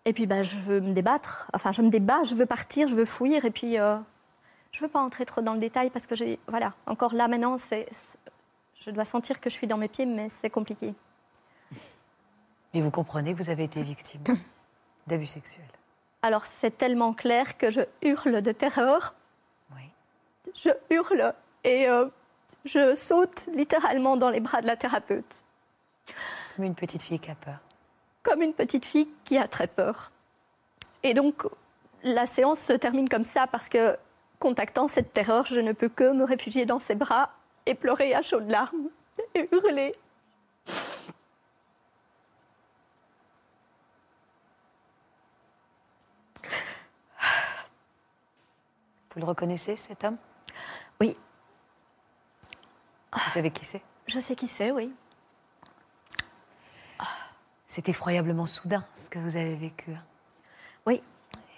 Et 0.08 0.14
puis 0.14 0.26
bah, 0.26 0.42
je 0.42 0.56
veux 0.56 0.80
me 0.80 0.94
débattre, 0.94 1.52
enfin 1.54 1.74
je 1.74 1.82
me 1.82 1.90
débat, 1.90 2.24
je 2.24 2.34
veux 2.34 2.46
partir, 2.46 2.88
je 2.88 2.96
veux 2.96 3.04
fuir, 3.04 3.44
et 3.44 3.52
puis 3.52 3.74
je 3.74 3.82
ne 3.82 4.82
veux 4.82 4.88
pas 4.88 5.02
entrer 5.02 5.26
trop 5.26 5.42
dans 5.42 5.54
le 5.54 5.60
détail 5.60 5.90
parce 5.90 6.08
que 6.08 6.16
j'ai, 6.16 6.40
voilà, 6.48 6.74
encore 6.86 7.14
là 7.14 7.28
maintenant, 7.28 7.58
c'est 7.58 7.90
je 8.86 8.90
dois 8.90 9.04
sentir 9.04 9.42
que 9.42 9.50
je 9.50 9.56
suis 9.56 9.68
dans 9.68 9.76
mes 9.76 9.90
pieds, 9.90 10.06
mais 10.06 10.30
c'est 10.30 10.50
compliqué. 10.50 10.94
Mais 12.74 12.80
vous 12.80 12.90
comprenez 12.90 13.34
que 13.34 13.44
vous 13.44 13.50
avez 13.50 13.66
été 13.66 13.84
victime 13.84 14.24
d'abus 15.08 15.26
sexuels 15.26 15.66
Alors 16.22 16.46
c'est 16.46 16.78
tellement 16.78 17.12
clair 17.14 17.58
que 17.58 17.70
je 17.70 17.82
hurle 18.02 18.42
de 18.42 18.54
terreur. 18.54 19.14
Oui. 19.76 19.92
Je 20.56 20.70
hurle 20.90 21.34
et 21.66 21.90
euh, 21.90 22.06
je 22.64 22.96
saute 22.96 23.50
littéralement 23.54 24.16
dans 24.16 24.30
les 24.30 24.40
bras 24.40 24.62
de 24.62 24.68
la 24.68 24.78
thérapeute. 24.78 25.44
Comme 26.56 26.64
une 26.64 26.76
petite 26.76 27.02
fille 27.02 27.20
qui 27.20 27.30
a 27.30 27.36
peur. 27.36 27.60
Comme 28.28 28.42
une 28.42 28.54
petite 28.54 28.84
fille 28.84 29.08
qui 29.24 29.38
a 29.38 29.48
très 29.48 29.68
peur. 29.68 30.12
Et 31.02 31.14
donc 31.14 31.48
la 32.04 32.26
séance 32.26 32.60
se 32.60 32.74
termine 32.74 33.08
comme 33.08 33.24
ça 33.24 33.48
parce 33.48 33.70
que, 33.70 33.98
contactant 34.38 34.90
cette 34.90 35.14
terreur, 35.14 35.46
je 35.46 35.62
ne 35.62 35.72
peux 35.72 35.88
que 35.88 36.12
me 36.12 36.26
réfugier 36.26 36.66
dans 36.66 36.80
ses 36.80 36.94
bras 36.94 37.32
et 37.66 37.74
pleurer 37.74 38.14
à 38.14 38.22
chaudes 38.22 38.50
larmes 38.52 38.90
et 39.34 39.48
hurler. 39.54 39.96
Vous 49.14 49.22
le 49.22 49.26
reconnaissez, 49.26 49.78
cet 49.78 50.04
homme? 50.04 50.18
Oui. 51.00 51.16
Vous 53.14 53.32
savez 53.34 53.52
qui 53.52 53.64
c'est? 53.64 53.82
Je 54.06 54.20
sais 54.20 54.36
qui 54.36 54.48
c'est, 54.48 54.72
oui. 54.72 54.94
C'est 57.78 57.90
effroyablement 57.90 58.48
soudain, 58.48 58.84
ce 58.96 59.08
que 59.08 59.20
vous 59.20 59.36
avez 59.36 59.54
vécu. 59.54 59.94
Hein. 59.94 60.02
Oui. 60.88 61.00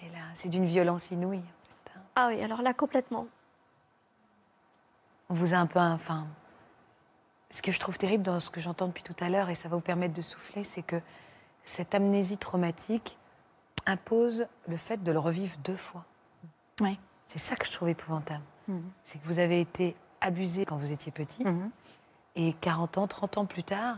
Et 0.02 0.10
là, 0.10 0.18
c'est 0.34 0.50
d'une 0.50 0.66
violence 0.66 1.10
inouïe. 1.10 1.42
Ah 2.14 2.26
oui, 2.28 2.42
alors 2.42 2.60
là, 2.60 2.74
complètement 2.74 3.26
on 5.30 5.34
vous 5.34 5.54
a 5.54 5.56
un 5.56 5.64
peu. 5.64 5.78
Enfin, 5.78 6.26
ce 7.50 7.62
que 7.62 7.72
je 7.72 7.80
trouve 7.80 7.96
terrible 7.96 8.22
dans 8.22 8.38
ce 8.38 8.50
que 8.50 8.60
j'entends 8.60 8.88
depuis 8.88 9.02
tout 9.02 9.16
à 9.18 9.30
l'heure, 9.30 9.48
et 9.48 9.54
ça 9.54 9.70
va 9.70 9.76
vous 9.76 9.80
permettre 9.80 10.12
de 10.12 10.20
souffler, 10.20 10.62
c'est 10.62 10.82
que 10.82 11.00
cette 11.64 11.94
amnésie 11.94 12.36
traumatique 12.36 13.16
impose 13.86 14.46
le 14.68 14.76
fait 14.76 15.02
de 15.02 15.12
le 15.12 15.18
revivre 15.18 15.56
deux 15.64 15.74
fois. 15.74 16.04
Oui. 16.82 17.00
C'est 17.28 17.38
ça 17.38 17.56
que 17.56 17.64
je 17.64 17.72
trouve 17.72 17.88
épouvantable. 17.88 18.44
Mhm. 18.68 18.90
C'est 19.04 19.18
que 19.22 19.26
vous 19.26 19.38
avez 19.38 19.58
été 19.58 19.96
abusé 20.20 20.66
quand 20.66 20.76
vous 20.76 20.92
étiez 20.92 21.12
petit, 21.12 21.44
mhm. 21.44 21.70
et 22.36 22.52
40 22.60 22.98
ans, 22.98 23.06
30 23.06 23.38
ans 23.38 23.46
plus 23.46 23.64
tard, 23.64 23.96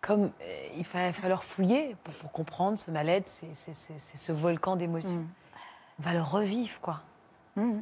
comme 0.00 0.30
euh, 0.42 0.68
il 0.76 0.84
va 0.84 1.12
falloir 1.12 1.44
fouiller 1.44 1.96
pour, 2.04 2.32
comprendre 2.32 2.78
ce 2.78 2.90
mal-être, 2.90 3.28
c'est 3.52 3.74
ce 3.74 4.32
volcan 4.32 4.76
d'émotions. 4.76 5.14
Mhm. 5.14 5.28
On 5.98 6.02
va 6.02 6.12
le 6.14 6.22
revivre, 6.22 6.80
quoi. 6.80 7.02
Mmh. 7.56 7.80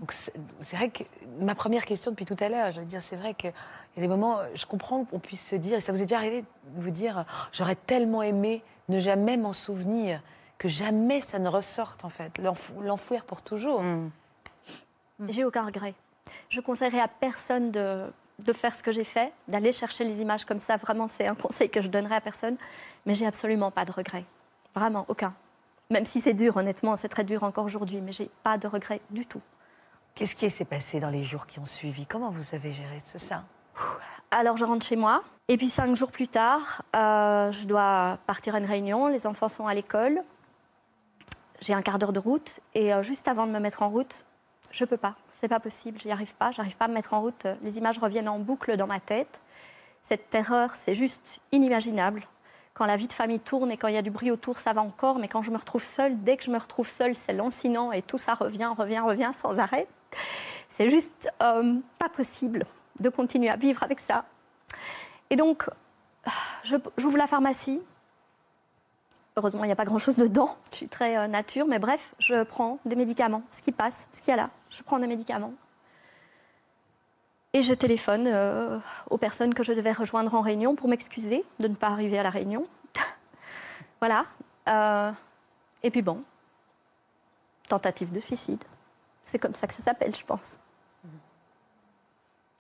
C'est 0.61 0.76
vrai 0.76 0.88
que 0.88 1.04
ma 1.40 1.54
première 1.54 1.85
question 1.85 2.11
depuis 2.11 2.24
tout 2.24 2.37
à 2.40 2.48
l'heure, 2.48 2.72
je 2.72 2.81
veux 2.81 2.87
dire, 2.87 3.02
c'est 3.02 3.16
vrai 3.16 3.35
qu'il 3.35 3.52
y 3.96 3.98
a 3.98 4.02
des 4.02 4.09
moments, 4.09 4.38
je 4.54 4.66
comprends 4.66 5.04
qu'on 5.04 5.18
puisse 5.18 5.46
se 5.46 5.57
dire, 5.57 5.76
et 5.76 5.81
ça 5.81 5.92
vous 5.92 5.98
est 5.98 6.07
déjà 6.07 6.16
arrivé 6.16 6.42
de 6.42 6.81
vous 6.81 6.90
dire, 6.90 7.24
j'aurais 7.52 7.76
tellement 7.76 8.22
aimé 8.22 8.62
ne 8.88 8.98
jamais 8.98 9.37
m'en 9.37 9.52
souvenir, 9.52 10.22
que 10.57 10.68
jamais 10.68 11.20
ça 11.20 11.38
ne 11.38 11.48
ressorte 11.48 12.04
en 12.04 12.09
fait, 12.09 12.40
l'enfouir 12.81 13.24
pour 13.24 13.42
toujours. 13.42 13.83
Mmh. 13.83 14.11
J'ai 15.28 15.44
aucun 15.44 15.66
regret. 15.66 15.94
Je 16.48 16.61
conseillerais 16.61 17.00
à 17.00 17.09
personne 17.09 17.70
de, 17.70 18.07
de 18.38 18.53
faire 18.53 18.74
ce 18.74 18.83
que 18.83 18.92
j'ai 18.92 19.05
fait, 19.05 19.33
d'aller 19.48 19.72
chercher 19.72 20.05
les 20.05 20.20
images 20.20 20.44
comme 20.44 20.61
ça. 20.61 20.77
Vraiment, 20.77 21.09
c'est 21.09 21.27
un 21.27 21.35
conseil 21.35 21.70
que 21.70 21.81
je 21.81 21.88
donnerais 21.88 22.16
à 22.16 22.20
personne. 22.20 22.57
Mais 23.07 23.14
j'ai 23.14 23.27
absolument 23.27 23.70
pas 23.70 23.85
de 23.85 23.92
regret. 23.92 24.24
Vraiment, 24.74 25.05
aucun. 25.09 25.35
Même 25.90 26.05
si 26.05 26.20
c'est 26.20 26.35
dur, 26.35 26.57
honnêtement, 26.57 26.96
c'est 26.96 27.09
très 27.09 27.24
dur 27.24 27.42
encore 27.42 27.64
aujourd'hui, 27.64 28.01
mais 28.01 28.12
j'ai 28.12 28.31
pas 28.42 28.59
de 28.59 28.66
regrets 28.66 29.01
du 29.11 29.27
tout. 29.27 29.40
Qu'est-ce 30.14 30.37
qui 30.37 30.51
s'est 30.51 30.64
passé 30.64 31.01
dans 31.01 31.11
les 31.11 31.22
jours 31.22 31.46
qui 31.46 31.59
ont 31.59 31.64
suivi? 31.64 32.05
Comment 32.05 32.31
vous 32.31 32.55
avez 32.55 32.72
géré 32.72 33.01
ça? 33.05 33.44
Alors 34.31 34.57
je 34.57 34.64
rentre 34.64 34.85
chez 34.85 34.96
moi, 34.96 35.22
et 35.46 35.57
puis 35.57 35.70
cinq 35.70 35.94
jours 35.96 36.11
plus 36.11 36.29
tard, 36.29 36.83
euh, 36.94 37.51
je 37.53 37.66
dois 37.66 38.18
partir 38.27 38.55
à 38.55 38.59
une 38.59 38.66
réunion, 38.66 39.07
les 39.07 39.27
enfants 39.27 39.48
sont 39.48 39.66
à 39.66 39.72
l'école, 39.72 40.20
j'ai 41.61 41.72
un 41.72 41.81
quart 41.81 41.98
d'heure 41.98 42.12
de 42.12 42.18
route, 42.18 42.61
et 42.74 42.92
euh, 42.92 43.03
juste 43.03 43.29
avant 43.29 43.46
de 43.46 43.53
me 43.53 43.61
mettre 43.61 43.83
en 43.83 43.88
route, 43.88 44.27
je 44.70 44.85
peux 44.85 44.96
pas, 44.96 45.14
c'est 45.31 45.48
pas 45.48 45.61
possible, 45.61 45.98
j'y 46.00 46.11
arrive 46.11 46.35
pas, 46.35 46.50
j'arrive 46.50 46.76
pas 46.76 46.87
à 46.87 46.88
me 46.88 46.94
mettre 46.94 47.14
en 47.14 47.20
route, 47.20 47.46
les 47.62 47.78
images 47.78 47.98
reviennent 47.98 48.28
en 48.28 48.38
boucle 48.38 48.76
dans 48.76 48.87
ma 48.87 49.00
tête. 49.00 49.40
Cette 50.02 50.31
terreur, 50.31 50.74
c'est 50.74 50.94
juste 50.94 51.40
inimaginable. 51.52 52.22
Quand 52.74 52.87
la 52.87 52.96
vie 52.96 53.09
de 53.09 53.12
famille 53.12 53.40
tourne 53.40 53.72
et 53.72 53.76
quand 53.76 53.88
il 53.88 53.94
y 53.94 53.98
a 53.98 54.02
du 54.02 54.11
bruit 54.11 54.31
autour, 54.31 54.59
ça 54.61 54.72
va 54.72 54.83
encore, 54.83 55.18
mais 55.18 55.28
quand 55.28 55.42
je 55.42 55.50
me 55.50 55.59
retrouve 55.59 55.83
seule, 55.83 56.22
dès 56.22 56.37
que 56.37 56.44
je 56.44 56.50
me 56.50 56.59
retrouve 56.59 56.88
seule, 56.88 57.16
c'est 57.16 57.33
lancinant 57.33 57.92
et 57.92 58.02
tout 58.02 58.18
ça 58.18 58.35
revient, 58.35 58.70
revient, 58.76 59.00
revient 59.00 59.33
sans 59.35 59.59
arrêt. 59.59 59.88
C'est 60.68 60.88
juste 60.88 61.28
euh, 61.42 61.74
pas 61.98 62.09
possible 62.09 62.64
de 63.00 63.09
continuer 63.09 63.50
à 63.50 63.57
vivre 63.57 63.83
avec 63.83 64.00
ça. 64.00 64.24
Et 65.31 65.37
donc, 65.37 65.68
j'ouvre 66.96 67.16
la 67.16 67.26
pharmacie. 67.26 67.81
Heureusement, 69.38 69.62
il 69.62 69.68
n'y 69.68 69.72
a 69.72 69.77
pas 69.77 69.85
grand-chose 69.85 70.16
dedans. 70.16 70.57
Je 70.72 70.79
suis 70.79 70.88
très 70.88 71.16
euh, 71.16 71.29
nature, 71.29 71.64
mais 71.68 71.79
bref, 71.79 72.12
je 72.18 72.42
prends 72.42 72.81
des 72.85 72.96
médicaments, 72.96 73.44
ce 73.53 73.62
qui 73.62 73.70
passe, 73.70 74.09
ce 74.11 74.20
qu'il 74.20 74.31
y 74.31 74.33
a 74.33 74.37
là. 74.37 74.51
Je 74.68 74.83
prends 74.83 74.98
des 74.98 75.07
médicaments. 75.07 75.53
Et 77.53 77.62
je 77.62 77.72
téléphone 77.72 78.27
euh, 78.27 78.81
aux 79.11 79.16
personnes 79.16 79.55
que 79.55 79.62
je 79.62 79.72
devais 79.72 79.92
rejoindre 79.92 80.35
en 80.35 80.40
réunion 80.40 80.74
pour 80.74 80.88
m'excuser 80.88 81.44
de 81.61 81.68
ne 81.68 81.77
pas 81.77 81.87
arriver 81.87 82.18
à 82.18 82.24
la 82.24 82.31
réunion. 82.31 82.66
voilà. 84.01 84.27
Euh, 84.68 85.12
et 85.85 85.92
puis 85.92 86.03
bon, 86.03 86.24
tentative 87.68 88.11
de 88.11 88.18
suicide. 88.18 88.64
C'est 89.22 89.38
comme 89.38 89.55
ça 89.55 89.68
que 89.68 89.74
ça 89.74 89.85
s'appelle, 89.85 90.16
je 90.16 90.24
pense. 90.24 90.59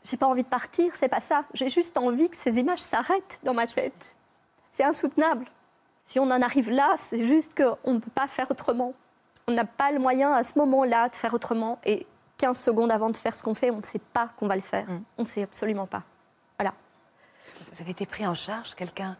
J'ai 0.04 0.16
pas 0.16 0.28
envie 0.28 0.44
de 0.44 0.48
partir, 0.48 0.94
c'est 0.94 1.08
pas 1.08 1.18
ça. 1.18 1.42
J'ai 1.54 1.68
juste 1.68 1.96
envie 1.96 2.30
que 2.30 2.36
ces 2.36 2.56
images 2.56 2.78
s'arrêtent 2.78 3.40
dans 3.42 3.52
ma 3.52 3.66
tête. 3.66 4.14
C'est 4.70 4.84
insoutenable. 4.84 5.46
Si 6.08 6.18
on 6.18 6.30
en 6.30 6.40
arrive 6.40 6.70
là, 6.70 6.94
c'est 6.96 7.22
juste 7.22 7.54
qu'on 7.54 7.92
ne 7.92 7.98
peut 7.98 8.10
pas 8.14 8.26
faire 8.26 8.50
autrement. 8.50 8.94
On 9.46 9.52
n'a 9.52 9.66
pas 9.66 9.92
le 9.92 9.98
moyen 9.98 10.32
à 10.32 10.42
ce 10.42 10.58
moment-là 10.58 11.10
de 11.10 11.14
faire 11.14 11.34
autrement. 11.34 11.78
Et 11.84 12.06
15 12.38 12.58
secondes 12.58 12.90
avant 12.90 13.10
de 13.10 13.16
faire 13.18 13.34
ce 13.34 13.42
qu'on 13.42 13.54
fait, 13.54 13.70
on 13.70 13.76
ne 13.76 13.82
sait 13.82 14.00
pas 14.14 14.30
qu'on 14.38 14.48
va 14.48 14.56
le 14.56 14.62
faire. 14.62 14.88
Mm. 14.88 15.02
On 15.18 15.22
ne 15.24 15.28
sait 15.28 15.42
absolument 15.42 15.86
pas. 15.86 16.04
Voilà. 16.58 16.72
Vous 17.70 17.82
avez 17.82 17.90
été 17.90 18.06
pris 18.06 18.26
en 18.26 18.32
charge? 18.32 18.74
Quelqu'un 18.74 19.18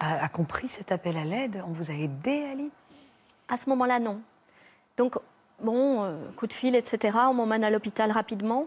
a, 0.00 0.28
compris 0.28 0.66
cet 0.66 0.90
appel 0.90 1.16
à 1.16 1.24
l'aide? 1.24 1.62
On 1.68 1.70
vous 1.70 1.92
a 1.92 1.94
aidé, 1.94 2.48
Ali? 2.50 2.72
À 3.46 3.56
ce 3.56 3.70
moment-là, 3.70 4.00
non. 4.00 4.20
Donc, 4.96 5.14
bon, 5.60 6.02
euh, 6.02 6.16
coup 6.36 6.48
de 6.48 6.52
fil, 6.52 6.74
etc. 6.74 7.16
On 7.28 7.34
m'emmène 7.34 7.62
à 7.62 7.70
l'hôpital 7.70 8.10
rapidement. 8.10 8.66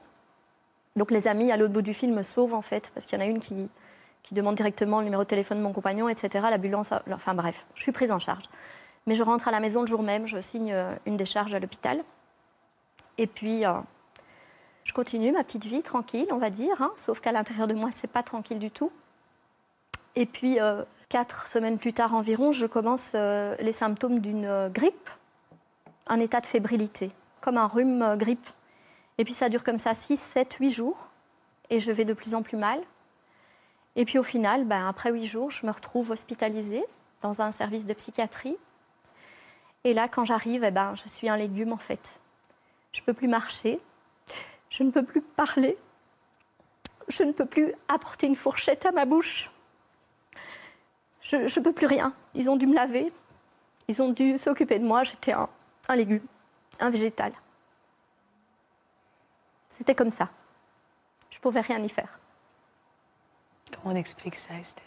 Donc, 0.95 1.11
les 1.11 1.27
amis 1.27 1.51
à 1.51 1.57
l'autre 1.57 1.73
bout 1.73 1.81
du 1.81 1.93
fil 1.93 2.13
me 2.13 2.21
sauvent, 2.21 2.53
en 2.53 2.61
fait, 2.61 2.91
parce 2.93 3.05
qu'il 3.05 3.19
y 3.19 3.21
en 3.21 3.25
a 3.25 3.27
une 3.27 3.39
qui, 3.39 3.69
qui 4.25 4.33
demande 4.33 4.55
directement 4.55 4.99
le 4.99 5.05
numéro 5.05 5.23
de 5.23 5.27
téléphone 5.27 5.59
de 5.59 5.63
mon 5.63 5.71
compagnon, 5.71 6.09
etc. 6.09 6.45
L'ambulance, 6.51 6.91
enfin 7.11 7.33
bref, 7.33 7.65
je 7.75 7.83
suis 7.83 7.91
prise 7.91 8.11
en 8.11 8.19
charge. 8.19 8.43
Mais 9.05 9.13
je 9.13 9.23
rentre 9.23 9.47
à 9.47 9.51
la 9.51 9.59
maison 9.59 9.81
le 9.81 9.87
jour 9.87 10.01
même, 10.01 10.25
je 10.25 10.41
signe 10.41 10.73
euh, 10.73 10.93
une 11.05 11.15
décharge 11.15 11.53
à 11.53 11.59
l'hôpital. 11.59 12.01
Et 13.17 13.27
puis, 13.27 13.65
euh, 13.65 13.73
je 14.83 14.93
continue 14.93 15.31
ma 15.31 15.43
petite 15.43 15.65
vie 15.65 15.81
tranquille, 15.81 16.27
on 16.31 16.37
va 16.37 16.49
dire, 16.49 16.81
hein, 16.81 16.91
sauf 16.95 17.19
qu'à 17.19 17.31
l'intérieur 17.31 17.67
de 17.67 17.73
moi, 17.73 17.89
c'est 17.95 18.09
pas 18.09 18.23
tranquille 18.23 18.59
du 18.59 18.71
tout. 18.71 18.91
Et 20.15 20.25
puis, 20.25 20.59
euh, 20.59 20.83
quatre 21.09 21.47
semaines 21.47 21.79
plus 21.79 21.93
tard 21.93 22.13
environ, 22.13 22.51
je 22.51 22.65
commence 22.65 23.13
euh, 23.15 23.55
les 23.59 23.71
symptômes 23.71 24.19
d'une 24.19 24.69
grippe, 24.73 25.09
un 26.07 26.19
état 26.19 26.41
de 26.41 26.47
fébrilité, 26.47 27.11
comme 27.41 27.57
un 27.57 27.67
rhume 27.67 28.15
grippe. 28.17 28.47
Et 29.17 29.23
puis, 29.23 29.33
ça 29.33 29.49
dure 29.49 29.63
comme 29.63 29.77
ça 29.77 29.93
6, 29.93 30.17
7, 30.17 30.57
8 30.59 30.71
jours, 30.71 31.09
et 31.69 31.79
je 31.79 31.91
vais 31.91 32.05
de 32.05 32.13
plus 32.13 32.35
en 32.35 32.41
plus 32.41 32.57
mal. 32.57 32.81
Et 33.95 34.05
puis, 34.05 34.17
au 34.17 34.23
final, 34.23 34.65
ben, 34.65 34.87
après 34.87 35.11
8 35.11 35.25
jours, 35.25 35.51
je 35.51 35.65
me 35.65 35.71
retrouve 35.71 36.11
hospitalisée 36.11 36.83
dans 37.21 37.41
un 37.41 37.51
service 37.51 37.85
de 37.85 37.93
psychiatrie. 37.93 38.57
Et 39.83 39.93
là, 39.93 40.07
quand 40.07 40.25
j'arrive, 40.25 40.63
eh 40.63 40.71
ben, 40.71 40.95
je 40.95 41.07
suis 41.07 41.29
un 41.29 41.37
légume, 41.37 41.71
en 41.71 41.77
fait. 41.77 42.19
Je 42.91 43.01
ne 43.01 43.05
peux 43.05 43.13
plus 43.13 43.27
marcher. 43.27 43.79
Je 44.69 44.83
ne 44.83 44.91
peux 44.91 45.03
plus 45.03 45.21
parler. 45.21 45.77
Je 47.07 47.23
ne 47.23 47.31
peux 47.31 47.45
plus 47.45 47.73
apporter 47.87 48.27
une 48.27 48.35
fourchette 48.35 48.85
à 48.85 48.91
ma 48.91 49.05
bouche. 49.05 49.51
Je 51.21 51.37
ne 51.37 51.63
peux 51.63 51.73
plus 51.73 51.87
rien. 51.87 52.13
Ils 52.33 52.49
ont 52.49 52.55
dû 52.55 52.67
me 52.67 52.75
laver. 52.75 53.11
Ils 53.87 54.01
ont 54.01 54.11
dû 54.11 54.37
s'occuper 54.37 54.79
de 54.79 54.85
moi. 54.85 55.03
J'étais 55.03 55.33
un 55.33 55.95
légume, 55.95 56.25
un 56.79 56.89
végétal. 56.89 57.31
C'était 59.69 59.95
comme 59.95 60.11
ça. 60.11 60.29
Je 61.29 61.37
ne 61.37 61.41
pouvais 61.41 61.61
rien 61.61 61.79
y 61.83 61.89
faire. 61.89 62.19
On 63.85 63.95
explique 63.95 64.35
ça, 64.35 64.55
Esther 64.59 64.83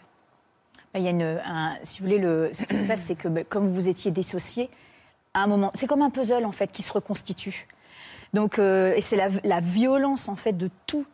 bah, 0.93 0.99
il 0.99 1.05
y 1.05 1.07
a 1.07 1.11
une, 1.11 1.39
si 1.83 1.99
vous 1.99 2.07
voulez, 2.07 2.17
le, 2.17 2.49
ce 2.51 2.65
qui 2.65 2.75
se 2.75 2.85
passe, 2.85 3.03
c'est 3.03 3.15
que 3.15 3.27
bah, 3.27 3.43
comme 3.43 3.71
vous 3.71 3.87
étiez 3.87 4.11
dissocié, 4.11 4.69
à 5.33 5.43
un 5.43 5.47
moment, 5.47 5.71
c'est 5.75 5.87
comme 5.87 6.01
un 6.01 6.09
puzzle 6.09 6.45
en 6.45 6.51
fait 6.51 6.71
qui 6.71 6.81
se 6.81 6.91
reconstitue. 6.91 7.67
Donc, 8.33 8.59
euh, 8.59 8.93
et 8.95 9.01
c'est 9.01 9.15
la, 9.15 9.59
violence 9.59 10.29
en 10.29 10.35
fait 10.35 10.53
de 10.53 10.69
tout, 10.85 11.05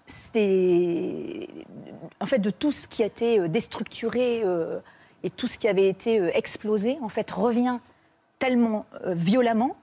en 2.19 2.25
fait 2.25 2.39
de 2.39 2.49
tout 2.49 2.71
ce 2.71 2.87
qui 2.87 3.03
a 3.03 3.05
été 3.05 3.39
euh, 3.39 3.47
déstructuré 3.47 4.41
euh, 4.43 4.79
et 5.23 5.29
tout 5.29 5.47
ce 5.47 5.57
qui 5.57 5.67
avait 5.67 5.87
été 5.87 6.17
explosé 6.35 6.97
en 7.01 7.09
fait 7.09 7.29
revient 7.31 7.79
tellement 8.37 8.85
violemment 9.05 9.77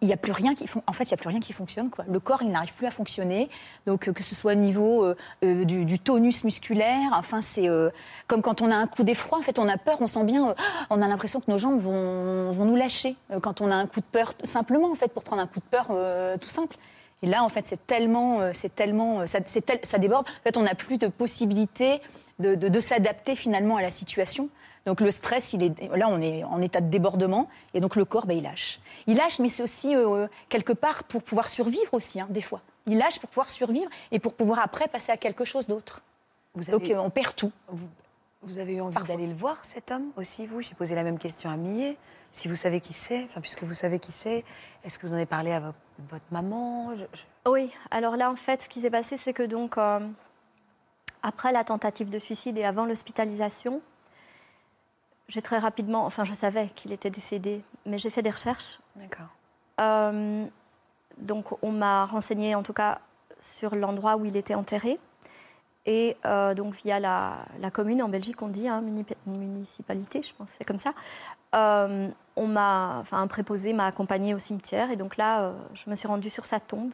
il 0.00 0.06
n'y 0.06 0.14
a 0.14 0.16
plus 0.16 0.32
rien 0.32 0.54
qui 0.54 0.66
en 0.86 0.92
fait 0.92 1.04
il 1.04 1.14
a 1.14 1.16
plus 1.16 1.28
rien 1.28 1.40
qui 1.40 1.52
fonctionne 1.52 1.90
quoi. 1.90 2.04
Le 2.08 2.18
corps 2.20 2.42
il 2.42 2.50
n'arrive 2.50 2.74
plus 2.74 2.86
à 2.86 2.90
fonctionner 2.90 3.48
donc 3.86 4.10
que 4.12 4.22
ce 4.22 4.34
soit 4.34 4.52
au 4.52 4.56
niveau 4.56 5.04
euh, 5.04 5.16
euh, 5.44 5.64
du, 5.64 5.98
tonus 5.98 6.44
musculaire, 6.44 7.10
enfin 7.12 7.40
c'est 7.40 7.68
euh, 7.68 7.90
comme 8.26 8.42
quand 8.42 8.62
on 8.62 8.70
a 8.70 8.76
un 8.76 8.86
coup 8.86 9.02
d'effroi 9.02 9.38
en 9.38 9.42
fait 9.42 9.58
on 9.58 9.68
a 9.68 9.76
peur, 9.76 9.98
on 10.00 10.06
sent 10.06 10.24
bien, 10.24 10.54
on 10.90 11.00
a 11.00 11.08
l'impression 11.08 11.40
que 11.40 11.50
nos 11.50 11.58
jambes 11.58 11.78
vont, 11.78 12.52
vont 12.52 12.64
nous 12.64 12.76
lâcher 12.76 13.16
quand 13.42 13.60
on 13.60 13.70
a 13.70 13.74
un 13.74 13.86
coup 13.86 14.00
de 14.00 14.06
peur 14.06 14.34
simplement 14.42 14.90
en 14.90 14.94
fait 14.94 15.08
pour 15.08 15.22
prendre 15.22 15.42
un 15.42 15.46
coup 15.46 15.60
de 15.60 15.64
peur 15.64 15.88
tout 16.40 16.48
simple. 16.48 16.76
Et 17.22 17.26
là 17.26 17.44
en 17.44 17.48
fait 17.48 17.66
c'est 17.66 17.86
tellement 17.86 18.40
c'est 18.52 18.74
tellement 18.74 19.24
ça, 19.26 19.98
déborde. 19.98 20.26
En 20.26 20.42
fait 20.42 20.56
on 20.56 20.62
n'a 20.62 20.74
plus 20.74 20.98
de 20.98 21.08
possibilité 21.08 22.00
de, 22.38 22.54
de 22.54 22.80
s'adapter 22.80 23.36
finalement 23.36 23.76
à 23.76 23.82
la 23.82 23.90
situation. 23.90 24.48
Donc 24.86 25.00
le 25.00 25.10
stress, 25.10 25.52
il 25.54 25.62
est, 25.62 25.96
là, 25.96 26.08
on 26.08 26.20
est 26.20 26.44
en 26.44 26.60
état 26.60 26.80
de 26.80 26.88
débordement, 26.88 27.48
et 27.72 27.80
donc 27.80 27.96
le 27.96 28.04
corps, 28.04 28.26
ben, 28.26 28.36
il 28.36 28.42
lâche. 28.42 28.80
Il 29.06 29.16
lâche, 29.16 29.38
mais 29.38 29.48
c'est 29.48 29.62
aussi 29.62 29.96
euh, 29.96 30.26
quelque 30.48 30.72
part 30.72 31.04
pour 31.04 31.22
pouvoir 31.22 31.48
survivre 31.48 31.94
aussi, 31.94 32.20
hein, 32.20 32.26
des 32.30 32.42
fois. 32.42 32.60
Il 32.86 32.98
lâche 32.98 33.18
pour 33.18 33.30
pouvoir 33.30 33.48
survivre 33.48 33.88
et 34.12 34.18
pour 34.18 34.34
pouvoir 34.34 34.60
après 34.60 34.88
passer 34.88 35.10
à 35.10 35.16
quelque 35.16 35.44
chose 35.44 35.66
d'autre. 35.66 36.02
Donc 36.54 36.90
euh, 36.90 36.96
on 36.98 37.10
perd 37.10 37.34
tout. 37.34 37.50
Vous, 38.42 38.58
avez 38.58 38.74
eu 38.74 38.80
envie 38.82 39.02
d'aller 39.04 39.26
le 39.26 39.34
voir, 39.34 39.64
cet 39.64 39.90
homme 39.90 40.10
aussi, 40.16 40.44
vous? 40.44 40.60
J'ai 40.60 40.74
posé 40.74 40.94
la 40.94 41.02
même 41.02 41.18
question 41.18 41.48
à 41.48 41.56
Millet. 41.56 41.96
Si 42.30 42.46
vous 42.48 42.56
savez 42.56 42.80
qui 42.80 42.92
c'est, 42.92 43.24
enfin, 43.24 43.40
puisque 43.40 43.62
vous 43.62 43.74
savez 43.74 43.98
qui 43.98 44.12
c'est, 44.12 44.44
est-ce 44.84 44.98
que 44.98 45.06
vous 45.06 45.12
en 45.12 45.16
avez 45.16 45.24
parlé 45.24 45.52
à 45.52 45.60
votre, 46.10 46.24
maman? 46.30 46.92
Oui, 47.46 47.70
alors 47.90 48.16
là, 48.16 48.30
en 48.30 48.36
fait, 48.36 48.60
ce 48.60 48.68
qui 48.68 48.80
s'est 48.80 48.90
passé, 48.90 49.16
c'est 49.16 49.32
que 49.32 49.44
donc, 49.44 49.78
euh, 49.78 50.00
après 51.22 51.52
la 51.52 51.64
tentative 51.64 52.10
de 52.10 52.18
suicide 52.18 52.58
et 52.58 52.64
avant 52.64 52.86
l'hospitalisation, 52.86 53.80
j'ai 55.28 55.42
très 55.42 55.58
rapidement, 55.58 56.04
enfin 56.04 56.24
je 56.24 56.32
savais 56.32 56.68
qu'il 56.74 56.92
était 56.92 57.10
décédé, 57.10 57.62
mais 57.86 57.98
j'ai 57.98 58.10
fait 58.10 58.22
des 58.22 58.30
recherches. 58.30 58.78
D'accord. 58.96 59.28
Euh, 59.80 60.46
donc 61.18 61.46
on 61.62 61.72
m'a 61.72 62.06
renseigné 62.06 62.54
en 62.54 62.62
tout 62.62 62.72
cas 62.72 63.00
sur 63.40 63.74
l'endroit 63.74 64.16
où 64.16 64.24
il 64.24 64.36
était 64.36 64.54
enterré. 64.54 64.98
Et 65.86 66.16
euh, 66.24 66.54
donc 66.54 66.74
via 66.76 66.98
la, 66.98 67.70
commune, 67.72 68.02
en 68.02 68.08
Belgique 68.08 68.40
on 68.40 68.48
dit, 68.48 68.68
hein, 68.68 68.82
municipalité, 69.26 70.22
je 70.22 70.32
pense, 70.34 70.50
c'est 70.56 70.64
comme 70.64 70.78
ça, 70.78 70.94
euh, 71.54 72.08
on 72.36 72.46
m'a, 72.46 72.96
enfin 73.00 73.20
un 73.20 73.26
préposé 73.26 73.74
m'a 73.74 73.86
accompagné 73.86 74.34
au 74.34 74.38
cimetière. 74.38 74.90
Et 74.90 74.96
donc 74.96 75.16
là, 75.18 75.52
je 75.74 75.90
me 75.90 75.94
suis 75.94 76.08
rendue 76.08 76.30
sur 76.30 76.46
sa 76.46 76.58
tombe. 76.58 76.92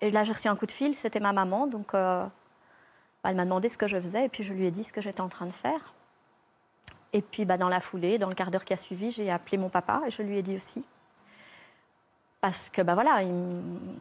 Et 0.00 0.10
là, 0.10 0.24
j'ai 0.24 0.32
reçu 0.32 0.48
un 0.48 0.56
coup 0.56 0.66
de 0.66 0.72
fil, 0.72 0.94
c'était 0.96 1.20
ma 1.20 1.32
maman. 1.32 1.68
Donc 1.68 1.94
bah, 3.24 3.30
elle 3.30 3.36
m'a 3.36 3.44
demandé 3.44 3.68
ce 3.70 3.78
que 3.78 3.86
je 3.86 3.98
faisais 3.98 4.26
et 4.26 4.28
puis 4.28 4.42
je 4.42 4.52
lui 4.52 4.66
ai 4.66 4.70
dit 4.70 4.84
ce 4.84 4.92
que 4.92 5.00
j'étais 5.00 5.22
en 5.22 5.30
train 5.30 5.46
de 5.46 5.52
faire. 5.52 5.93
Et 7.14 7.22
puis 7.22 7.44
bah, 7.44 7.56
dans 7.56 7.68
la 7.68 7.80
foulée, 7.80 8.18
dans 8.18 8.28
le 8.28 8.34
quart 8.34 8.50
d'heure 8.50 8.64
qui 8.64 8.72
a 8.72 8.76
suivi, 8.76 9.12
j'ai 9.12 9.30
appelé 9.30 9.56
mon 9.56 9.68
papa 9.70 10.02
et 10.06 10.10
je 10.10 10.20
lui 10.20 10.36
ai 10.36 10.42
dit 10.42 10.56
aussi. 10.56 10.84
Parce 12.40 12.68
que 12.68 12.82
bah, 12.82 12.94
voilà, 12.94 13.22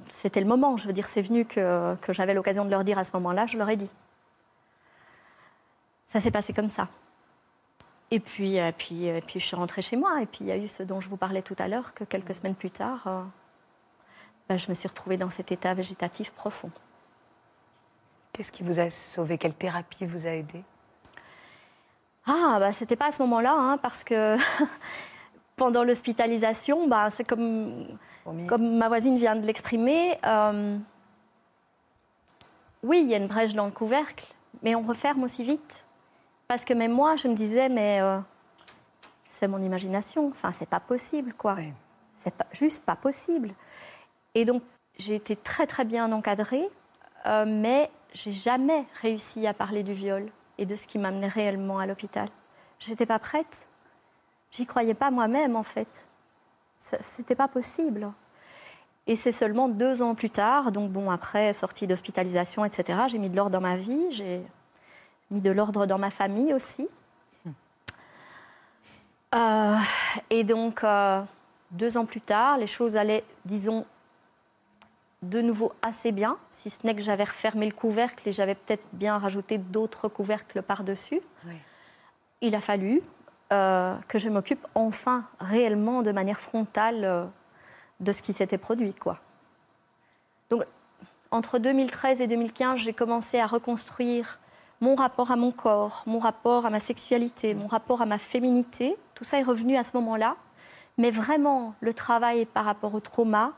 c'était 0.09 0.41
le 0.41 0.47
moment. 0.47 0.75
Je 0.77 0.87
veux 0.87 0.93
dire, 0.93 1.07
c'est 1.07 1.21
venu 1.21 1.45
que, 1.45 1.95
que 2.01 2.11
j'avais 2.11 2.33
l'occasion 2.33 2.65
de 2.65 2.71
leur 2.71 2.83
dire 2.83 2.97
à 2.97 3.03
ce 3.03 3.11
moment-là, 3.13 3.45
je 3.45 3.57
leur 3.57 3.69
ai 3.69 3.77
dit. 3.77 3.91
Ça 6.07 6.19
s'est 6.19 6.31
passé 6.31 6.53
comme 6.53 6.69
ça. 6.69 6.89
Et 8.09 8.19
puis, 8.19 8.57
et 8.57 8.71
puis, 8.71 9.05
et 9.05 9.21
puis 9.21 9.39
je 9.39 9.45
suis 9.45 9.55
rentrée 9.55 9.83
chez 9.83 9.95
moi. 9.95 10.21
Et 10.21 10.25
puis 10.25 10.39
il 10.41 10.47
y 10.47 10.51
a 10.51 10.57
eu 10.57 10.67
ce 10.67 10.81
dont 10.81 10.99
je 10.99 11.07
vous 11.07 11.17
parlais 11.17 11.43
tout 11.43 11.55
à 11.59 11.67
l'heure, 11.67 11.93
que 11.93 12.03
quelques 12.03 12.33
semaines 12.33 12.55
plus 12.55 12.71
tard, 12.71 13.03
euh, 13.05 13.21
bah, 14.49 14.57
je 14.57 14.67
me 14.69 14.73
suis 14.73 14.87
retrouvée 14.87 15.17
dans 15.17 15.29
cet 15.29 15.51
état 15.51 15.75
végétatif 15.75 16.31
profond. 16.31 16.71
Qu'est-ce 18.31 18.51
qui 18.51 18.63
vous 18.63 18.79
a 18.79 18.89
sauvé? 18.89 19.37
Quelle 19.37 19.53
thérapie 19.53 20.05
vous 20.05 20.25
a 20.25 20.31
aidé 20.31 20.63
ah, 22.25 22.57
bah, 22.59 22.71
c'était 22.71 22.95
pas 22.95 23.07
à 23.07 23.11
ce 23.11 23.21
moment-là, 23.23 23.53
hein, 23.57 23.77
parce 23.77 24.03
que 24.03 24.37
pendant 25.55 25.83
l'hospitalisation, 25.83 26.87
bah, 26.87 27.09
c'est 27.09 27.25
comme, 27.25 27.85
comme 28.47 28.77
ma 28.77 28.87
voisine 28.87 29.17
vient 29.17 29.35
de 29.35 29.45
l'exprimer. 29.45 30.17
Euh, 30.25 30.77
oui, 32.81 33.01
il 33.03 33.09
y 33.09 33.13
a 33.13 33.17
une 33.17 33.27
brèche 33.27 33.53
dans 33.53 33.65
le 33.65 33.71
couvercle, 33.71 34.25
mais 34.61 34.75
on 34.75 34.81
referme 34.81 35.23
aussi 35.23 35.43
vite. 35.43 35.85
Parce 36.47 36.65
que 36.65 36.73
même 36.73 36.93
moi, 36.93 37.15
je 37.15 37.27
me 37.27 37.33
disais, 37.33 37.69
mais 37.69 37.99
euh, 38.01 38.19
c'est 39.25 39.47
mon 39.47 39.61
imagination. 39.61 40.27
Enfin, 40.27 40.51
c'est 40.51 40.69
pas 40.69 40.79
possible, 40.79 41.33
quoi. 41.33 41.57
C'est 42.13 42.33
pas, 42.33 42.45
juste 42.53 42.85
pas 42.85 42.95
possible. 42.95 43.49
Et 44.35 44.45
donc, 44.45 44.63
j'ai 44.97 45.15
été 45.15 45.35
très, 45.35 45.67
très 45.67 45.85
bien 45.85 46.11
encadrée, 46.11 46.69
euh, 47.25 47.45
mais 47.47 47.89
j'ai 48.13 48.31
jamais 48.31 48.85
réussi 49.01 49.45
à 49.47 49.53
parler 49.53 49.83
du 49.83 49.93
viol 49.93 50.29
et 50.57 50.65
de 50.65 50.75
ce 50.75 50.87
qui 50.87 50.97
m'amenait 50.97 51.27
réellement 51.27 51.79
à 51.79 51.85
l'hôpital. 51.85 52.27
J'étais 52.79 53.05
pas 53.05 53.19
prête. 53.19 53.67
J'y 54.51 54.65
croyais 54.65 54.93
pas 54.93 55.11
moi-même, 55.11 55.55
en 55.55 55.63
fait. 55.63 56.07
C'était 56.77 57.35
pas 57.35 57.47
possible. 57.47 58.11
Et 59.07 59.15
c'est 59.15 59.31
seulement 59.31 59.67
deux 59.67 60.01
ans 60.01 60.15
plus 60.15 60.29
tard, 60.29 60.71
donc 60.71 60.91
bon, 60.91 61.11
après 61.11 61.53
sortie 61.53 61.87
d'hospitalisation, 61.87 62.63
etc., 62.63 62.99
j'ai 63.07 63.17
mis 63.17 63.29
de 63.29 63.35
l'ordre 63.35 63.51
dans 63.51 63.61
ma 63.61 63.75
vie, 63.75 64.11
j'ai 64.11 64.41
mis 65.29 65.41
de 65.41 65.51
l'ordre 65.51 65.85
dans 65.85 65.97
ma 65.97 66.09
famille 66.09 66.53
aussi. 66.53 66.87
Euh, 69.35 69.77
et 70.29 70.43
donc, 70.43 70.83
euh, 70.83 71.21
deux 71.71 71.97
ans 71.97 72.05
plus 72.05 72.21
tard, 72.21 72.57
les 72.57 72.67
choses 72.67 72.95
allaient, 72.95 73.23
disons, 73.45 73.85
de 75.23 75.41
nouveau 75.41 75.71
assez 75.81 76.11
bien, 76.11 76.37
si 76.49 76.69
ce 76.69 76.85
n'est 76.85 76.95
que 76.95 77.01
j'avais 77.01 77.23
refermé 77.23 77.65
le 77.65 77.71
couvercle 77.71 78.27
et 78.27 78.31
j'avais 78.31 78.55
peut-être 78.55 78.83
bien 78.93 79.17
rajouté 79.17 79.57
d'autres 79.57 80.07
couvercles 80.07 80.61
par-dessus. 80.61 81.21
Il 82.41 82.55
a 82.55 82.61
fallu 82.61 83.01
euh, 83.51 83.95
que 84.07 84.19
je 84.19 84.29
m'occupe 84.29 84.65
enfin 84.75 85.25
réellement 85.39 86.01
de 86.01 86.11
manière 86.11 86.39
frontale 86.39 87.29
de 87.99 88.11
ce 88.11 88.21
qui 88.21 88.33
s'était 88.33 88.57
produit. 88.57 88.93
Quoi. 88.93 89.19
Donc, 90.49 90.63
entre 91.31 91.57
2013 91.57 92.21
et 92.21 92.27
2015, 92.27 92.79
j'ai 92.79 92.93
commencé 92.93 93.39
à 93.39 93.47
reconstruire 93.47 94.39
mon 94.81 94.95
rapport 94.95 95.31
à 95.31 95.35
mon 95.35 95.51
corps, 95.51 96.03
mon 96.05 96.19
rapport 96.19 96.65
à 96.65 96.69
ma 96.69 96.79
sexualité, 96.79 97.53
mon 97.53 97.67
rapport 97.67 98.01
à 98.01 98.05
ma 98.05 98.17
féminité. 98.17 98.97
Tout 99.15 99.23
ça 99.23 99.39
est 99.39 99.43
revenu 99.43 99.77
à 99.77 99.83
ce 99.83 99.91
moment-là. 99.95 100.35
Mais 100.97 101.09
vraiment, 101.09 101.73
le 101.79 101.93
travail 101.93 102.45
par 102.45 102.65
rapport 102.65 102.93
au 102.93 102.99
trauma, 102.99 103.53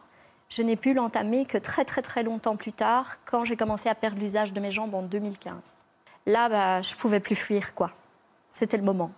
je 0.55 0.61
n'ai 0.61 0.77
pu 0.77 0.93
l'entamer 0.93 1.45
que 1.45 1.57
très 1.57 1.83
très 1.83 2.01
très 2.01 2.23
longtemps 2.23 2.55
plus 2.55 2.71
tard, 2.71 3.17
quand 3.25 3.43
j'ai 3.43 3.57
commencé 3.57 3.89
à 3.89 3.95
perdre 3.95 4.17
l'usage 4.17 4.53
de 4.53 4.59
mes 4.61 4.71
jambes 4.71 4.93
en 4.95 5.01
2015. 5.01 5.53
Là, 6.27 6.47
bah, 6.47 6.81
je 6.81 6.95
pouvais 6.95 7.19
plus 7.19 7.35
fuir, 7.35 7.75
quoi. 7.75 7.91
C'était 8.53 8.77
le 8.77 8.83
moment. 8.83 9.11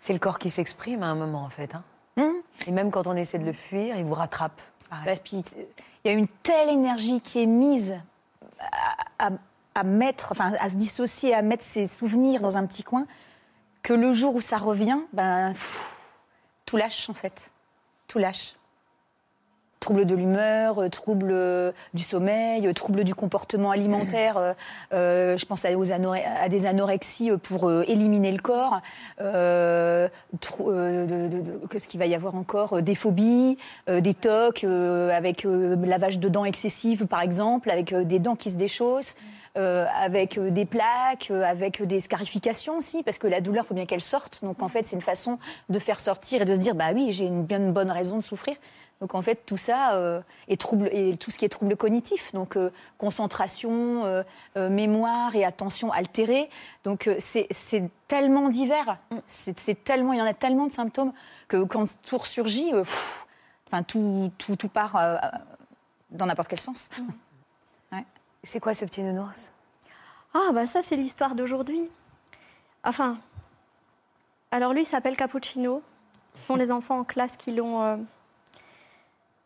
C'est 0.00 0.12
le 0.12 0.18
corps 0.18 0.38
qui 0.38 0.50
s'exprime 0.50 1.02
à 1.02 1.06
un 1.06 1.14
moment, 1.14 1.44
en 1.44 1.50
fait. 1.50 1.74
Hein 1.74 1.84
Hum. 2.16 2.34
Et 2.66 2.70
même 2.70 2.90
quand 2.90 3.06
on 3.06 3.16
essaie 3.16 3.38
de 3.38 3.44
le 3.44 3.52
fuir, 3.52 3.96
il 3.96 4.04
vous 4.04 4.14
rattrape. 4.14 4.60
Bah, 4.90 5.16
puis, 5.22 5.42
il 6.04 6.08
y 6.08 6.14
a 6.14 6.16
une 6.16 6.28
telle 6.28 6.68
énergie 6.68 7.20
qui 7.20 7.42
est 7.42 7.46
mise 7.46 7.98
à, 9.18 9.82
mettre, 9.82 10.30
enfin, 10.30 10.52
à 10.60 10.68
se 10.68 10.76
dissocier, 10.76 11.34
à 11.34 11.42
mettre 11.42 11.64
ses 11.64 11.88
souvenirs 11.88 12.40
dans 12.40 12.56
un 12.56 12.66
petit 12.66 12.84
coin, 12.84 13.06
que 13.82 13.92
le 13.92 14.12
jour 14.12 14.36
où 14.36 14.40
ça 14.40 14.58
revient, 14.58 15.00
ben, 15.12 15.52
tout 16.64 16.76
lâche 16.76 17.10
en 17.10 17.14
fait. 17.14 17.50
Tout 18.06 18.18
lâche 18.18 18.54
troubles 19.84 20.06
de 20.06 20.14
l'humeur, 20.14 20.78
euh, 20.78 20.88
troubles 20.88 21.30
euh, 21.30 21.70
du 21.92 22.02
sommeil, 22.02 22.66
euh, 22.66 22.72
troubles 22.72 23.04
du 23.04 23.14
comportement 23.14 23.70
alimentaire. 23.70 24.54
je 24.90 25.44
pense 25.44 25.66
à, 25.66 25.76
aux 25.76 25.84
des 26.48 26.66
anorexies 26.66 27.30
pour 27.42 27.70
éliminer 27.82 28.32
le 28.32 28.38
corps. 28.38 28.80
Qu'est-ce 31.70 31.88
qu'il 31.88 32.00
va 32.00 32.06
y 32.06 32.14
avoir 32.14 32.34
encore 32.34 32.80
Des 32.80 32.94
phobies, 32.94 33.58
des 33.86 34.14
tocs 34.14 34.64
avec 34.64 35.44
lavage 35.44 36.18
de 36.18 36.28
dents 36.28 36.46
excessif, 36.46 37.04
par 37.04 37.20
exemple, 37.20 37.70
avec 37.70 37.94
des 37.94 38.18
dents 38.18 38.36
qui 38.36 38.50
se 38.50 38.56
déchaussent. 38.56 39.16
avec 39.54 40.38
des 40.40 40.64
plaques, 40.64 41.30
avec 41.30 41.82
des 41.82 42.00
scarifications 42.00 42.78
aussi, 42.78 43.02
parce 43.02 43.18
que 43.18 43.26
la 43.26 43.40
douleur, 43.40 43.64
il 43.64 43.68
faut 43.68 43.74
bien 43.74 43.86
qu'elle 43.86 44.00
sorte. 44.00 44.40
Donc 44.42 44.62
en 44.62 44.68
fait, 44.68 44.86
c'est 44.86 44.96
une 44.96 45.02
façon 45.02 45.38
de 45.68 45.78
faire 45.78 46.00
sortir 46.00 46.42
et 46.42 46.44
de 46.44 46.54
se 46.54 46.60
dire, 46.60 46.74
bah 46.74 46.92
oui, 46.94 47.12
j'ai 47.12 47.26
une 47.26 47.44
bien 47.44 47.58
une 47.58 47.72
bonne 47.72 47.90
raison 47.90 48.16
de 48.16 48.22
souffrir. 48.22 48.56
Donc 49.00 49.14
en 49.14 49.22
fait, 49.22 49.44
tout 49.44 49.56
ça 49.56 49.94
euh, 49.94 50.20
est 50.48 50.60
trouble, 50.60 50.88
et 50.92 51.16
tout 51.16 51.30
ce 51.30 51.38
qui 51.38 51.44
est 51.44 51.48
trouble 51.48 51.76
cognitif, 51.76 52.32
donc 52.32 52.56
euh, 52.56 52.70
concentration, 52.96 54.04
euh, 54.04 54.70
mémoire 54.70 55.34
et 55.34 55.44
attention 55.44 55.92
altérée. 55.92 56.48
Donc 56.84 57.10
c'est 57.18 57.48
tellement 58.08 58.48
divers, 58.48 58.98
c'est 59.24 59.84
tellement, 59.84 60.12
il 60.12 60.20
y 60.20 60.22
en 60.22 60.26
a 60.26 60.34
tellement 60.34 60.66
de 60.66 60.72
symptômes 60.72 61.12
que 61.48 61.62
quand 61.64 61.86
tout 62.02 62.18
ressurgit, 62.18 62.72
enfin 63.66 63.82
tout, 63.82 64.30
tout, 64.38 64.56
tout, 64.56 64.68
part 64.68 64.98
dans 66.10 66.26
n'importe 66.26 66.48
quel 66.48 66.60
sens. 66.60 66.88
C'est 68.46 68.60
quoi 68.60 68.74
ce 68.74 68.84
petit 68.84 69.02
nounours? 69.02 69.54
Ah 70.34 70.50
bah 70.52 70.66
ça 70.66 70.82
c'est 70.82 70.96
l'histoire 70.96 71.34
d'aujourd'hui. 71.34 71.80
Enfin, 72.84 73.16
alors 74.50 74.74
lui 74.74 74.82
il 74.82 74.86
s'appelle 74.86 75.16
Cappuccino. 75.16 75.82
Ce 76.34 76.46
sont 76.48 76.56
les 76.56 76.70
enfants 76.70 76.98
en 76.98 77.04
classe 77.04 77.38
qui 77.38 77.52
l'ont 77.52 78.04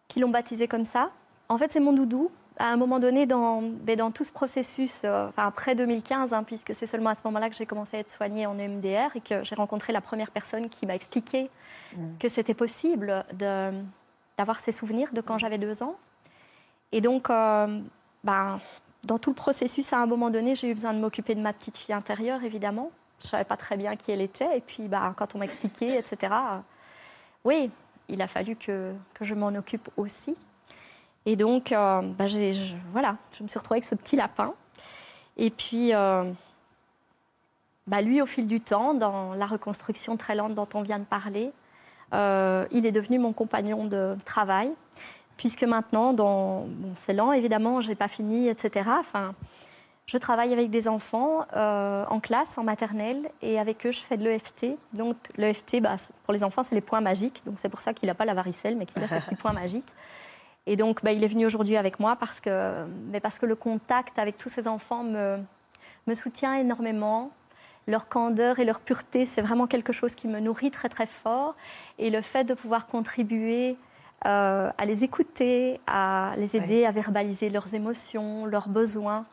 qui 0.09 0.21
l'ont 0.21 0.31
baptisé 0.31 0.69
comme 0.69 0.85
ça. 0.85 1.11
En 1.49 1.59
fait, 1.59 1.73
c'est 1.73 1.81
mon 1.81 1.93
doudou. 1.93 2.31
À 2.59 2.73
un 2.73 2.77
moment 2.77 2.99
donné, 2.99 3.25
dans, 3.25 3.63
ben, 3.63 3.97
dans 3.97 4.11
tout 4.11 4.25
ce 4.25 4.33
processus, 4.33 5.03
euh, 5.05 5.29
enfin 5.29 5.47
après 5.47 5.77
2015, 5.77 6.33
hein, 6.33 6.43
puisque 6.43 6.75
c'est 6.75 6.89
seulement 6.89 7.11
à 7.11 7.15
ce 7.15 7.21
moment-là 7.27 7.51
que 7.51 7.55
j'ai 7.55 7.67
commencé 7.67 7.97
à 7.99 8.01
être 8.01 8.11
soignée 8.11 8.47
en 8.47 8.59
EMDR 8.59 9.15
et 9.15 9.21
que 9.21 9.45
j'ai 9.45 9.55
rencontré 9.55 9.93
la 9.93 10.01
première 10.01 10.33
personne 10.33 10.69
qui 10.69 10.85
m'a 10.85 10.97
expliqué 10.97 11.51
mm. 11.97 12.19
que 12.19 12.29
c'était 12.29 12.55
possible 12.55 13.25
d'avoir 13.33 14.59
ces 14.59 14.73
souvenirs 14.73 15.13
de 15.13 15.21
quand 15.21 15.37
mm. 15.37 15.41
j'avais 15.41 15.59
deux 15.59 15.85
ans. 15.85 15.95
Et 16.91 17.01
donc, 17.01 17.31
euh, 17.31 17.81
ben, 18.25 18.59
dans 19.05 19.19
tout 19.19 19.31
le 19.31 19.37
processus, 19.37 19.93
à 19.93 19.99
un 19.99 20.07
moment 20.07 20.31
donné, 20.31 20.55
j'ai 20.55 20.69
eu 20.69 20.75
besoin 20.75 20.95
de 20.95 20.99
m'occuper 20.99 21.35
de 21.37 21.41
ma 21.41 21.53
petite 21.53 21.77
fille 21.77 21.95
intérieure, 21.95 22.43
évidemment. 22.43 22.91
Je 23.21 23.27
ne 23.27 23.31
savais 23.31 23.45
pas 23.45 23.57
très 23.57 23.77
bien 23.77 23.95
qui 23.97 24.11
elle 24.11 24.21
était. 24.21 24.57
Et 24.57 24.61
puis, 24.61 24.89
ben, 24.89 25.15
quand 25.17 25.35
on 25.35 25.39
m'a 25.39 25.45
expliqué, 25.45 25.97
etc., 25.97 26.33
euh, 26.33 26.59
oui, 27.45 27.71
il 28.09 28.23
a 28.23 28.27
fallu 28.27 28.57
que, 28.57 28.93
je 29.21 29.35
m'en 29.35 29.49
occupe 29.49 29.89
aussi. 29.97 30.35
Et 31.27 31.37
donc, 31.37 31.73
euh, 31.73 32.01
bah, 32.03 32.27
je, 32.27 32.75
voilà, 32.93 33.17
je 33.37 33.43
me 33.43 33.49
suis 33.49 33.59
retrouvée 33.59 33.77
avec 33.77 33.85
ce 33.85 33.95
petit 33.95 34.17
lapin. 34.17 34.55
Et 35.37 35.51
puis, 35.51 35.95
euh, 35.95 36.31
bah, 37.87 38.01
lui, 38.01 38.21
au 38.23 38.27
fil 38.27 38.47
du 38.47 38.61
temps, 38.61 38.95
dans 38.95 39.35
la 39.35 39.47
reconstruction 39.47 40.17
très 40.17 40.35
lente 40.35 40.55
dont 40.55 40.69
on 40.75 40.83
vient 40.83 40.99
de 40.99 41.05
parler, 41.05 41.53
euh, 42.15 42.67
il 42.71 42.87
est 42.87 42.93
devenu 42.93 43.19
mon 43.19 43.33
compagnon 43.33 43.85
de 43.87 44.17
travail. 44.25 44.71
Puisque 45.37 45.63
maintenant, 45.63 46.13
dans, 46.13 46.67
c'est 46.97 47.13
lent, 47.13 47.33
évidemment, 47.33 47.81
je 47.81 47.89
n'ai 47.89 47.95
pas 47.95 48.09
fini, 48.09 48.49
etc. 48.49 48.91
je 50.09 50.17
travaille 50.17 50.55
avec 50.55 50.71
des 50.71 50.89
enfants 50.89 51.45
euh, 51.55 52.05
en 52.09 52.19
classe, 52.19 52.57
en 52.57 52.65
maternelle, 52.65 53.31
et 53.43 53.59
avec 53.59 53.85
eux, 53.85 53.93
je 53.93 54.01
fais 54.01 54.17
de 54.17 54.25
l'EFT. 54.25 54.79
Donc, 54.95 55.17
l'EFT, 55.37 55.83
bah, 55.83 55.97
pour 56.25 56.33
les 56.33 56.43
enfants, 56.43 56.63
c'est 56.65 56.75
les 56.75 56.81
points 56.81 57.03
magiques. 57.03 57.43
Donc, 57.45 57.57
c'est 57.59 57.69
pour 57.69 57.83
ça 57.83 57.93
qu'il 57.93 58.07
n'a 58.07 58.15
pas 58.15 58.25
la 58.25 58.33
varicelle, 58.33 58.77
mais 58.77 58.87
qu'il 58.87 59.05
a 59.05 59.07
ses 59.07 59.21
petits 59.27 59.35
points 59.35 59.53
magiques. 59.53 59.93
Et 60.67 60.77
donc, 60.77 61.05
bah, 61.05 61.13
il 61.13 61.23
est 61.23 61.29
venu 61.29 61.45
aujourd'hui 61.45 61.77
avec 61.77 62.01
moi 62.01 62.17
parce 62.17 62.41
que, 62.41 62.87
mais 63.11 63.21
parce 63.21 63.39
que 63.39 63.45
le 63.45 63.55
contact 63.55 64.19
avec 64.19 64.39
tous 64.39 64.49
ces 64.49 64.67
enfants 64.67 65.05
me, 65.05 65.37
me 66.07 66.15
soutient 66.15 66.55
énormément. 66.55 67.31
Leur 67.87 68.09
candeur 68.09 68.59
et 68.59 68.65
leur 68.65 68.81
pureté, 68.81 69.27
c'est 69.27 69.43
vraiment 69.43 69.67
quelque 69.67 69.93
chose 69.93 70.15
qui 70.15 70.27
me 70.27 70.41
nourrit 70.41 70.71
très, 70.71 70.89
très 70.89 71.07
fort. 71.07 71.55
Et 71.99 72.09
le 72.09 72.23
fait 72.23 72.45
de 72.45 72.55
pouvoir 72.55 72.87
contribuer 72.87 73.77
euh, 74.25 74.71
à 74.77 74.85
les 74.87 75.05
écouter, 75.05 75.81
à 75.87 76.33
les 76.39 76.57
aider 76.57 76.87
à 76.87 76.93
verbaliser 76.93 77.51
leurs 77.51 77.75
émotions, 77.75 78.47
leurs 78.47 78.69
besoins, 78.69 79.27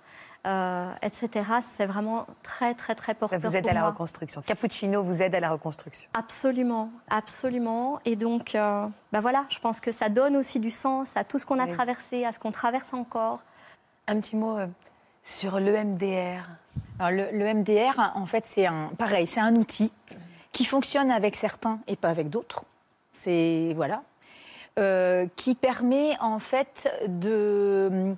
euh, 0.46 0.92
etc. 1.02 1.50
C'est 1.76 1.88
vraiment 1.88 2.28
très, 2.44 2.76
très, 2.76 2.94
très 2.94 3.16
porteur. 3.16 3.42
Ça 3.42 3.48
vous 3.48 3.56
aide 3.56 3.68
à 3.68 3.74
la 3.74 3.90
reconstruction. 3.90 4.44
Cappuccino 4.44 5.02
vous 5.02 5.24
aide 5.24 5.34
à 5.34 5.40
la 5.40 5.50
reconstruction. 5.50 6.08
Absolument, 6.14 6.92
absolument. 7.10 8.00
Et 8.06 8.16
donc, 8.16 8.54
euh, 8.54 8.86
ben 9.12 9.22
voilà, 9.22 9.46
je 9.50 9.58
pense 9.58 9.80
que 9.80 9.92
ça 9.92 10.08
donne 10.08 10.38
aussi 10.38 10.60
du 10.60 10.70
sens 10.70 11.18
à 11.18 11.24
tout 11.24 11.40
ce 11.40 11.48
qu'on 11.48 11.58
a 11.58 11.66
traversé, 11.66 12.26
à 12.26 12.32
ce 12.32 12.38
qu'on 12.38 12.52
traverse 12.52 12.94
encore. 12.94 13.40
Un 14.08 14.20
petit 14.20 14.36
mot 14.36 14.56
euh, 14.56 14.68
sur 15.24 15.60
l'EMDR. 15.60 16.44
L'EMDR, 17.00 18.12
en 18.14 18.28
fait, 18.28 18.46
c'est 18.48 18.68
un, 18.68 18.92
pareil, 19.00 19.26
c'est 19.26 19.42
un 19.42 19.56
outil 19.56 19.92
qui 20.52 20.64
fonctionne 20.64 21.10
avec 21.10 21.36
certains 21.36 21.80
et 21.88 21.96
pas 21.96 22.10
avec 22.10 22.30
d'autres. 22.30 22.66
C'est 23.14 23.74
voilà, 23.76 24.04
qui 25.36 25.56
permet 25.56 26.18
en 26.20 26.40
fait 26.40 26.88
de 27.08 28.16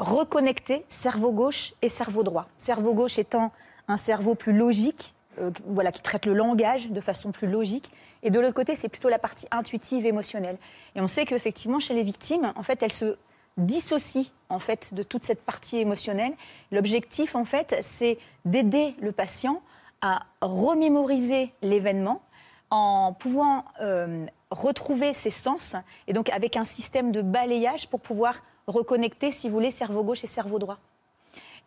reconnecter 0.00 0.84
cerveau 0.88 1.30
gauche 1.30 1.74
et 1.82 1.88
cerveau 1.88 2.22
droit. 2.22 2.46
Cerveau 2.56 2.94
gauche 2.94 3.18
étant 3.18 3.52
un 3.86 3.98
cerveau 3.98 4.34
plus 4.34 4.54
logique, 4.54 5.14
euh, 5.38 5.50
voilà, 5.66 5.92
qui 5.92 6.02
traite 6.02 6.26
le 6.26 6.32
langage 6.32 6.90
de 6.90 7.00
façon 7.00 7.32
plus 7.32 7.46
logique. 7.46 7.92
Et 8.22 8.30
de 8.30 8.40
l'autre 8.40 8.54
côté, 8.54 8.74
c'est 8.74 8.88
plutôt 8.88 9.10
la 9.10 9.18
partie 9.18 9.46
intuitive, 9.50 10.06
émotionnelle. 10.06 10.56
Et 10.94 11.00
on 11.00 11.08
sait 11.08 11.26
qu'effectivement, 11.26 11.80
chez 11.80 11.94
les 11.94 12.02
victimes, 12.02 12.52
en 12.56 12.62
fait, 12.62 12.82
elles 12.82 12.92
se 12.92 13.16
dissocient 13.56 14.30
en 14.48 14.58
fait 14.58 14.94
de 14.94 15.02
toute 15.02 15.24
cette 15.24 15.42
partie 15.42 15.78
émotionnelle. 15.78 16.32
L'objectif, 16.72 17.36
en 17.36 17.44
fait, 17.44 17.76
c'est 17.82 18.18
d'aider 18.46 18.94
le 19.00 19.12
patient 19.12 19.60
à 20.00 20.20
remémoriser 20.40 21.52
l'événement 21.60 22.22
en 22.70 23.12
pouvant 23.12 23.64
euh, 23.82 24.24
retrouver 24.50 25.12
ses 25.12 25.30
sens, 25.30 25.76
et 26.06 26.12
donc 26.12 26.30
avec 26.30 26.56
un 26.56 26.64
système 26.64 27.12
de 27.12 27.20
balayage 27.20 27.88
pour 27.88 28.00
pouvoir 28.00 28.36
reconnecter, 28.66 29.30
si 29.30 29.48
vous 29.48 29.54
voulez, 29.54 29.70
cerveau 29.70 30.02
gauche 30.02 30.24
et 30.24 30.26
cerveau 30.26 30.58
droit. 30.58 30.78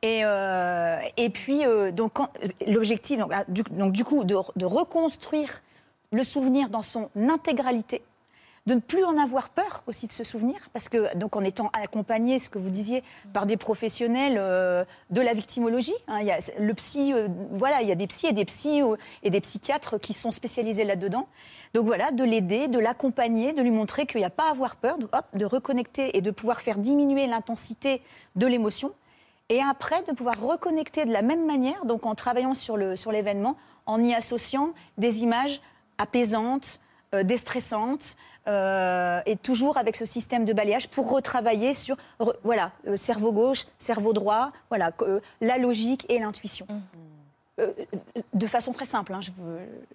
Et, 0.04 0.22
euh, 0.24 1.00
et 1.16 1.30
puis, 1.30 1.66
euh, 1.66 1.92
donc, 1.92 2.18
l'objectif, 2.68 3.18
donc, 3.20 3.32
ah, 3.34 3.46
du, 3.48 3.64
donc, 3.64 3.94
du 3.94 4.04
coup, 4.04 4.26
de, 4.26 4.36
de 4.58 4.66
reconstruire 4.66 5.62
le 6.12 6.24
souvenir 6.26 6.70
dans 6.70 6.82
son 6.82 7.10
intégralité, 7.16 8.02
de 8.66 8.76
ne 8.76 8.80
plus 8.80 9.04
en 9.06 9.18
avoir 9.18 9.50
peur 9.50 9.82
aussi 9.88 10.08
de 10.08 10.12
se 10.12 10.24
souvenir, 10.24 10.58
parce 10.74 10.90
que 10.90 11.16
donc 11.18 11.36
en 11.36 11.44
étant 11.44 11.70
accompagné, 11.74 12.40
ce 12.40 12.50
que 12.50 12.60
vous 12.60 12.70
disiez, 12.70 13.04
par 13.34 13.46
des 13.46 13.58
professionnels 13.58 14.36
euh, 14.38 14.86
de 15.10 15.22
la 15.22 15.34
victimologie, 15.34 15.96
hein, 16.08 16.20
il 16.20 16.28
y 16.28 16.32
a 16.32 16.40
le 16.60 16.74
psy, 16.74 17.14
voilà, 17.52 17.82
il 17.82 17.90
y 17.90 17.92
a 17.92 17.96
des 17.96 18.08
psys 18.08 18.28
et 18.28 18.32
des 18.34 18.46
psys 18.46 18.82
et 19.24 19.30
des 19.30 19.42
psychiatres 19.42 19.98
qui 19.98 20.14
sont 20.14 20.32
spécialisés 20.32 20.84
là-dedans. 20.86 21.28
Donc 21.74 21.86
voilà, 21.86 22.12
de 22.12 22.24
l'aider, 22.24 22.68
de 22.68 22.80
l'accompagner, 22.80 23.54
de 23.54 23.62
lui 23.62 23.72
montrer 23.72 24.06
qu'il 24.06 24.20
n'y 24.20 24.26
a 24.26 24.30
pas 24.30 24.48
à 24.48 24.52
avoir 24.52 24.76
peur, 24.76 24.98
de, 25.34 25.46
reconnecter 25.46 26.18
et 26.18 26.22
de 26.22 26.32
pouvoir 26.32 26.62
faire 26.62 26.78
diminuer 26.78 27.26
l'intensité 27.28 28.02
de 28.36 28.46
l'émotion. 28.46 28.92
Et 29.50 29.60
après, 29.62 30.04
de 30.04 30.14
pouvoir 30.14 30.40
reconnecter 30.40 31.06
de 31.06 31.12
la 31.12 31.22
même 31.22 31.46
manière, 31.46 31.86
donc 31.86 32.06
en 32.06 32.16
travaillant 32.16 32.54
sur 32.54 32.78
l'événement, 32.78 33.58
en 33.86 34.02
y 34.02 34.14
associant 34.14 34.74
des 34.98 35.24
images 35.24 35.62
apaisantes, 35.98 36.80
déstressantes, 37.24 38.16
euh, 38.48 39.22
et 39.26 39.38
toujours 39.38 39.78
avec 39.78 39.96
ce 39.96 40.04
système 40.04 40.44
de 40.44 40.52
balayage 40.52 40.90
pour 40.90 41.10
retravailler 41.10 41.74
sur 41.74 41.96
voilà 42.44 42.74
euh, 42.88 42.98
cerveau 42.98 43.32
gauche, 43.32 43.68
cerveau 43.78 44.12
droit, 44.12 44.52
voilà 44.68 44.92
euh, 45.02 45.22
la 45.40 45.58
logique 45.58 46.06
et 46.10 46.20
l'intuition. 46.20 46.66
Mmh. 46.68 47.13
De 47.58 48.48
façon 48.48 48.74
très 48.74 48.86
simple, 48.86 49.14
hein, 49.14 49.20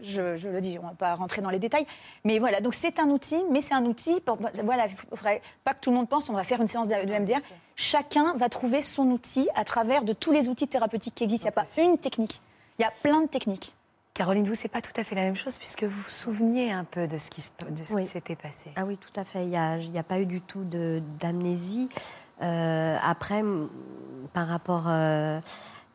je, 0.01 0.37
je, 0.37 0.49
le 0.49 0.61
dis, 0.61 0.79
on 0.79 0.85
ne 0.85 0.89
va 0.91 0.95
pas 0.95 1.15
rentrer 1.17 1.43
dans 1.43 1.51
les 1.51 1.59
détails, 1.59 1.87
mais 2.25 2.39
voilà, 2.39 2.61
donc 2.61 2.75
c'est 2.75 3.01
un 3.01 3.09
outil, 3.09 3.43
mais 3.51 3.63
c'est 3.63 3.75
un 3.75 3.85
outil, 3.85 4.21
pour, 4.21 4.39
voilà, 4.63 4.87
il 4.87 4.93
ne 4.93 5.17
faudrait 5.17 5.43
pas 5.65 5.75
que 5.75 5.81
tout 5.81 5.91
le 5.91 5.97
monde 5.97 6.09
pense, 6.09 6.29
on 6.31 6.35
va 6.35 6.45
faire 6.45 6.61
une 6.61 6.69
séance 6.69 6.87
de, 6.87 6.95
MDR, 6.95 7.41
chacun 7.75 8.35
va 8.35 8.49
trouver 8.49 8.81
son 8.81 9.11
outil 9.11 9.49
à 9.57 9.65
travers 9.65 10.05
de 10.05 10.13
tous 10.13 10.31
les 10.31 10.49
outils 10.49 10.69
thérapeutiques 10.69 11.17
qui 11.17 11.25
existent, 11.25 11.49
il 11.49 11.53
n'y 11.53 11.61
a 11.61 11.65
pas 11.65 11.83
une 11.83 11.99
technique, 11.99 12.41
il 12.79 12.83
y 12.83 12.85
a 12.85 12.93
plein 13.03 13.23
de 13.23 13.27
techniques. 13.27 13.75
Caroline, 14.15 14.45
vous, 14.45 14.57
c'est 14.57 14.69
pas 14.69 14.81
tout 14.81 14.93
à 14.97 15.05
fait 15.05 15.15
la 15.15 15.23
même 15.23 15.37
chose 15.37 15.59
puisque 15.59 15.85
vous 15.85 16.01
vous 16.01 16.09
souveniez 16.09 16.73
un 16.73 16.83
peu 16.83 17.07
de 17.07 17.19
ce 17.19 17.31
qui, 17.31 17.41
s'était 17.41 18.35
passé. 18.35 18.71
Ah 18.75 18.85
oui, 18.85 18.97
tout 18.97 19.13
à 19.15 19.25
fait. 19.25 19.45
Il 19.45 19.51
n'y 19.51 19.57
a, 19.99 20.03
pas 20.03 20.19
eu 20.19 20.27
du 20.27 20.41
tout 20.41 20.65
d'amnésie. 21.21 21.89
Euh, 22.43 22.97
après, 23.01 23.45
par 24.33 24.49
rapport 24.49 24.87
euh, 24.89 25.39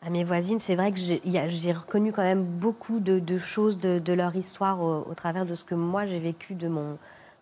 à 0.05 0.09
mes 0.09 0.23
voisines, 0.23 0.59
c'est 0.59 0.75
vrai 0.75 0.91
que 0.91 0.99
j'ai 0.99 1.71
reconnu 1.71 2.11
quand 2.11 2.23
même 2.23 2.43
beaucoup 2.43 2.99
de, 2.99 3.37
choses 3.37 3.79
de, 3.79 4.13
leur 4.13 4.35
histoire 4.35 4.81
au, 4.81 5.13
travers 5.15 5.45
de 5.45 5.55
ce 5.55 5.63
que 5.63 5.75
moi 5.75 6.05
j'ai 6.05 6.19
vécu 6.19 6.55
de, 6.55 6.67
mon, 6.67 6.97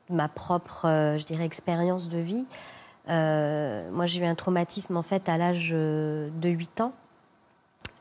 ma 0.09 0.27
propre, 0.27 0.85
euh, 0.85 1.17
je 1.17 1.25
dirais, 1.25 1.45
expérience 1.45 2.09
de 2.09 2.19
vie. 2.19 2.45
moi, 3.07 4.05
j'ai 4.05 4.21
eu 4.21 4.25
un 4.25 4.35
traumatisme 4.35 4.95
en 4.95 5.03
fait 5.03 5.27
à 5.27 5.37
l'âge 5.37 5.71
de 5.71 6.29
8 6.43 6.81
ans. 6.81 6.93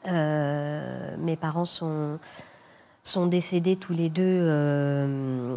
mes 0.07 1.37
parents 1.37 1.65
sont 1.65 2.19
sont 3.03 3.27
décédés 3.27 3.77
tous 3.77 3.93
les 3.93 4.09
deux. 4.09 4.23
Euh, 4.25 5.57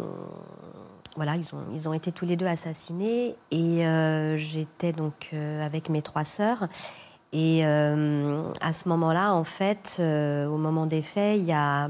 voilà, 1.16 1.36
ils 1.36 1.54
ont, 1.54 1.64
ils 1.72 1.88
ont 1.88 1.92
été 1.92 2.12
tous 2.12 2.26
les 2.26 2.36
deux 2.36 2.46
assassinés. 2.46 3.36
Et 3.50 3.86
euh, 3.86 4.36
j'étais 4.36 4.92
donc 4.92 5.30
euh, 5.32 5.64
avec 5.64 5.88
mes 5.88 6.02
trois 6.02 6.24
sœurs. 6.24 6.68
Et 7.36 7.64
à 7.64 8.72
ce 8.72 8.88
moment-là, 8.88 9.34
en 9.34 9.42
fait, 9.42 9.96
au 10.00 10.56
moment 10.56 10.86
des 10.86 11.02
faits, 11.02 11.38
il 11.38 11.44
y 11.44 11.52
a. 11.52 11.88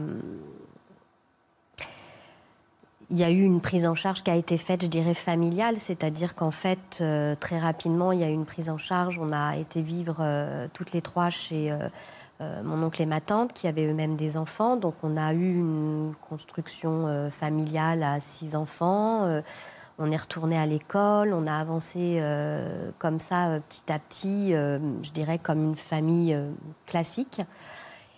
Il 3.11 3.19
y 3.19 3.23
a 3.23 3.31
eu 3.31 3.43
une 3.43 3.61
prise 3.61 3.87
en 3.87 3.95
charge 3.95 4.23
qui 4.23 4.31
a 4.31 4.35
été 4.35 4.57
faite, 4.57 4.83
je 4.83 4.89
dirais, 4.89 5.13
familiale, 5.15 5.77
c'est-à-dire 5.77 6.35
qu'en 6.35 6.51
fait, 6.51 7.05
très 7.39 7.59
rapidement, 7.59 8.11
il 8.13 8.21
y 8.21 8.25
a 8.25 8.31
eu 8.31 8.33
une 8.33 8.47
prise 8.47 8.71
en 8.71 8.79
charge. 8.79 9.19
On 9.21 9.31
a 9.31 9.59
été 9.59 9.83
vivre 9.83 10.17
toutes 10.73 10.93
les 10.93 11.03
trois 11.03 11.29
chez 11.29 11.77
euh, 12.41 12.63
mon 12.65 12.83
oncle 12.83 13.01
et 13.01 13.07
ma 13.07 13.21
tante 13.21 13.53
qui 13.53 13.69
avaient 13.69 13.87
eux-mêmes 13.87 14.17
des 14.17 14.37
enfants. 14.37 14.77
Donc 14.77 14.95
on 15.05 15.17
a 15.17 15.33
eu 15.35 15.55
une 15.55 16.15
construction 16.29 17.07
euh, 17.07 17.31
familiale 17.31 18.03
à 18.03 18.19
six 18.19 18.57
enfants. 18.57 19.41
Euh, 19.99 20.05
on 20.05 20.11
est 20.11 20.17
retourné 20.17 20.59
à 20.59 20.67
l'école, 20.67 21.33
on 21.33 21.47
a 21.47 21.55
avancé 21.55 22.23
comme 22.99 23.19
ça 23.19 23.61
petit 23.69 23.93
à 23.93 23.99
petit, 23.99 24.53
je 24.53 25.11
dirais 25.13 25.39
comme 25.39 25.63
une 25.63 25.77
famille 25.77 26.37
classique. 26.87 27.41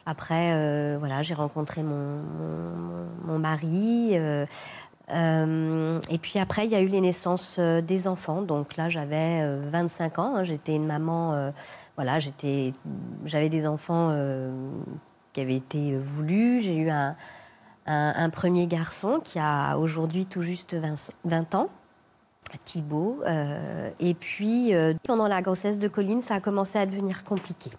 Après, 0.07 0.97
voilà, 0.99 1.22
j'ai 1.22 1.35
rencontré 1.35 1.83
mon, 1.83 3.39
mari. 3.39 4.14
et 4.14 6.18
puis 6.18 6.39
après, 6.39 6.66
il 6.66 6.72
y 6.72 6.74
a 6.74 6.81
eu 6.81 6.89
les 6.89 7.01
naissances 7.01 7.59
des 7.59 8.09
enfants. 8.09 8.43
Donc 8.43 8.77
là, 8.77 8.89
j'avais 8.89 9.47
25 9.70 10.18
ans. 10.18 10.37
Hein. 10.37 10.45
J'étais 10.45 10.77
une 10.77 10.87
maman 10.87 11.53
voilà, 11.97 12.18
j'étais, 12.18 12.72
j'avais 13.24 13.49
des 13.49 13.66
enfants 13.66 14.11
euh, 14.12 14.53
qui 15.33 15.41
avaient 15.41 15.57
été 15.57 15.97
voulus. 15.97 16.61
J'ai 16.61 16.77
eu 16.77 16.91
un, 16.91 17.16
premier 18.32 18.66
garçon 18.66 19.20
qui 19.22 19.39
a 19.39 19.76
aujourd'hui 19.78 20.26
tout 20.26 20.43
juste 20.43 20.76
20, 21.24 21.55
ans. 21.55 21.68
Thibaut. 22.64 23.20
Euh, 23.26 23.91
et 23.99 24.14
puis, 24.14 24.74
euh, 24.74 24.95
pendant 25.03 25.26
la 25.26 25.43
grossesse 25.43 25.78
de 25.78 25.89
Colline, 25.89 26.22
ça 26.22 26.37
a 26.37 26.41
commencé 26.41 26.78
à 26.78 26.87
devenir 26.87 27.24
compliqué. 27.24 27.70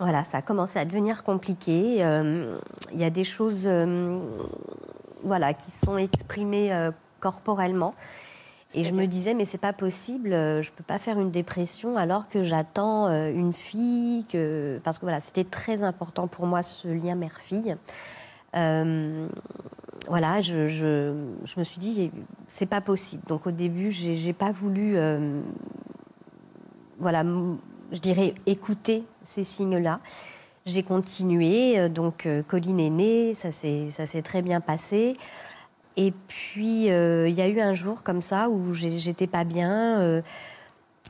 Voilà, 0.00 0.24
ça 0.24 0.38
a 0.38 0.42
commencé 0.42 0.78
à 0.78 0.84
devenir 0.84 1.22
compliqué. 1.22 1.98
Il 1.98 2.98
y 2.98 3.04
a 3.04 3.10
des 3.10 3.24
choses 3.24 3.68
voilà, 5.22 5.54
qui 5.54 5.70
sont 5.70 5.98
exprimées 5.98 6.90
corporellement 7.20 7.94
et 8.74 8.82
je 8.82 8.92
me 8.92 9.06
disais, 9.06 9.34
mais 9.34 9.44
c'est 9.44 9.58
pas 9.58 9.72
possible, 9.72 10.32
euh, 10.32 10.62
je 10.62 10.72
peux 10.72 10.82
pas 10.82 10.98
faire 10.98 11.20
une 11.20 11.30
dépression 11.30 11.96
alors 11.96 12.28
que 12.28 12.42
j'attends 12.42 13.06
euh, 13.06 13.30
une 13.30 13.52
fille, 13.52 14.24
que... 14.24 14.80
parce 14.82 14.98
que 14.98 15.04
voilà, 15.04 15.20
c'était 15.20 15.44
très 15.44 15.84
important 15.84 16.26
pour 16.26 16.46
moi 16.46 16.62
ce 16.62 16.88
lien 16.88 17.14
mère-fille. 17.14 17.76
Euh, 18.54 19.28
voilà, 20.08 20.40
je, 20.42 20.68
je, 20.68 21.14
je, 21.44 21.58
me 21.58 21.64
suis 21.64 21.78
dit, 21.78 22.10
c'est 22.46 22.66
pas 22.66 22.80
possible. 22.80 23.22
Donc 23.26 23.46
au 23.46 23.50
début, 23.50 23.90
j'ai 23.90 24.32
pas 24.32 24.52
voulu, 24.52 24.96
voilà, 26.98 27.24
je 27.92 27.98
dirais, 28.00 28.34
écouter 28.46 29.04
ces 29.24 29.42
signes-là. 29.42 30.00
J'ai 30.66 30.82
continué, 30.82 31.88
donc 31.88 32.28
Colline 32.46 32.80
est 32.80 32.90
née, 32.90 33.34
ça 33.34 33.50
s'est 33.50 34.22
très 34.22 34.42
bien 34.42 34.60
passé. 34.60 35.16
Et 35.96 36.12
puis, 36.28 36.90
euh, 36.90 37.28
il 37.28 37.34
y 37.34 37.40
a 37.40 37.48
eu 37.48 37.60
un 37.60 37.72
jour 37.72 38.02
comme 38.02 38.20
ça 38.20 38.48
où 38.48 38.72
j'étais 38.72 39.26
pas 39.26 39.44
bien. 39.44 40.22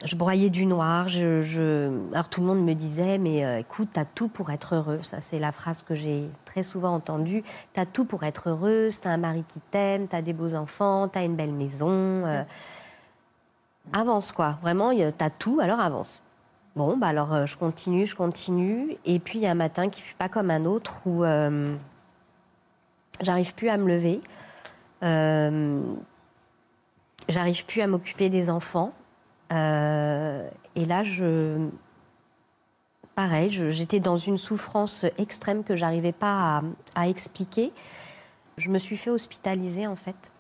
Euh, 0.05 0.07
je 0.07 0.17
broyais 0.17 0.51
du 0.51 0.67
noir. 0.67 1.09
Je, 1.09 1.91
Alors 2.13 2.29
tout 2.29 2.41
le 2.41 2.47
monde 2.47 2.65
me 2.65 2.75
disait, 2.75 3.19
mais 3.19 3.45
euh, 3.45 3.59
écoute, 3.59 3.89
t'as 3.93 4.05
tout 4.05 4.29
pour 4.29 4.51
être 4.51 4.75
heureux. 4.75 5.01
Ça, 5.03 5.21
c'est 5.21 5.39
la 5.39 5.53
phrase 5.53 5.83
que 5.83 5.95
j'ai 5.95 6.29
très 6.45 6.63
souvent 6.63 6.95
entendue. 6.95 7.43
T'as 7.73 7.87
tout 7.87 8.05
pour 8.05 8.25
être 8.25 8.51
heureuse. 8.51 9.01
T'as 9.01 9.11
un 9.11 9.19
mari 9.19 9.45
qui 9.49 9.61
t'aime. 9.61 10.07
T'as 10.09 10.23
des 10.23 10.33
beaux 10.33 10.55
enfants. 10.55 11.09
T'as 11.09 11.25
une 11.25 11.37
belle 11.37 11.55
maison. 11.55 12.25
avance 13.93 14.33
quoi. 14.33 14.59
Vraiment, 14.63 14.93
t'as 15.17 15.31
tout. 15.31 15.61
Alors 15.61 15.81
avance. 15.81 16.23
Bon, 16.77 16.97
bah 16.97 17.09
alors 17.09 17.47
je 17.47 17.57
continue, 17.57 18.05
je 18.07 18.17
continue. 18.17 18.97
Et 19.05 19.21
puis 19.21 19.39
il 19.39 19.43
y 19.43 19.47
a 19.47 19.51
un 19.53 19.55
matin 19.55 19.89
qui 19.89 20.03
fut 20.03 20.17
pas 20.17 20.29
comme 20.29 20.51
un 20.51 20.65
autre 20.65 21.07
où 21.07 21.23
j'arrive 23.21 23.55
plus 23.55 23.69
à 23.69 23.77
me 23.77 23.89
lever. 23.89 24.21
Euh, 25.03 25.81
j'arrive 27.29 27.65
plus 27.67 27.83
à 27.83 27.87
m'occuper 27.87 28.31
des 28.31 28.51
enfants. 28.51 28.93
Euh, 29.55 30.49
et 30.75 30.85
là, 30.85 31.03
je, 31.03 31.69
pareil, 33.15 33.51
j'étais 33.51 34.01
dans 34.01 34.17
une 34.17 34.39
souffrance 34.39 35.07
extrême 35.19 35.65
que 35.65 35.77
j'arrivais 35.77 36.13
pas 36.13 36.63
à, 36.95 37.09
expliquer. 37.09 37.73
Je 38.57 38.71
me 38.71 38.79
suis 38.79 38.97
fait 38.97 39.11
hospitaliser 39.11 39.87
en 39.87 39.97
fait. 39.97 40.33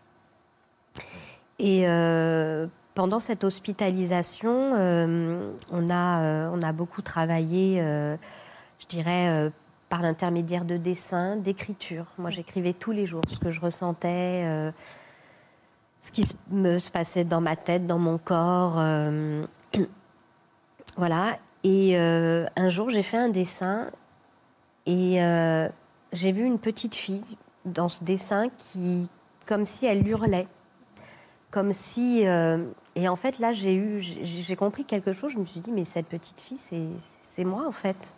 Et 1.58 1.88
euh, 1.88 2.66
pendant 2.94 3.20
cette 3.20 3.44
hospitalisation, 3.44 4.72
on, 4.72 5.90
a, 5.90 6.50
on 6.50 6.62
a 6.62 6.72
beaucoup 6.72 7.02
travaillé, 7.02 7.78
je 7.78 8.86
dirais, 8.88 9.50
par 9.94 10.02
l'intermédiaire 10.02 10.64
de 10.64 10.76
dessins, 10.76 11.36
d'écriture. 11.36 12.06
Moi, 12.18 12.30
j'écrivais 12.30 12.72
tous 12.72 12.90
les 12.90 13.06
jours 13.06 13.22
ce 13.28 13.38
que 13.38 13.50
je 13.50 13.60
ressentais, 13.60 14.42
euh, 14.44 14.72
ce 16.04 16.12
qui 16.12 16.26
me 16.50 16.78
se 16.78 16.90
passait 16.90 17.24
dans 17.24 17.40
ma 17.40 17.56
tête, 17.56 17.86
dans 17.86 17.98
mon 17.98 18.18
corps. 18.18 18.78
Euh, 18.78 19.46
voilà. 20.96 21.38
Et 21.64 21.96
euh, 21.96 22.46
un 22.56 22.68
jour, 22.68 22.90
j'ai 22.90 23.02
fait 23.02 23.16
un 23.16 23.30
dessin 23.30 23.90
et 24.84 25.18
j'ai 26.12 26.32
vu 26.32 26.44
une 26.44 26.58
petite 26.58 26.94
fille 26.94 27.38
dans 27.64 27.88
ce 27.88 28.04
dessin 28.04 28.48
qui, 28.58 29.08
comme 29.46 29.64
si 29.64 29.86
elle 29.86 30.06
hurlait, 30.06 30.46
comme 31.50 31.72
si. 31.72 32.20
et 32.20 33.08
en 33.08 33.16
fait, 33.16 33.38
là, 33.38 33.54
j'ai 33.54 33.74
eu, 33.74 34.02
j'ai 34.02 34.56
compris 34.56 34.84
quelque 34.84 35.14
chose. 35.14 35.32
Je 35.32 35.38
me 35.38 35.46
suis 35.46 35.60
dit, 35.60 35.72
mais 35.72 35.86
cette 35.86 36.06
petite 36.06 36.38
fille, 36.38 36.58
c'est 36.98 37.44
moi, 37.44 37.66
en 37.66 37.72
fait. 37.72 38.14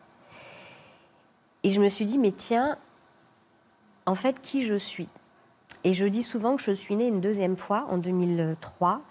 Et 1.63 1.71
je 1.71 1.81
me 1.81 1.89
suis 1.89 2.05
dit, 2.05 2.19
mais 2.19 2.33
tiens, 2.33 2.77
en 4.07 4.17
fait, 4.17 4.43
qui 4.43 4.65
je 4.65 4.75
suis? 4.75 5.09
Et 5.85 5.93
je 5.93 6.07
dis 6.07 6.23
souvent 6.23 6.57
que 6.57 6.63
je 6.63 6.73
suis 6.73 6.97
née 6.97 7.07
une 7.07 7.21
deuxième 7.21 7.57
fois, 7.57 7.87
en 7.91 7.99
2003, 7.99 9.03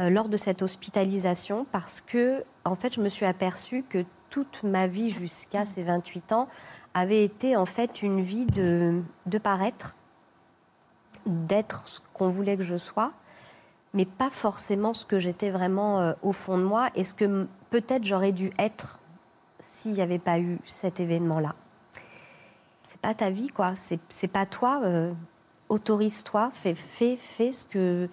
euh, 0.00 0.10
lors 0.10 0.28
de 0.28 0.36
cette 0.36 0.62
hospitalisation, 0.62 1.66
parce 1.70 2.00
que, 2.00 2.44
en 2.64 2.74
fait, 2.74 2.94
je 2.94 3.00
me 3.00 3.08
suis 3.08 3.26
aperçue 3.26 3.84
que 3.88 4.04
toute 4.28 4.62
ma 4.64 4.86
vie 4.86 5.10
jusqu'à 5.10 5.64
ces 5.64 5.82
28 5.82 6.32
ans 6.32 6.48
avait 6.94 7.22
été, 7.22 7.56
en 7.56 7.66
fait, 7.66 8.02
une 8.02 8.22
vie 8.22 8.46
de, 8.46 9.02
de 9.26 9.38
paraître, 9.38 9.94
d'être 11.26 11.86
ce 11.86 12.00
qu'on 12.12 12.28
voulait 12.28 12.56
que 12.56 12.62
je 12.62 12.76
sois, 12.76 13.12
mais 13.94 14.04
pas 14.04 14.30
forcément 14.30 14.94
ce 14.94 15.06
que 15.06 15.18
j'étais 15.18 15.50
vraiment 15.50 16.00
euh, 16.00 16.12
au 16.22 16.32
fond 16.32 16.58
de 16.58 16.64
moi 16.64 16.90
et 16.94 17.04
ce 17.04 17.14
que 17.14 17.46
peut-être 17.70 18.04
j'aurais 18.04 18.32
dû 18.32 18.50
être 18.58 18.98
s'il 19.60 19.92
n'y 19.92 20.02
avait 20.02 20.18
pas 20.18 20.38
eu 20.38 20.58
cet 20.64 21.00
événement-là. 21.00 21.54
C'est 22.82 23.00
pas 23.00 23.14
ta 23.14 23.30
vie, 23.30 23.48
quoi. 23.48 23.74
C'est 24.08 24.28
pas 24.28 24.46
toi. 24.46 24.80
Euh, 24.84 25.12
autorise-toi, 25.68 26.50
fais, 26.52 26.74
fais, 26.74 27.16
fais 27.16 27.52
ce 27.52 27.66
que 27.66 28.08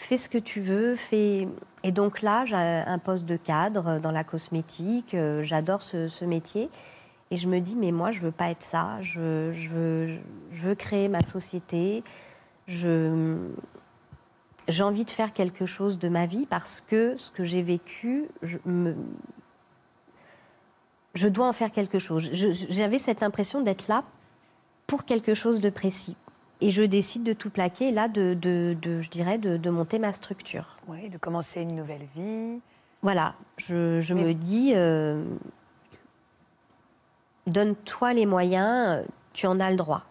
fais 0.00 0.16
ce 0.16 0.28
que 0.28 0.38
tu 0.38 0.60
veux, 0.60 0.96
fais. 0.96 1.46
Et 1.84 1.92
donc 1.92 2.22
là, 2.22 2.44
j'ai 2.46 2.56
un 2.56 2.98
poste 2.98 3.26
de 3.26 3.36
cadre 3.36 4.00
dans 4.00 4.10
la 4.10 4.24
cosmétique. 4.24 5.14
Euh, 5.14 5.42
j'adore 5.42 5.82
ce, 5.82 6.24
métier. 6.24 6.70
Et 7.30 7.36
je 7.36 7.46
me 7.46 7.60
dis, 7.60 7.76
mais 7.76 7.92
moi, 7.92 8.10
je 8.10 8.20
veux 8.20 8.32
pas 8.32 8.50
être 8.50 8.62
ça. 8.62 8.98
Je, 9.02 9.20
veux, 9.68 10.06
je 10.52 10.62
veux 10.62 10.74
créer 10.74 11.08
ma 11.08 11.22
société. 11.22 12.02
J'ai 12.66 12.88
envie 14.80 15.04
de 15.04 15.10
faire 15.10 15.32
quelque 15.32 15.66
chose 15.66 15.98
de 15.98 16.08
ma 16.08 16.26
vie 16.26 16.46
parce 16.46 16.80
que 16.80 17.16
ce 17.18 17.30
que 17.30 17.44
j'ai 17.44 17.62
vécu, 17.62 18.26
je, 18.42 18.58
je 21.14 21.28
dois 21.28 21.46
en 21.46 21.52
faire 21.52 21.70
quelque 21.70 21.98
chose. 21.98 22.30
J'avais 22.32 22.98
cette 22.98 23.22
impression 23.22 23.60
d'être 23.60 23.86
là 23.88 24.02
pour 24.86 25.04
quelque 25.04 25.34
chose 25.34 25.60
de 25.60 25.68
précis. 25.70 26.16
Et 26.60 26.70
je 26.70 26.82
décide 26.82 27.22
de 27.22 27.32
tout 27.32 27.50
plaquer, 27.50 27.90
là, 27.90 28.08
de, 28.08 28.34
de, 28.34 28.76
je 29.00 29.10
dirais, 29.10 29.38
de, 29.38 29.70
monter 29.70 29.98
ma 29.98 30.12
structure. 30.12 30.76
Oui, 30.88 31.08
de 31.08 31.18
commencer 31.18 31.62
une 31.62 31.74
nouvelle 31.74 32.06
vie. 32.14 32.60
Voilà, 33.02 33.34
je, 33.56 34.00
je 34.00 34.12
me 34.12 34.34
dis, 34.34 34.72
euh, 34.74 35.24
donne-toi 37.46 38.12
les 38.12 38.26
moyens, 38.26 39.06
tu 39.32 39.46
en 39.46 39.58
as 39.58 39.70
le 39.70 39.76
droit. 39.76 40.04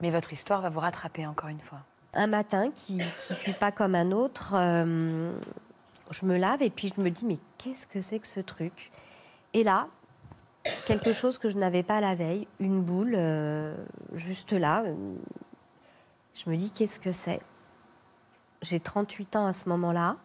Mais 0.00 0.10
votre 0.10 0.32
histoire 0.32 0.60
va 0.60 0.68
vous 0.68 0.80
rattraper 0.80 1.26
encore 1.26 1.48
une 1.48 1.60
fois 1.60 1.80
un 2.16 2.26
matin 2.26 2.70
qui 2.74 2.94
ne 2.94 3.34
fut 3.34 3.52
pas 3.52 3.70
comme 3.70 3.94
un 3.94 4.10
autre, 4.10 4.54
euh, 4.54 5.32
je 6.10 6.26
me 6.26 6.36
lave 6.36 6.62
et 6.62 6.70
puis 6.70 6.92
je 6.94 7.00
me 7.00 7.10
dis 7.10 7.26
mais 7.26 7.38
qu'est-ce 7.58 7.86
que 7.86 8.00
c'est 8.00 8.18
que 8.18 8.26
ce 8.26 8.40
truc? 8.40 8.90
Et 9.52 9.62
là, 9.62 9.88
quelque 10.86 11.12
chose 11.12 11.38
que 11.38 11.48
je 11.48 11.56
n'avais 11.56 11.82
pas 11.82 12.00
la 12.00 12.14
veille, 12.14 12.48
une 12.58 12.82
boule 12.82 13.14
euh, 13.16 13.76
juste 14.14 14.52
là. 14.52 14.82
Je 16.44 16.50
me 16.50 16.56
dis 16.56 16.70
qu'est-ce 16.70 17.00
que 17.00 17.12
c'est? 17.12 17.40
J'ai 18.62 18.80
38 18.80 19.36
ans 19.36 19.46
à 19.46 19.52
ce 19.52 19.68
moment-là. 19.68 20.16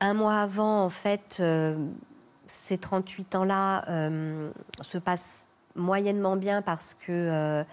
Un 0.00 0.14
mois 0.14 0.36
avant, 0.36 0.84
en 0.84 0.90
fait, 0.90 1.38
euh, 1.40 1.76
ces 2.46 2.78
38 2.78 3.34
ans-là 3.36 3.84
se 4.82 4.98
passent 4.98 5.46
moyennement 5.76 6.36
bien 6.36 6.62
parce 6.62 6.94
que 6.94 7.64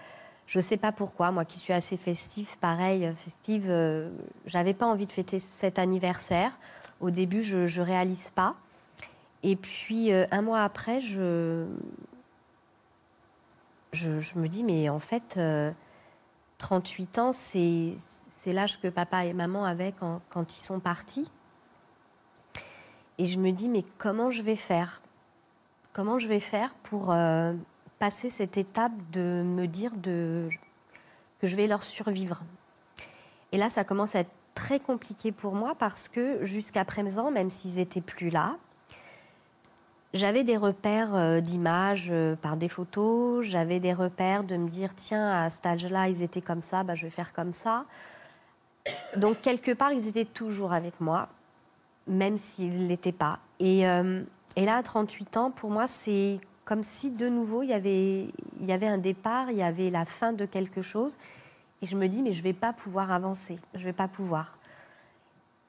je 0.52 0.58
ne 0.58 0.62
sais 0.62 0.76
pas 0.76 0.92
pourquoi, 0.92 1.32
moi 1.32 1.46
qui 1.46 1.58
suis 1.58 1.72
assez 1.72 1.96
festive, 1.96 2.58
pareil, 2.60 3.06
euh, 3.06 3.14
festive, 3.14 3.68
euh, 3.70 4.10
j'avais 4.44 4.74
pas 4.74 4.84
envie 4.84 5.06
de 5.06 5.12
fêter 5.12 5.38
cet 5.38 5.78
anniversaire. 5.78 6.52
Au 7.00 7.08
début, 7.08 7.40
je 7.40 7.58
ne 7.58 7.84
réalise 7.84 8.28
pas. 8.28 8.54
Et 9.42 9.56
puis, 9.56 10.12
euh, 10.12 10.26
un 10.30 10.42
mois 10.42 10.62
après, 10.62 11.00
je, 11.00 11.64
me 13.94 14.46
dis, 14.46 14.62
mais 14.62 14.90
en 14.90 14.98
fait, 14.98 15.40
38 16.62 17.18
ans, 17.18 17.32
c'est 17.32 17.92
l'âge 18.46 18.80
que 18.80 18.88
papa 18.88 19.26
et 19.26 19.34
maman 19.34 19.64
avaient 19.64 19.92
quand, 19.92 20.56
ils 20.56 20.62
sont 20.62 20.80
partis. 20.80 21.28
Et 23.18 23.26
je 23.26 23.38
me 23.38 23.50
dis, 23.50 23.68
mais 23.68 23.82
comment 23.98 24.30
je 24.30 24.42
vais 24.42 24.56
faire? 24.56 25.02
Comment 25.92 26.18
je 26.18 26.28
vais 26.28 26.40
faire 26.40 26.72
pour 26.84 27.14
passer 27.98 28.30
cette 28.30 28.56
étape 28.56 28.92
de 29.10 29.42
me 29.44 29.66
dire 29.66 29.92
de, 29.96 30.48
que 31.40 31.46
je 31.46 31.56
vais 31.56 31.66
leur 31.66 31.82
survivre? 31.82 32.42
Et 33.50 33.58
là, 33.58 33.68
ça 33.68 33.84
commence 33.84 34.14
à 34.14 34.20
être 34.20 34.32
très 34.54 34.80
compliqué 34.80 35.32
pour 35.32 35.54
moi 35.54 35.74
parce 35.74 36.08
que 36.08 36.44
jusqu'à 36.44 36.84
présent, 36.84 37.30
même 37.30 37.50
s'ils 37.50 37.78
étaient 37.78 38.00
plus 38.00 38.30
là, 38.30 38.56
j'avais 40.14 40.44
des 40.44 40.56
repères 40.56 41.14
euh, 41.14 41.40
d'images 41.40 42.08
euh, 42.10 42.36
par 42.36 42.56
des 42.56 42.68
photos, 42.68 43.44
j'avais 43.46 43.80
des 43.80 43.92
repères 43.92 44.44
de 44.44 44.56
me 44.56 44.68
dire 44.68 44.94
tiens, 44.94 45.30
à 45.30 45.50
cet 45.50 45.64
âge-là, 45.66 46.08
ils 46.08 46.22
étaient 46.22 46.42
comme 46.42 46.62
ça, 46.62 46.84
bah, 46.84 46.94
je 46.94 47.04
vais 47.04 47.10
faire 47.10 47.32
comme 47.32 47.52
ça. 47.52 47.86
Donc, 49.16 49.40
quelque 49.40 49.72
part, 49.72 49.92
ils 49.92 50.08
étaient 50.08 50.24
toujours 50.24 50.72
avec 50.72 51.00
moi, 51.00 51.28
même 52.06 52.36
s'ils 52.36 52.82
ne 52.82 52.88
l'étaient 52.88 53.12
pas. 53.12 53.38
Et, 53.58 53.86
euh, 53.88 54.22
là, 54.56 54.76
à 54.76 54.82
38 54.82 55.36
ans, 55.36 55.50
pour 55.50 55.70
moi, 55.70 55.86
c'est 55.86 56.40
comme 56.64 56.82
si 56.82 57.10
de 57.10 57.28
nouveau 57.28 57.62
il 57.62 57.70
y 57.70 57.72
avait, 57.72 58.28
il 58.60 58.68
y 58.68 58.72
avait 58.72 58.86
un 58.86 58.98
départ, 58.98 59.50
il 59.50 59.56
y 59.56 59.62
avait 59.62 59.90
la 59.90 60.04
fin 60.04 60.32
de 60.32 60.44
quelque 60.44 60.82
chose. 60.82 61.16
Et 61.80 61.86
je 61.86 61.96
me 61.96 62.06
dis, 62.06 62.22
mais 62.22 62.32
je 62.32 62.38
ne 62.38 62.44
vais 62.44 62.52
pas 62.52 62.72
pouvoir 62.72 63.12
avancer, 63.12 63.58
je 63.74 63.80
ne 63.80 63.84
vais 63.84 63.92
pas 63.92 64.08
pouvoir. 64.08 64.58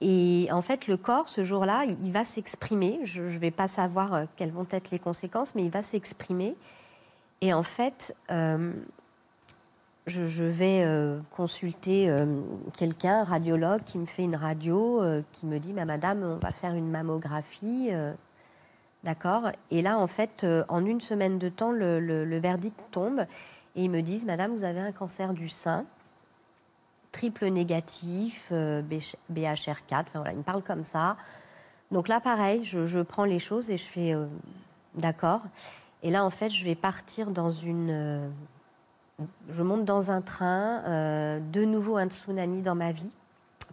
Et 0.01 0.47
en 0.51 0.61
fait, 0.61 0.87
le 0.87 0.97
corps, 0.97 1.29
ce 1.29 1.43
jour-là, 1.43 1.85
il 1.85 2.11
va 2.11 2.25
s'exprimer. 2.25 2.99
Je 3.03 3.21
ne 3.21 3.37
vais 3.37 3.51
pas 3.51 3.67
savoir 3.67 4.13
euh, 4.13 4.25
quelles 4.35 4.51
vont 4.51 4.67
être 4.69 4.91
les 4.91 4.99
conséquences, 4.99 5.55
mais 5.55 5.63
il 5.63 5.71
va 5.71 5.83
s'exprimer. 5.83 6.55
Et 7.41 7.53
en 7.53 7.63
fait, 7.63 8.15
euh, 8.31 8.73
je, 10.05 10.43
vais 10.43 10.83
euh, 10.83 11.19
consulter 11.31 12.13
quelqu'un, 12.77 13.21
un 13.21 13.23
radiologue, 13.23 13.83
qui 13.83 13.97
me 13.97 14.05
fait 14.05 14.23
une 14.23 14.35
radio, 14.35 15.01
qui 15.31 15.45
me 15.45 15.59
dit, 15.59 15.73
Madame, 15.73 16.23
on 16.23 16.37
va 16.37 16.51
faire 16.51 16.73
une 16.73 16.89
mammographie. 16.89 17.91
D'accord? 19.03 19.51
Et 19.71 19.81
là, 19.81 19.97
en 19.97 20.07
fait, 20.07 20.45
en 20.69 20.85
une 20.85 21.01
semaine 21.01 21.37
de 21.37 21.49
temps, 21.49 21.71
le, 21.71 22.37
verdict 22.39 22.79
tombe 22.91 23.25
et 23.75 23.85
ils 23.85 23.89
me 23.89 24.01
disent 24.01 24.25
Madame, 24.25 24.55
vous 24.55 24.63
avez 24.63 24.79
un 24.79 24.91
cancer 24.91 25.33
du 25.33 25.49
sein, 25.49 25.85
triple 27.13 27.45
négatif, 27.47 28.49
euh, 28.51 28.81
BHR4. 29.31 29.77
Enfin 29.91 30.03
voilà, 30.15 30.33
ils 30.33 30.37
me 30.37 30.43
parlent 30.43 30.63
comme 30.63 30.83
ça. 30.83 31.15
Donc 31.91 32.09
là, 32.09 32.19
pareil, 32.19 32.65
je, 32.65 33.01
prends 33.01 33.23
les 33.23 33.39
choses 33.39 33.69
et 33.69 33.77
je 33.77 33.85
fais 33.85 34.13
euh, 34.13 34.25
D'accord. 34.95 35.41
Et 36.01 36.11
là, 36.11 36.25
en 36.25 36.29
fait, 36.29 36.49
je 36.49 36.65
vais 36.65 36.75
partir 36.75 37.31
dans 37.31 37.51
une. 37.51 38.29
je 39.49 39.63
monte 39.63 39.85
dans 39.85 40.11
un 40.11 40.21
train, 40.21 41.39
de 41.39 41.63
nouveau 41.63 41.95
un 41.95 42.09
tsunami 42.09 42.61
dans 42.61 42.75
ma 42.75 42.91
vie, 42.91 43.09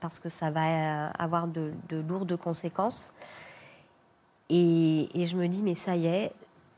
parce 0.01 0.20
que 0.20 0.28
ça 0.28 0.51
va 0.51 1.09
avoir 1.09 1.49
de 1.49 1.72
lourdes 1.91 2.36
conséquences. 2.36 3.12
Et, 4.51 5.09
je 5.14 5.36
me 5.36 5.47
dis, 5.47 5.62
mais 5.62 5.74
ça 5.74 5.95
y 5.97 6.07
est, 6.07 6.32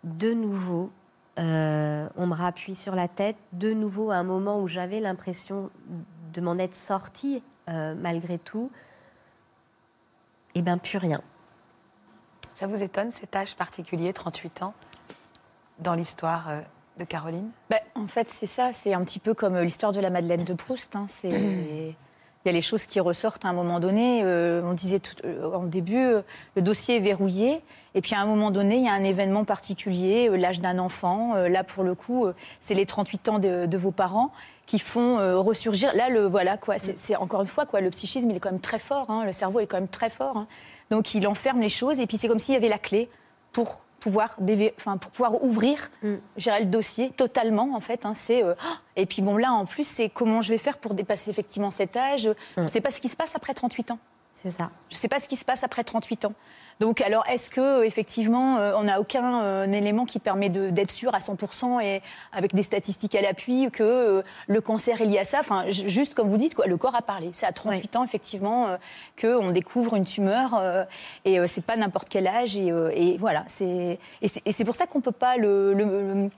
de 0.04 0.32
nouveau, 0.32 0.90
euh, 1.38 2.08
on 2.16 2.26
me 2.26 2.34
rappuie 2.34 2.74
sur 2.74 2.94
la 2.94 3.08
tête, 3.08 3.36
de 3.52 3.72
nouveau 3.72 4.10
à 4.10 4.16
un 4.16 4.22
moment 4.22 4.60
où 4.60 4.68
j'avais 4.68 5.00
l'impression 5.00 5.70
de 6.32 6.40
m'en 6.40 6.58
être 6.58 6.74
sortie 6.74 7.42
euh, 7.70 7.94
malgré 7.94 8.38
tout, 8.38 8.70
et 10.54 10.58
eh 10.58 10.62
bien 10.62 10.76
plus 10.76 10.98
rien. 10.98 11.22
Ça 12.52 12.66
vous 12.66 12.82
étonne 12.82 13.12
cet 13.12 13.34
âge 13.34 13.56
particulier, 13.56 14.12
38 14.12 14.62
ans, 14.62 14.74
dans 15.78 15.94
l'histoire 15.94 16.50
euh, 16.50 16.60
de 16.98 17.04
Caroline? 17.04 17.50
Ben, 17.70 17.80
En 17.94 18.06
fait, 18.06 18.28
c'est 18.28 18.46
ça, 18.46 18.74
c'est 18.74 18.92
un 18.92 19.02
petit 19.02 19.18
peu 19.18 19.32
comme 19.32 19.58
l'histoire 19.58 19.92
de 19.92 20.00
la 20.00 20.10
Madeleine 20.10 20.44
de 20.44 20.52
Proust. 20.52 20.94
Hein, 20.96 21.06
c'est. 21.08 21.96
Il 22.44 22.48
y 22.48 22.50
a 22.50 22.52
les 22.52 22.62
choses 22.62 22.86
qui 22.86 22.98
ressortent 22.98 23.44
à 23.44 23.48
un 23.48 23.52
moment 23.52 23.78
donné. 23.78 24.22
Euh, 24.24 24.62
on 24.64 24.72
disait 24.72 24.98
tout, 24.98 25.14
euh, 25.24 25.52
en 25.52 25.62
début, 25.62 25.96
euh, 25.96 26.22
le 26.56 26.62
dossier 26.62 26.96
est 26.96 27.00
verrouillé. 27.00 27.60
Et 27.94 28.00
puis 28.00 28.14
à 28.14 28.20
un 28.20 28.26
moment 28.26 28.50
donné, 28.50 28.78
il 28.78 28.84
y 28.84 28.88
a 28.88 28.92
un 28.92 29.04
événement 29.04 29.44
particulier, 29.44 30.28
l'âge 30.36 30.60
d'un 30.60 30.78
enfant. 30.78 31.34
là, 31.34 31.62
pour 31.62 31.84
le 31.84 31.94
coup, 31.94 32.26
c'est 32.58 32.72
les 32.72 32.86
38 32.86 33.28
ans 33.28 33.38
de, 33.38 33.76
vos 33.76 33.90
parents 33.90 34.32
qui 34.64 34.78
font 34.78 35.18
ressurgir. 35.42 35.94
Là, 35.94 36.08
le 36.08 36.24
voilà 36.24 36.56
quoi. 36.56 36.76
C'est 36.78 37.16
encore 37.16 37.42
une 37.42 37.46
fois 37.46 37.66
quoi. 37.66 37.82
Le 37.82 37.90
psychisme, 37.90 38.30
est 38.30 38.40
quand 38.40 38.50
même 38.50 38.60
très 38.60 38.78
fort. 38.78 39.10
Hein, 39.10 39.26
le 39.26 39.32
cerveau 39.32 39.60
est 39.60 39.66
quand 39.66 39.76
même 39.76 39.88
très 39.88 40.08
fort. 40.08 40.38
Hein. 40.38 40.46
Donc 40.90 41.14
il 41.14 41.26
enferme 41.26 41.60
les 41.60 41.68
choses. 41.68 42.00
Et 42.00 42.06
puis 42.06 42.16
c'est 42.16 42.28
comme 42.28 42.38
s'il 42.38 42.54
y 42.54 42.56
avait 42.56 42.70
la 42.70 42.78
clé 42.78 43.10
pour 43.52 43.84
pouvoir, 44.02 44.36
enfin, 44.78 44.96
pour 44.96 45.10
pouvoir 45.12 45.42
ouvrir 45.44 45.90
mm. 46.02 46.14
le 46.36 46.64
dossier 46.64 47.10
totalement, 47.10 47.74
en 47.74 47.80
fait. 47.80 48.04
Hein, 48.04 48.14
c'est, 48.14 48.42
euh, 48.42 48.54
et 48.96 49.06
puis 49.06 49.22
bon, 49.22 49.36
là, 49.36 49.52
en 49.52 49.64
plus, 49.64 49.86
c'est 49.86 50.08
comment 50.08 50.42
je 50.42 50.50
vais 50.50 50.58
faire 50.58 50.78
pour 50.78 50.94
dépasser 50.94 51.30
effectivement 51.30 51.70
cet 51.70 51.96
âge. 51.96 52.30
Je 52.56 52.60
ne 52.60 52.64
mm. 52.66 52.68
sais 52.68 52.80
pas 52.80 52.90
ce 52.90 53.00
qui 53.00 53.08
se 53.08 53.16
passe 53.16 53.36
après 53.36 53.54
38 53.54 53.92
ans. 53.92 53.98
C'est 54.42 54.50
ça. 54.50 54.70
Je 54.90 54.96
ne 54.96 54.98
sais 54.98 55.08
pas 55.08 55.20
ce 55.20 55.28
qui 55.28 55.36
se 55.36 55.44
passe 55.44 55.62
après 55.62 55.84
38 55.84 56.24
ans. 56.24 56.34
Donc, 56.80 57.00
alors, 57.00 57.24
est-ce 57.28 57.48
que 57.48 57.60
euh, 57.60 57.86
effectivement, 57.86 58.58
euh, 58.58 58.72
on 58.76 58.84
n'a 58.84 59.00
aucun 59.00 59.44
euh, 59.44 59.70
élément 59.70 60.04
qui 60.04 60.18
permet 60.18 60.48
d'être 60.48 60.90
sûr 60.90 61.14
à 61.14 61.18
100% 61.18 61.80
et 61.80 62.02
avec 62.32 62.54
des 62.56 62.64
statistiques 62.64 63.14
à 63.14 63.20
l'appui 63.20 63.70
que 63.70 64.24
le 64.48 64.60
cancer 64.60 65.00
est 65.00 65.04
lié 65.04 65.18
à 65.18 65.24
ça? 65.24 65.38
Enfin, 65.40 65.70
juste 65.70 66.14
comme 66.14 66.28
vous 66.28 66.38
dites, 66.38 66.56
quoi, 66.56 66.66
le 66.66 66.76
corps 66.76 66.96
a 66.96 67.02
parlé. 67.02 67.30
C'est 67.32 67.46
à 67.46 67.52
38 67.52 67.94
ans, 67.96 68.04
effectivement, 68.04 68.76
qu'on 69.20 69.50
découvre 69.50 69.94
une 69.94 70.04
tumeur 70.04 70.60
et 71.24 71.38
c'est 71.46 71.64
pas 71.64 71.76
n'importe 71.76 72.08
quel 72.08 72.26
âge. 72.26 72.56
Et, 72.56 73.16
voilà. 73.18 73.44
Et 73.60 73.98
c'est 74.52 74.64
pour 74.64 74.74
ça 74.74 74.86
qu'on 74.86 74.98
ne 74.98 75.04
peut 75.04 75.12
pas 75.12 75.36
le, 75.36 76.30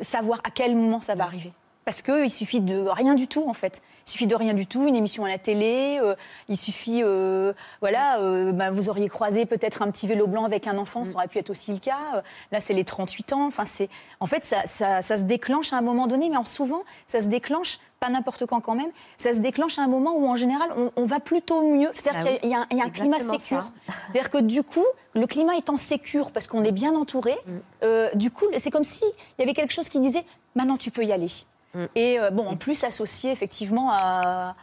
savoir 0.00 0.40
à 0.44 0.50
quel 0.50 0.74
moment 0.76 1.00
ça 1.00 1.14
va 1.14 1.24
arriver. 1.24 1.52
Parce 1.84 2.00
qu'il 2.02 2.30
suffit 2.30 2.60
de 2.60 2.78
rien 2.86 3.14
du 3.14 3.28
tout, 3.28 3.44
en 3.48 3.52
fait. 3.52 3.82
Il 4.06 4.10
suffit 4.10 4.26
de 4.26 4.34
rien 4.34 4.52
du 4.54 4.66
tout, 4.66 4.86
une 4.86 4.96
émission 4.96 5.24
à 5.24 5.28
la 5.28 5.38
télé, 5.38 5.98
euh, 6.02 6.14
il 6.48 6.56
suffit, 6.58 7.02
euh, 7.02 7.52
voilà, 7.80 8.18
euh, 8.18 8.52
bah, 8.52 8.70
vous 8.70 8.90
auriez 8.90 9.08
croisé 9.08 9.46
peut-être 9.46 9.80
un 9.80 9.90
petit 9.90 10.06
vélo 10.06 10.26
blanc 10.26 10.44
avec 10.44 10.66
un 10.66 10.76
enfant, 10.76 11.06
ça 11.06 11.14
aurait 11.14 11.28
pu 11.28 11.38
être 11.38 11.48
aussi 11.48 11.72
le 11.72 11.78
cas. 11.78 12.22
Là, 12.52 12.60
c'est 12.60 12.74
les 12.74 12.84
38 12.84 13.32
ans. 13.32 13.46
Enfin, 13.46 13.64
c'est, 13.64 13.88
en 14.20 14.26
fait, 14.26 14.44
ça, 14.44 14.58
ça, 14.66 15.00
ça, 15.00 15.16
se 15.16 15.22
déclenche 15.22 15.72
à 15.72 15.76
un 15.76 15.80
moment 15.80 16.06
donné, 16.06 16.28
mais 16.28 16.36
en 16.36 16.44
souvent, 16.44 16.82
ça 17.06 17.22
se 17.22 17.28
déclenche, 17.28 17.78
pas 17.98 18.10
n'importe 18.10 18.44
quand 18.44 18.60
quand 18.60 18.74
même, 18.74 18.90
ça 19.16 19.32
se 19.32 19.38
déclenche 19.38 19.78
à 19.78 19.82
un 19.82 19.88
moment 19.88 20.14
où, 20.14 20.26
en 20.26 20.36
général, 20.36 20.68
on, 20.76 20.90
on 20.96 21.04
va 21.06 21.20
plutôt 21.20 21.62
mieux. 21.62 21.90
C'est-à-dire 21.94 22.20
Ah 22.26 22.38
qu'il 22.38 22.50
y 22.50 22.54
a, 22.54 22.58
un, 22.60 22.66
il 22.72 22.78
y 22.78 22.80
a 22.82 22.84
un 22.84 22.90
climat 22.90 23.18
sécure. 23.20 23.72
C'est-à-dire 23.86 24.30
que 24.30 24.38
du 24.38 24.62
coup, 24.62 24.84
le 25.14 25.26
climat 25.26 25.56
étant 25.56 25.78
sécure 25.78 26.30
parce 26.30 26.46
qu'on 26.46 26.64
est 26.64 26.72
bien 26.72 26.94
entouré, 26.94 27.34
Mm. 27.46 28.16
du 28.18 28.30
coup, 28.30 28.46
c'est 28.58 28.70
comme 28.70 28.84
s'il 28.84 29.08
y 29.38 29.42
avait 29.42 29.54
quelque 29.54 29.72
chose 29.72 29.88
qui 29.88 30.00
disait 30.00 30.24
maintenant 30.54 30.76
tu 30.76 30.90
peux 30.90 31.04
y 31.04 31.12
aller. 31.12 31.28
Mm. 31.74 31.84
Et 31.94 32.18
euh, 32.20 32.30
bon, 32.30 32.46
en 32.48 32.56
plus 32.56 32.84
associé 32.84 33.32
effectivement 33.32 33.90
à, 33.92 34.54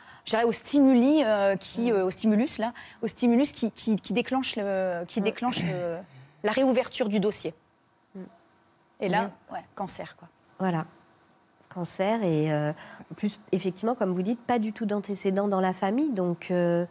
au 0.46 0.52
stimuli 0.52 1.24
euh, 1.24 1.56
Mm. 1.56 1.58
qui, 1.58 1.92
euh, 1.92 2.06
au 2.06 2.10
stimulus 2.10 2.58
là, 2.58 2.74
au 3.02 3.08
stimulus 3.08 3.52
qui, 3.52 3.72
qui, 3.72 3.96
qui 3.98 4.14
déclenche 4.14 4.56
le, 4.56 5.02
Mm. 5.02 5.06
qui 5.08 5.22
déclenche 5.22 5.62
le- 5.64 5.98
la 6.44 6.52
réouverture 6.52 7.10
du 7.10 7.20
dossier. 7.20 7.54
Et 9.00 9.10
là, 9.10 9.24
Mm. 9.50 9.54
ouais, 9.54 9.64
cancer 9.76 10.16
quoi. 10.18 10.28
Voilà. 10.60 10.86
Cancer 11.74 12.22
et 12.24 12.52
euh, 12.52 12.72
en 13.12 13.16
plus, 13.16 13.40
effectivement, 13.52 13.96
comme 13.96 14.12
vous 14.14 14.22
dites, 14.22 14.40
pas 14.42 14.60
du 14.60 14.74
tout 14.74 14.86
d'antécédents 14.86 15.48
dans 15.48 15.62
la 15.62 15.74
famille. 15.74 16.10
Donc, 16.12 16.52
euh, 16.52 16.86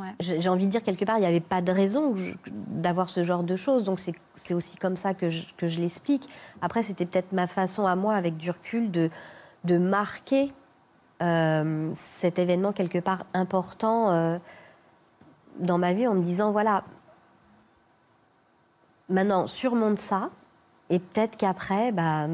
Ouais. 0.00 0.14
j'ai 0.20 0.48
envie 0.48 0.64
de 0.66 0.70
dire 0.70 0.82
quelque 0.82 1.04
part, 1.04 1.18
il 1.18 1.20
n'y 1.20 1.26
avait 1.26 1.40
pas 1.40 1.60
de 1.62 1.70
raison 1.72 2.14
d'avoir 2.46 3.08
ce 3.10 3.22
genre 3.22 3.42
de 3.42 3.54
choses. 3.56 3.84
Donc, 3.84 3.98
c'est 4.00 4.54
aussi 4.54 4.76
comme 4.78 4.96
ça 4.96 5.12
que 5.14 5.28
je, 5.28 5.46
que 5.56 5.66
je 5.68 5.78
l'explique. 5.78 6.28
Après, 6.62 6.82
c'était 6.82 7.04
peut-être 7.06 7.32
ma 7.32 7.46
façon 7.46 7.86
à 7.86 7.96
moi, 7.96 8.14
avec 8.14 8.36
du 8.36 8.50
recul, 8.50 8.90
de, 8.90 9.10
de 9.64 9.76
marquer 9.78 10.52
euh, 11.22 11.92
cet 12.18 12.38
événement 12.38 12.72
quelque 12.72 12.98
part 12.98 13.26
important 13.34 14.10
euh, 14.10 14.38
dans 15.58 15.76
ma 15.76 15.92
vie 15.92 16.06
en 16.06 16.14
me 16.14 16.22
disant 16.22 16.50
voilà, 16.50 16.82
maintenant, 19.08 19.46
surmonte 19.46 19.98
ça. 19.98 20.30
Et 20.88 20.98
peut-être 20.98 21.36
qu'après, 21.36 21.92
bah, 21.92 22.26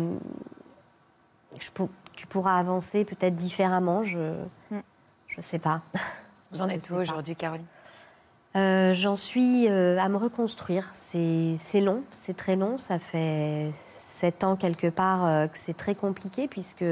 je 1.58 1.70
pour- 1.72 1.88
tu 2.14 2.26
pourras 2.26 2.58
avancer 2.58 3.04
peut-être 3.04 3.36
différemment, 3.36 4.04
je 4.04 4.18
Mm. 4.70 4.80
je 5.28 5.40
sais 5.40 5.58
pas. 5.58 5.82
Vous 6.52 6.62
en 6.62 6.68
êtes 6.68 6.88
où 6.90 6.94
aujourd'hui, 6.94 7.34
Caroline? 7.36 7.64
Euh, 8.56 8.94
J'en 8.94 9.16
suis 9.16 9.68
euh, 9.68 9.98
à 9.98 10.08
me 10.08 10.16
reconstruire. 10.16 10.88
C'est 10.92 11.56
long, 11.80 12.02
c'est 12.10 12.36
très 12.36 12.56
long. 12.56 12.78
Ça 12.78 12.98
fait 12.98 13.70
sept 13.94 14.44
ans 14.44 14.56
quelque 14.56 14.86
part 14.88 15.26
euh, 15.26 15.46
que 15.46 15.58
c'est 15.58 15.76
très 15.76 15.94
compliqué 15.94 16.48
puisque 16.48 16.84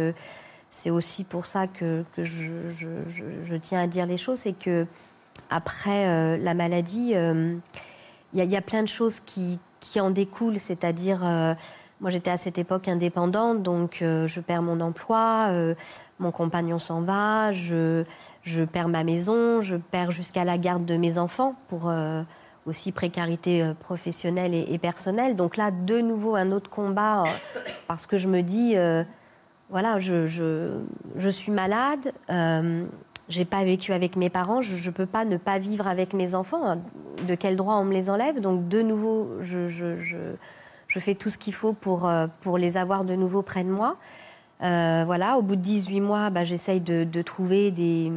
c'est 0.71 0.91
aussi 0.91 1.25
pour 1.25 1.47
ça 1.47 1.67
que, 1.67 2.05
que 2.17 2.25
je, 2.25 2.69
je- 2.69 3.09
je- 3.09 3.45
je 3.45 3.57
tiens 3.57 3.81
à 3.81 3.87
dire 3.87 4.07
les 4.07 4.17
choses. 4.17 4.39
C'est 4.41 4.53
que 4.53 4.87
après 5.51 6.39
la 6.39 6.55
maladie, 6.55 7.11
il 7.13 7.61
y, 8.35 8.41
a- 8.41 8.45
il 8.45 8.51
y 8.51 8.57
a 8.57 8.61
plein 8.63 8.83
de 8.83 8.89
choses 8.89 9.21
qui, 9.21 9.59
qui 9.81 10.01
en 10.01 10.11
découlent. 10.11 10.59
C'est-à-dire, 10.59 11.21
moi 12.01 12.11
j'étais 12.11 12.31
à 12.31 12.37
cette 12.37 12.59
époque 12.59 12.89
indépendante, 12.89 13.63
donc 13.63 14.01
euh, 14.03 14.27
je 14.27 14.41
perds 14.41 14.63
mon 14.63 14.81
emploi, 14.81 15.49
euh, 15.51 15.75
mon 16.19 16.33
compagnon 16.33 16.79
s'en 16.79 17.01
va, 17.01 17.53
je, 17.53 18.05
je 18.43 18.65
perds 18.65 18.89
ma 18.89 19.05
maison, 19.05 19.61
je 19.61 19.77
perds 19.77 20.11
jusqu'à 20.11 20.45
la 20.45 20.59
garde 20.59 20.85
de 20.85 20.97
mes 20.97 21.19
enfants 21.19 21.55
pour 21.69 21.89
euh, 21.89 22.23
aussi 22.67 22.93
précarité 22.93 23.73
professionnelle 23.81 24.55
et, 24.55 24.79
personnelle. 24.79 25.37
Donc 25.37 25.57
là, 25.57 25.71
de 25.71 26.01
nouveau, 26.01 26.35
un 26.35 26.51
autre 26.51 26.71
combat 26.71 27.25
parce 27.89 28.07
que 28.07 28.17
je 28.17 28.27
me 28.27 28.41
dis, 28.41 28.75
voilà, 29.69 29.99
je, 29.99 30.27
je, 30.27 30.71
je 31.17 31.29
suis 31.29 31.53
malade, 31.53 32.13
j'ai 33.29 33.45
pas 33.45 33.65
vécu 33.65 33.93
avec 33.93 34.17
mes 34.17 34.31
parents, 34.31 34.63
je 34.63 34.89
ne 34.89 34.95
peux 34.95 35.05
pas 35.05 35.27
ne 35.27 35.37
pas 35.37 35.59
vivre 35.59 35.87
avec 35.87 36.15
mes 36.15 36.35
enfants. 36.35 36.81
De 37.29 37.35
quel 37.35 37.57
droit 37.57 37.75
on 37.77 37.85
me 37.85 37.93
les 37.93 38.09
enlève? 38.09 38.41
Donc 38.41 38.69
de 38.69 38.81
nouveau, 38.81 39.29
je, 39.41 39.67
je, 40.95 41.01
fais 41.01 41.15
tout 41.15 41.31
ce 41.31 41.39
qu'il 41.39 41.55
faut 41.55 41.73
pour, 41.73 42.09
euh, 42.09 42.27
pour 42.41 42.59
les 42.59 42.77
avoir 42.77 43.05
de 43.05 43.15
nouveau 43.15 43.43
près 43.43 43.65
de 43.65 43.71
moi. 43.71 43.97
Euh, 44.63 45.03
voilà, 45.05 45.37
au 45.37 45.43
bout 45.43 45.57
de 45.57 45.61
18 45.61 46.01
mois, 46.01 46.31
bah, 46.31 46.45
j'essaye 46.45 46.81
de, 46.81 47.05
de 47.05 47.23
trouver 47.23 47.71
des, 47.71 48.13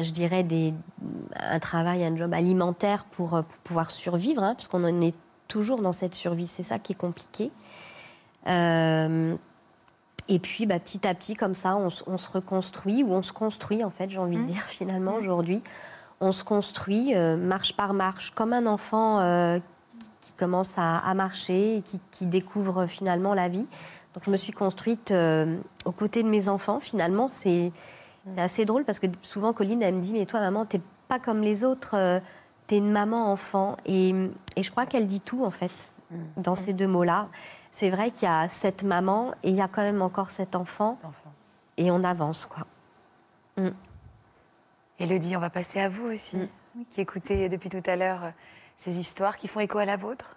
je 0.00 0.10
dirais, 0.10 0.42
des, 0.42 0.74
un 1.36 1.58
travail, 1.58 2.04
un 2.04 2.14
job 2.14 2.32
alimentaire 2.32 3.04
pour, 3.04 3.34
euh, 3.34 3.42
pour 3.42 3.58
pouvoir 3.58 3.90
survivre, 3.90 4.42
hein, 4.42 4.54
parce 4.54 4.68
qu'on 4.68 4.84
en 4.84 5.00
est 5.00 5.16
toujours 5.48 5.80
dans 5.80 5.92
cette 5.92 6.14
survie. 6.14 6.46
C'est 6.46 6.62
ça 6.62 6.78
qui 6.78 6.92
est 6.92 6.96
compliqué. 6.96 7.50
Euh, 8.46 9.36
et 10.28 10.38
puis, 10.38 10.66
bah, 10.66 10.78
petit 10.78 11.06
à 11.06 11.14
petit, 11.14 11.34
comme 11.34 11.54
ça, 11.54 11.76
on, 11.76 11.90
se 11.90 12.30
reconstruit, 12.30 13.02
ou 13.02 13.12
on 13.12 13.22
se 13.22 13.32
construit, 13.32 13.84
en 13.84 13.90
fait, 13.90 14.10
j'ai 14.10 14.18
envie 14.18 14.38
de 14.38 14.44
dire, 14.44 14.62
finalement, 14.68 15.14
aujourd'hui. 15.14 15.62
On 16.20 16.32
se 16.32 16.44
construit, 16.44 17.14
euh, 17.14 17.36
marche 17.36 17.76
par 17.76 17.92
marche, 17.92 18.30
comme 18.30 18.52
un 18.52 18.66
enfant 18.66 19.20
euh, 19.20 19.58
qui, 19.98 20.10
qui 20.20 20.32
commence 20.34 20.78
à, 20.78 20.98
à 20.98 21.14
marcher, 21.14 21.76
et 21.78 21.82
qui, 21.82 22.00
qui 22.10 22.26
découvre 22.26 22.86
finalement 22.86 23.34
la 23.34 23.48
vie. 23.48 23.66
Donc, 24.14 24.24
je 24.24 24.30
me 24.30 24.36
suis 24.36 24.52
construite 24.52 25.10
euh, 25.10 25.58
aux 25.84 25.92
côtés 25.92 26.22
de 26.22 26.28
mes 26.28 26.48
enfants. 26.48 26.78
Finalement, 26.80 27.28
c'est 27.28 27.72
assez 28.36 28.64
drôle 28.64 28.84
parce 28.84 29.00
que 29.00 29.06
souvent, 29.22 29.52
Colline, 29.52 29.82
elle 29.82 29.94
me 29.94 30.00
dit 30.00 30.12
Mais 30.12 30.24
toi, 30.24 30.40
maman, 30.40 30.64
t'es 30.64 30.80
pas 31.08 31.18
comme 31.18 31.40
les 31.40 31.64
autres, 31.64 31.96
euh, 31.96 32.20
t'es 32.66 32.78
une 32.78 32.92
maman 32.92 33.30
enfant. 33.32 33.76
Et, 33.86 34.14
et 34.56 34.62
je 34.62 34.70
crois 34.70 34.86
qu'elle 34.86 35.06
dit 35.06 35.20
tout, 35.20 35.44
en 35.44 35.50
fait, 35.50 35.90
dans 36.36 36.54
ces 36.54 36.72
deux 36.72 36.86
mots-là. 36.86 37.28
C'est 37.72 37.90
vrai 37.90 38.12
qu'il 38.12 38.28
y 38.28 38.30
a 38.30 38.46
cette 38.46 38.84
maman 38.84 39.32
et 39.42 39.50
il 39.50 39.56
y 39.56 39.60
a 39.60 39.66
quand 39.66 39.82
même 39.82 40.00
encore 40.00 40.30
cet 40.30 40.54
enfant 40.54 40.96
Enfant. 41.02 41.32
et 41.76 41.90
on 41.90 42.04
avance, 42.04 42.46
quoi. 42.46 42.66
Élodie, 45.00 45.36
on 45.36 45.40
va 45.40 45.50
passer 45.50 45.80
à 45.80 45.88
vous 45.88 46.04
aussi, 46.04 46.38
qui 46.90 47.00
écoutez 47.00 47.48
depuis 47.48 47.68
tout 47.68 47.82
à 47.84 47.96
l'heure 47.96 48.32
ces 48.78 48.98
histoires 48.98 49.36
qui 49.36 49.48
font 49.48 49.60
écho 49.60 49.78
à 49.78 49.84
la 49.84 49.96
vôtre? 49.96 50.36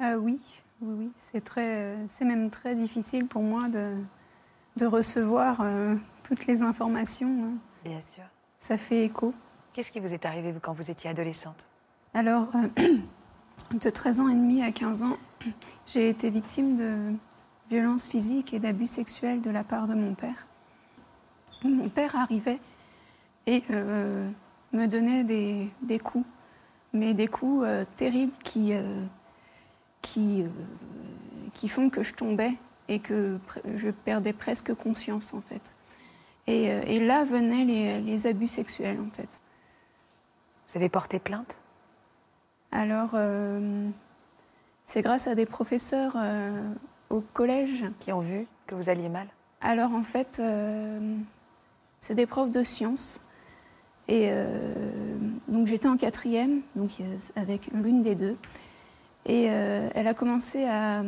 Euh, 0.00 0.16
oui, 0.16 0.40
oui, 0.80 0.94
oui. 0.98 1.12
C'est 1.16 1.42
très, 1.42 1.96
c'est 2.08 2.24
même 2.24 2.50
très 2.50 2.74
difficile 2.74 3.26
pour 3.26 3.42
moi 3.42 3.68
de, 3.68 3.94
de 4.76 4.86
recevoir 4.86 5.58
euh, 5.62 5.96
toutes 6.24 6.46
les 6.46 6.62
informations. 6.62 7.44
hein. 7.44 7.58
Bien 7.84 8.00
sûr. 8.00 8.24
Ça 8.58 8.76
fait 8.76 9.04
écho. 9.04 9.34
Qu'est-ce 9.72 9.90
qui 9.90 10.00
vous 10.00 10.12
est 10.12 10.24
arrivé 10.26 10.52
vous, 10.52 10.60
quand 10.60 10.72
vous 10.72 10.90
étiez 10.90 11.10
adolescente? 11.10 11.66
Alors, 12.14 12.48
euh, 12.54 12.96
de 13.80 13.90
13 13.90 14.20
ans 14.20 14.28
et 14.28 14.34
demi 14.34 14.62
à 14.62 14.72
15 14.72 15.02
ans, 15.02 15.16
j'ai 15.86 16.08
été 16.08 16.30
victime 16.30 16.76
de 16.76 17.12
violences 17.70 18.06
physiques 18.06 18.54
et 18.54 18.60
d'abus 18.60 18.86
sexuels 18.86 19.40
de 19.40 19.50
la 19.50 19.62
part 19.64 19.86
de 19.88 19.94
mon 19.94 20.14
père. 20.14 20.46
Mon 21.64 21.88
père 21.88 22.14
arrivait 22.16 22.60
et 23.46 23.62
euh, 23.70 24.30
me 24.72 24.86
donnait 24.86 25.24
des, 25.24 25.68
des 25.82 25.98
coups, 25.98 26.26
mais 26.92 27.14
des 27.14 27.28
coups 27.28 27.64
euh, 27.66 27.84
terribles 27.96 28.32
qui, 28.42 28.72
euh, 28.72 29.04
qui, 30.02 30.42
euh, 30.42 30.48
qui 31.54 31.68
font 31.68 31.90
que 31.90 32.02
je 32.02 32.14
tombais 32.14 32.54
et 32.88 32.98
que 32.98 33.38
je 33.76 33.90
perdais 33.90 34.32
presque 34.32 34.74
conscience 34.74 35.34
en 35.34 35.40
fait. 35.40 35.74
Et, 36.46 36.64
et 36.64 37.00
là 37.00 37.24
venaient 37.24 37.64
les, 37.64 38.00
les 38.00 38.26
abus 38.26 38.48
sexuels 38.48 38.98
en 39.00 39.10
fait. 39.10 39.28
Vous 40.68 40.76
avez 40.76 40.88
porté 40.88 41.18
plainte? 41.18 41.58
Alors, 42.72 43.10
c'est 44.84 45.02
grâce 45.02 45.26
à 45.26 45.34
des 45.34 45.46
professeurs 45.46 46.16
au 47.10 47.20
collège. 47.20 47.84
qui 48.00 48.12
ont 48.12 48.20
vu 48.20 48.46
que 48.66 48.74
vous 48.74 48.88
alliez 48.88 49.08
mal? 49.08 49.26
Alors, 49.60 49.92
en 49.92 50.04
fait, 50.04 50.40
c'est 52.00 52.14
des 52.14 52.26
profs 52.26 52.52
de 52.52 52.62
sciences. 52.62 53.20
Et 54.08 54.30
donc, 55.48 55.66
j'étais 55.66 55.88
en 55.88 55.96
quatrième, 55.96 56.60
donc 56.76 56.90
euh, 57.00 57.18
avec 57.36 57.68
l'une 57.72 58.02
des 58.02 58.14
deux. 58.14 58.36
Et 59.26 59.46
euh, 59.50 59.88
elle 59.94 60.06
a 60.06 60.14
commencé 60.14 60.64
à, 60.64 61.02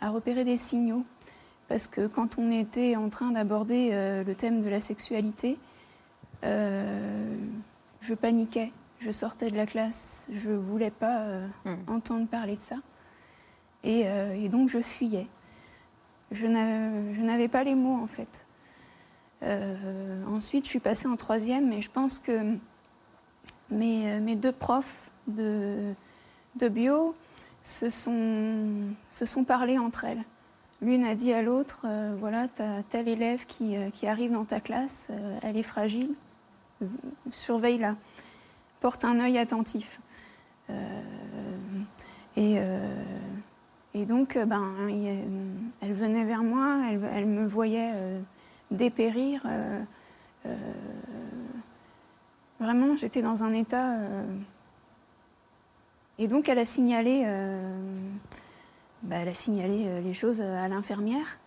à 0.00 0.10
repérer 0.10 0.44
des 0.44 0.56
signaux. 0.56 1.04
Parce 1.68 1.86
que 1.86 2.06
quand 2.06 2.38
on 2.38 2.50
était 2.50 2.96
en 2.96 3.08
train 3.08 3.30
d'aborder 3.30 3.90
euh, 3.92 4.24
le 4.24 4.34
thème 4.34 4.62
de 4.62 4.68
la 4.68 4.80
sexualité, 4.80 5.58
euh, 6.44 7.34
je 8.00 8.14
paniquais. 8.14 8.72
Je 8.98 9.10
sortais 9.10 9.50
de 9.50 9.56
la 9.56 9.66
classe, 9.66 10.28
je 10.32 10.50
ne 10.50 10.56
voulais 10.56 10.90
pas 10.90 11.20
euh, 11.22 11.46
entendre 11.88 12.26
parler 12.28 12.56
de 12.56 12.60
ça. 12.60 12.76
Et, 13.84 14.04
et 14.36 14.48
donc 14.48 14.68
je 14.68 14.78
fuyais. 14.80 15.26
Je 16.30 16.46
n'a- 16.46 17.12
je 17.14 17.20
n'avais 17.20 17.48
pas 17.48 17.64
les 17.64 17.74
mots 17.74 18.00
en 18.00 18.06
fait. 18.06 18.46
Ensuite, 20.28 20.66
je 20.66 20.70
suis 20.70 20.78
passée 20.78 21.08
en 21.08 21.16
troisième 21.16 21.72
et 21.72 21.82
je 21.82 21.90
pense 21.90 22.20
que 22.20 22.56
mes, 23.72 24.20
mes 24.20 24.36
deux 24.36 24.52
profs 24.52 25.10
de, 25.26 25.94
bio 26.70 27.14
se 27.62 27.90
sont, 27.90 28.94
se 29.10 29.24
sont 29.24 29.44
parlé 29.44 29.78
entre 29.78 30.04
elles. 30.04 30.22
L'une 30.80 31.04
a 31.04 31.14
dit 31.14 31.32
à 31.32 31.42
l'autre, 31.42 31.82
euh, 31.84 32.14
voilà, 32.18 32.48
tu 32.48 32.62
tel 32.90 33.08
élève 33.08 33.46
qui, 33.46 33.76
euh, 33.76 33.90
qui 33.90 34.08
arrive 34.08 34.32
dans 34.32 34.44
ta 34.44 34.60
classe, 34.60 35.08
euh, 35.10 35.38
elle 35.42 35.56
est 35.56 35.62
fragile, 35.62 36.10
euh, 36.82 36.86
surveille-la, 37.30 37.94
porte 38.80 39.04
un 39.04 39.20
œil 39.20 39.38
attentif. 39.38 40.00
Euh, 40.70 41.00
et, 42.36 42.54
euh, 42.58 43.02
Et 43.94 44.06
donc, 44.06 44.38
ben, 44.38 44.72
elle 45.82 45.92
venait 45.92 46.24
vers 46.24 46.42
moi, 46.42 46.78
elle, 47.14 47.26
me 47.26 47.46
voyait 47.46 47.92
dépérir. 48.70 49.42
Vraiment, 52.62 52.96
j'étais 52.96 53.22
dans 53.22 53.42
un 53.44 53.52
état. 53.52 53.96
Et 56.18 56.28
donc, 56.28 56.48
elle 56.48 56.58
a 56.58 56.64
signalé, 56.64 57.24
bah, 59.02 59.16
elle 59.16 59.28
a 59.28 59.34
signalé 59.34 60.00
les 60.02 60.14
choses 60.14 60.40
à 60.40 60.68
l'infirmière, 60.68 61.38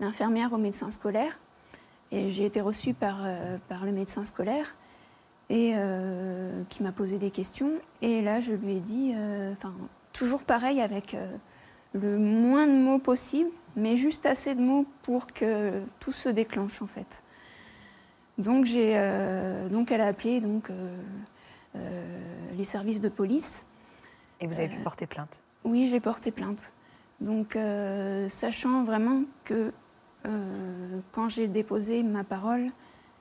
l'infirmière 0.00 0.52
au 0.52 0.58
médecin 0.58 0.90
scolaire. 0.90 1.38
Et 2.12 2.30
j'ai 2.30 2.44
été 2.44 2.60
reçue 2.60 2.94
par, 2.94 3.18
euh, 3.24 3.58
par 3.68 3.84
le 3.84 3.92
médecin 3.92 4.24
scolaire 4.24 4.74
et 5.48 5.72
euh, 5.76 6.62
qui 6.68 6.82
m'a 6.82 6.92
posé 6.92 7.18
des 7.18 7.30
questions. 7.30 7.72
Et 8.02 8.20
là, 8.22 8.40
je 8.40 8.52
lui 8.52 8.76
ai 8.76 8.80
dit, 8.80 9.12
euh, 9.14 9.52
enfin, 9.52 9.72
toujours 10.12 10.42
pareil, 10.42 10.80
avec 10.80 11.16
le 11.92 12.18
moins 12.18 12.66
de 12.66 12.72
mots 12.72 12.98
possible, 12.98 13.50
mais 13.76 13.96
juste 13.96 14.26
assez 14.26 14.54
de 14.54 14.60
mots 14.60 14.86
pour 15.02 15.26
que 15.28 15.80
tout 16.00 16.12
se 16.12 16.28
déclenche 16.28 16.82
en 16.82 16.86
fait. 16.86 17.22
Donc, 18.40 18.64
j'ai, 18.64 18.94
donc 19.70 19.92
elle 19.92 20.00
a 20.00 20.06
appelé 20.06 20.40
donc, 20.40 20.70
les 22.56 22.64
services 22.64 23.00
de 23.00 23.08
police. 23.08 23.66
Et 24.40 24.46
vous 24.46 24.58
avez 24.58 24.68
pu 24.68 24.80
porter 24.82 25.06
plainte? 25.06 25.44
Oui, 25.64 25.88
j'ai 25.90 26.00
porté 26.00 26.30
plainte. 26.30 26.72
Donc, 27.20 27.56
sachant 28.28 28.84
vraiment 28.84 29.22
que 29.44 29.72
euh, 30.26 31.00
quand 31.12 31.28
j'ai 31.28 31.48
déposé 31.48 32.02
ma 32.02 32.24
parole, 32.24 32.70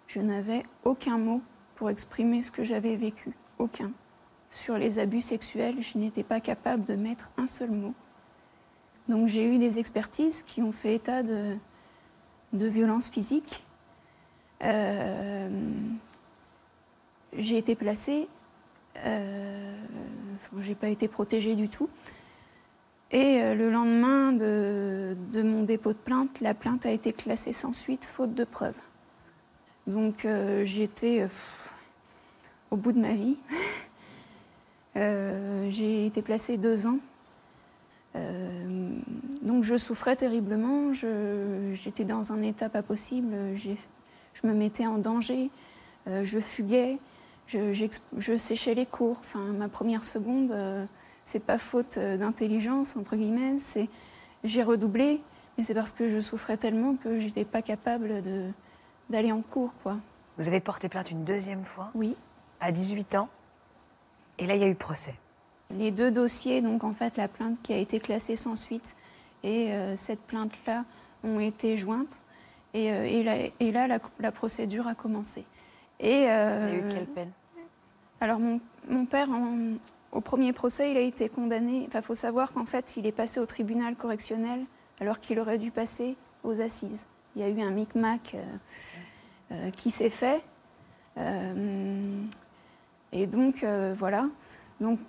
je 0.08 0.20
n'avais 0.20 0.64
aucun 0.84 1.18
mot 1.18 1.42
pour 1.76 1.90
exprimer 1.90 2.44
ce 2.44 2.52
que 2.52 2.64
j'avais 2.64 2.96
vécu. 2.96 3.32
Aucun. 3.58 3.92
Sur 4.50 4.78
les 4.78 5.00
abus 5.00 5.22
sexuels, 5.22 5.82
je 5.82 5.98
n'étais 5.98 6.24
pas 6.24 6.40
capable 6.40 6.86
de 6.86 6.96
mettre 6.96 7.30
un 7.38 7.48
seul 7.48 7.72
mot. 7.72 7.94
Donc 9.08 9.28
j'ai 9.28 9.46
eu 9.46 9.58
des 9.58 9.80
expertises 9.80 10.44
qui 10.44 10.62
ont 10.62 10.72
fait 10.72 10.96
état 10.96 11.24
de, 11.24 11.56
de 12.54 12.68
violences 12.68 13.10
physiques. 13.10 13.66
Euh, 14.64 15.50
j'ai 17.38 17.58
été 17.58 17.76
placée, 17.76 18.28
euh, 19.06 19.76
j'ai 20.60 20.76
pas 20.76 20.90
été 20.90 21.08
protégée 21.08 21.56
du 21.56 21.70
tout. 21.70 21.90
Et 23.12 23.42
euh, 23.42 23.56
le 23.56 23.72
lendemain 23.72 24.34
de, 24.34 25.16
mon 25.42 25.64
dépôt 25.64 25.94
de 25.94 25.98
plainte, 25.98 26.42
la 26.42 26.54
plainte 26.54 26.86
a 26.86 26.92
été 26.92 27.14
classée 27.14 27.54
sans 27.54 27.74
suite, 27.74 28.06
faute 28.06 28.34
de 28.34 28.44
preuves. 28.44 28.76
Donc 29.88 30.28
j'étais 30.66 31.28
au 32.70 32.76
bout 32.76 32.92
de 32.92 33.00
ma 33.00 33.14
vie. 33.14 33.38
j'ai 34.96 36.06
été 36.06 36.22
placée 36.22 36.58
deux 36.58 36.86
ans. 36.86 37.00
donc 39.42 39.64
je 39.64 39.78
souffrais 39.80 40.16
terriblement, 40.16 40.94
j'étais 40.94 42.04
dans 42.04 42.32
un 42.32 42.44
état 42.44 42.70
pas 42.70 42.84
possible, 42.84 43.34
je 44.34 44.48
me 44.48 44.54
mettais 44.54 44.88
en 44.88 44.98
danger, 44.98 45.50
je 46.08 46.40
fuguais, 46.40 46.98
je, 47.48 47.74
je, 48.18 48.38
séchais 48.38 48.74
les 48.74 48.86
cours. 48.86 49.18
Enfin, 49.20 49.40
ma 49.40 49.68
première 49.68 50.04
seconde, 50.04 50.52
c'est 51.30 51.40
pas 51.40 51.60
faute 51.60 51.98
euh, 51.98 52.18
d'intelligence, 52.18 52.98
entre 52.98 53.16
guillemets, 53.16 53.60
c'est 53.60 53.88
j'ai 54.44 54.64
redoublé, 54.64 55.22
mais 55.58 55.64
c'est 55.64 55.76
parce 55.76 55.92
que 55.92 56.08
je 56.08 56.20
souffrais 56.20 56.58
tellement 56.58 56.96
que 56.96 57.20
j'étais 57.20 57.46
pas 57.46 57.62
capable 57.62 58.24
d'aller 59.10 59.32
en 59.32 59.42
cours, 59.42 59.74
quoi. 59.84 59.98
Vous 60.38 60.48
avez 60.48 60.60
porté 60.60 60.90
plainte 60.90 61.12
une 61.12 61.26
deuxième 61.26 61.66
fois? 61.66 61.92
Oui. 61.94 62.16
À 62.62 62.72
18 62.72 63.16
ans? 63.16 63.30
Et 64.40 64.48
là, 64.48 64.56
il 64.56 64.62
y 64.62 64.64
a 64.64 64.68
eu 64.68 64.76
procès 64.76 65.14
Les 65.70 65.92
deux 65.92 66.10
dossiers, 66.10 66.62
donc 66.62 66.84
en 66.84 66.94
fait, 66.94 67.16
la 67.18 67.28
plainte 67.28 67.62
qui 67.62 67.74
a 67.74 67.78
été 67.78 68.00
classée 68.00 68.36
sans 68.36 68.56
suite 68.56 68.96
et 69.44 69.72
euh, 69.74 69.96
cette 69.98 70.22
plainte-là 70.22 70.84
ont 71.24 71.40
été 71.40 71.78
jointes. 71.78 72.22
Et, 72.74 72.92
euh, 72.92 73.50
et, 73.60 73.72
là, 73.72 73.88
la, 73.88 74.32
procédure 74.32 74.88
a 74.88 74.96
commencé. 74.96 75.46
Et, 76.00 76.22
il 76.22 76.24
y 76.24 76.28
a 76.28 76.74
eu 76.74 76.94
quelle 76.94 77.08
peine? 77.08 77.32
Alors, 78.22 78.40
mon, 78.40 78.60
mon 78.88 79.06
père, 79.06 79.30
en, 79.30 79.76
au 80.12 80.22
premier 80.22 80.54
procès, 80.54 80.92
il 80.92 80.98
a 80.98 81.02
été 81.02 81.30
condamné. 81.30 81.88
Il 81.94 82.02
faut 82.02 82.16
savoir 82.16 82.52
qu'en 82.54 82.66
fait, 82.66 82.96
il 82.98 83.06
est 83.06 83.12
passé 83.12 83.40
au 83.40 83.46
tribunal 83.46 83.96
correctionnel 83.96 84.66
alors 85.00 85.20
qu'il 85.20 85.40
aurait 85.40 85.58
dû 85.58 85.72
passer 85.72 86.16
aux 86.44 86.62
assises. 86.62 87.06
Il 87.36 87.42
y 87.42 87.46
a 87.46 87.50
eu 87.50 87.62
un 87.62 87.70
micmac 87.70 88.34
euh, 88.34 88.44
euh, 89.52 89.72
qui 89.72 89.92
s'est 89.92 90.10
fait. 90.10 90.42
Euh, 91.18 92.24
et 93.12 93.28
donc, 93.28 93.66
voilà. 93.98 94.28
Donc, 94.80 95.00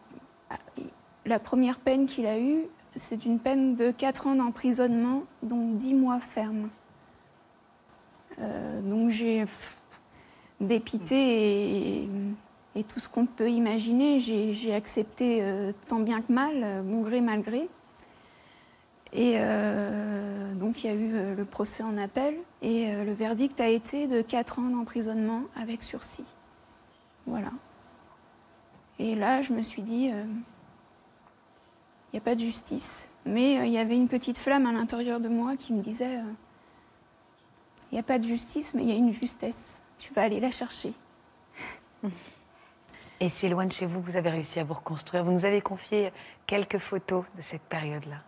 la 1.27 1.39
première 1.39 1.79
peine 1.79 2.07
qu'il 2.07 2.27
a 2.27 2.39
eue, 2.39 2.65
c'est 2.97 3.25
une 3.25 3.39
peine 3.39 3.77
de 3.77 3.91
4 3.91 4.27
ans 4.27 4.35
d'emprisonnement, 4.35 5.23
dont 5.43 5.73
10 5.73 5.95
mois 5.95 6.19
ferme. 6.19 6.69
Donc, 8.85 9.11
j'ai 9.11 9.45
dépité 10.61 12.03
et 12.03 12.09
et 12.77 12.85
tout 12.85 13.01
ce 13.01 13.09
qu'on 13.09 13.27
peut 13.27 13.51
imaginer, 13.51 14.21
j'ai 14.21 14.75
accepté 14.75 15.41
euh, 15.43 15.73
tant 15.89 15.99
bien 15.99 16.21
que 16.21 16.33
mal, 16.33 16.53
euh, 16.63 16.83
mon 16.83 17.03
gré 17.03 17.21
malgré. 17.21 17.69
Et 19.13 19.35
euh, 19.37 20.55
donc 20.55 20.85
il 20.85 20.87
y 20.87 20.91
a 20.91 20.95
eu 20.95 21.35
le 21.35 21.45
procès 21.45 21.83
en 21.83 21.99
appel 21.99 22.37
et 22.63 22.95
le 22.95 23.13
verdict 23.13 23.61
a 23.61 23.67
été 23.67 24.07
de 24.07 24.23
4 24.23 24.61
ans 24.61 24.69
d'emprisonnement 24.69 25.43
avec 25.57 25.83
sursis. 25.83 26.27
Voilà. 27.27 27.51
Et 29.01 29.17
là, 29.17 29.43
je 29.43 29.53
me 29.53 29.63
suis 29.63 29.83
dit, 29.83 30.11
il 30.13 30.13
n'y 32.13 32.19
a 32.19 32.23
pas 32.23 32.37
de 32.37 32.41
justice. 32.41 33.09
Mais 33.27 33.67
il 33.67 33.73
y 33.73 33.79
avait 33.79 33.97
une 33.97 34.07
petite 34.07 34.39
flamme 34.39 34.67
à 34.67 34.73
l'intérieur 34.73 35.19
de 35.19 35.29
moi 35.29 35.57
qui 35.57 35.73
me 35.73 35.83
disait, 35.83 36.21
il 37.91 37.95
n'y 37.95 38.01
a 38.01 38.05
pas 38.05 38.19
de 38.19 38.25
justice, 38.25 38.75
mais 38.75 38.83
il 38.83 38.89
y 38.89 38.93
a 38.93 38.97
une 38.97 39.13
justesse. 39.13 39.81
Tu 39.99 40.13
vas 40.15 40.23
aller 40.23 40.41
la 40.41 40.51
chercher. 40.51 40.93
Et 43.21 43.29
c'est 43.29 43.49
loin 43.51 43.67
de 43.67 43.73
chez 43.73 43.85
vous 43.85 44.01
que 44.01 44.11
vous 44.11 44.17
avez 44.17 44.31
réussi 44.31 44.61
à 44.61 44.65
vous 44.65 44.75
reconstruire. 44.75 45.25
Vous 45.25 45.33
nous 45.33 45.45
avez 45.45 45.61
confié 45.61 46.11
quelques 46.47 46.79
photos 46.79 47.25
de 47.37 47.43
cette 47.43 47.63
période-là. 47.63 48.23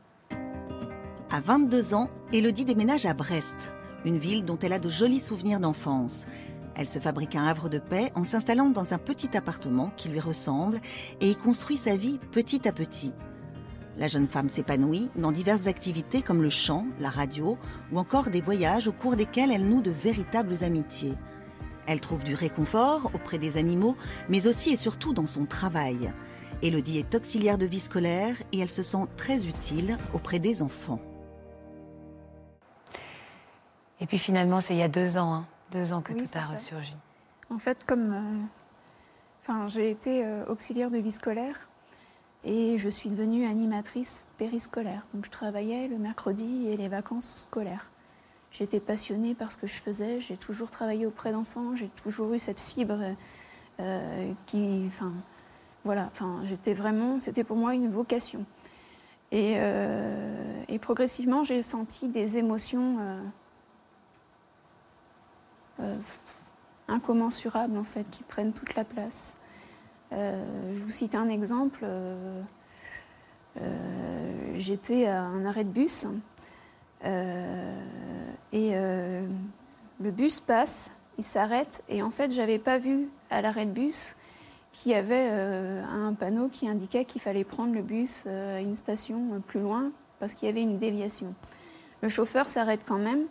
À 1.31 1.41
22 1.41 1.95
ans, 1.95 2.11
Elodie 2.33 2.67
déménage 2.67 3.07
à 3.07 3.15
Brest, 3.15 3.73
une 4.05 4.19
ville 4.19 4.45
dont 4.45 4.59
elle 4.59 4.75
a 4.75 4.79
de 4.79 4.91
jolis 4.91 5.21
souvenirs 5.21 5.61
d'enfance. 5.61 6.27
Elle 6.75 6.89
se 6.89 6.99
fabrique 6.99 7.37
un 7.37 7.47
havre 7.47 7.71
de 7.71 7.79
paix 7.79 8.13
en 8.15 8.25
s'installant 8.25 8.69
dans 8.69 8.93
un 8.93 8.99
petit 8.99 9.35
appartement 9.35 9.93
qui 9.97 10.11
lui 10.11 10.21
ressemble 10.21 10.81
et 11.21 11.31
y 11.31 11.37
construit 11.37 11.79
sa 11.79 11.97
vie 11.97 12.19
petit 12.31 12.69
à 12.69 12.73
petit. 12.73 13.15
La 13.99 14.09
jeune 14.09 14.27
femme 14.27 14.49
s'épanouit 14.49 15.11
dans 15.17 15.33
diverses 15.33 15.67
activités 15.67 16.23
comme 16.23 16.43
le 16.43 16.49
chant, 16.49 16.87
la 16.99 17.11
radio 17.11 17.59
ou 17.93 17.99
encore 17.99 18.31
des 18.31 18.41
voyages 18.41 18.89
au 18.89 18.93
cours 18.93 19.17
desquels 19.17 19.51
elle 19.53 19.69
noue 19.69 19.83
de 19.83 19.91
véritables 19.91 20.65
amitiés. 20.65 21.15
Elle 21.87 22.01
trouve 22.01 22.25
du 22.25 22.35
réconfort 22.35 23.11
auprès 23.13 23.39
des 23.39 23.57
animaux, 23.57 23.97
mais 24.29 24.47
aussi 24.47 24.71
et 24.71 24.77
surtout 24.77 25.13
dans 25.13 25.27
son 25.27 25.45
travail. 25.45 26.13
Elodie 26.63 26.99
est 26.99 27.15
auxiliaire 27.15 27.59
de 27.59 27.67
vie 27.67 27.81
scolaire 27.81 28.37
et 28.53 28.61
elle 28.61 28.71
se 28.71 28.83
sent 28.83 29.05
très 29.17 29.47
utile 29.47 29.99
auprès 30.15 30.39
des 30.39 30.63
enfants. 30.63 31.01
Et 34.01 34.07
puis 34.07 34.19
finalement, 34.19 34.61
c'est 34.61 34.75
il 34.75 34.79
y 34.79 34.83
a 34.83 34.89
deux 34.89 35.19
ans, 35.19 35.35
hein, 35.35 35.47
deux 35.71 35.93
ans 35.93 36.03
que 36.03 36.13
tout 36.13 36.25
a 36.35 36.41
ressurgi. 36.41 36.97
En 37.51 37.59
fait, 37.59 37.85
comme 37.85 38.13
euh, 38.13 38.37
enfin, 39.43 39.67
j'ai 39.67 39.91
été 39.91 40.25
euh, 40.25 40.45
auxiliaire 40.47 40.91
de 40.91 40.99
vie 40.99 41.13
scolaire 41.13 41.69
et 42.45 42.77
je 42.79 42.89
suis 42.89 43.11
devenue 43.11 43.47
animatrice 43.47 44.25
périscolaire. 44.39 45.07
Donc 45.15 45.25
je 45.25 45.31
travaillais 45.31 45.89
le 45.89 45.99
mercredi 45.99 46.69
et 46.69 46.77
les 46.77 46.89
vacances 46.89 47.47
scolaires. 47.49 47.91
J'étais 48.51 48.81
passionnée 48.81 49.35
par 49.35 49.51
ce 49.51 49.57
que 49.57 49.67
je 49.67 49.81
faisais, 49.81 50.21
j'ai 50.21 50.37
toujours 50.37 50.71
travaillé 50.71 51.07
auprès 51.07 51.33
d'enfants, 51.33 51.75
j'ai 51.75 51.89
toujours 51.89 52.35
eu 52.35 52.39
cette 52.39 52.61
fibre 52.61 52.99
euh, 53.81 54.33
qui, 54.47 54.85
enfin, 54.87 55.13
voilà, 55.85 56.09
enfin, 56.13 56.43
j'étais 56.49 56.75
vraiment, 56.75 57.19
c'était 57.19 57.45
pour 57.45 57.57
moi 57.57 57.75
une 57.75 57.89
vocation. 57.89 58.45
Et, 59.31 59.55
euh, 59.57 60.79
progressivement, 60.81 61.45
j'ai 61.45 61.63
senti 61.63 62.09
des 62.09 62.37
émotions 62.37 63.23
euh, 65.81 65.97
incommensurables 66.89 67.79
en 67.79 67.85
fait, 67.85 68.09
qui 68.11 68.23
prennent 68.25 68.53
toute 68.53 68.75
la 68.75 68.85
place. 68.85 69.37
Je 70.13 70.83
vous 70.83 70.91
cite 70.91 71.15
un 71.15 71.29
exemple. 71.29 71.85
J'étais 74.57 75.07
à 75.07 75.23
un 75.23 75.45
arrêt 75.45 75.65
de 75.65 75.71
bus 75.71 76.07
euh, 77.05 77.81
et 78.53 78.71
euh, 78.75 79.27
le 80.01 80.11
bus 80.11 80.41
passe, 80.41 80.93
il 81.19 81.25
s'arrête, 81.25 81.83
et 81.89 82.03
en 82.03 82.11
fait, 82.11 82.31
j'avais 82.33 82.59
pas 82.59 82.79
vu 82.79 83.09
à 83.31 83.43
l'arrêt 83.43 83.67
de 83.67 83.73
bus 83.73 84.17
qu'il 84.73 84.93
y 84.93 84.95
avait 84.95 85.29
euh, 85.31 85.85
un 85.85 86.15
panneau 86.15 86.49
qui 86.49 86.69
indiquait 86.69 87.05
qu'il 87.05 87.21
fallait 87.21 87.45
prendre 87.45 87.75
le 87.75 87.83
bus 87.83 88.27
à 88.27 88.61
une 88.61 88.77
station 88.77 89.41
plus 89.47 89.61
loin 89.61 89.91
parce 90.19 90.35
qu'il 90.35 90.47
y 90.47 90.51
avait 90.51 90.63
une 90.63 90.79
déviation. 90.79 91.35
Le 92.01 92.09
chauffeur 92.09 92.47
s'arrête 92.47 92.81
quand 92.87 92.99
même, 92.99 93.25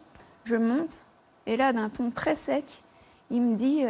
je 0.44 0.56
monte, 0.56 1.06
et 1.46 1.58
là, 1.58 1.74
d'un 1.74 1.90
ton 1.90 2.12
très 2.12 2.36
sec, 2.36 2.66
il 3.32 3.42
me 3.42 3.56
dit 3.56 3.84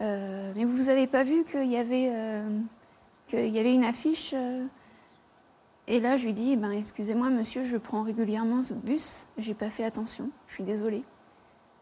Mais 0.00 0.64
vous 0.64 0.84
n'avez 0.84 1.06
pas 1.06 1.24
vu 1.24 1.44
qu'il 1.44 1.68
y, 1.70 1.76
avait, 1.76 2.12
qu'il 3.26 3.48
y 3.48 3.58
avait 3.58 3.74
une 3.74 3.84
affiche 3.84 4.34
Et 5.86 6.00
là, 6.00 6.16
je 6.16 6.26
lui 6.26 6.32
dis, 6.32 6.56
ben, 6.56 6.70
excusez-moi, 6.70 7.30
monsieur, 7.30 7.62
je 7.62 7.76
prends 7.76 8.02
régulièrement 8.02 8.62
ce 8.62 8.74
bus, 8.74 9.26
j'ai 9.38 9.54
pas 9.54 9.70
fait 9.70 9.84
attention, 9.84 10.30
je 10.46 10.54
suis 10.54 10.64
désolée. 10.64 11.02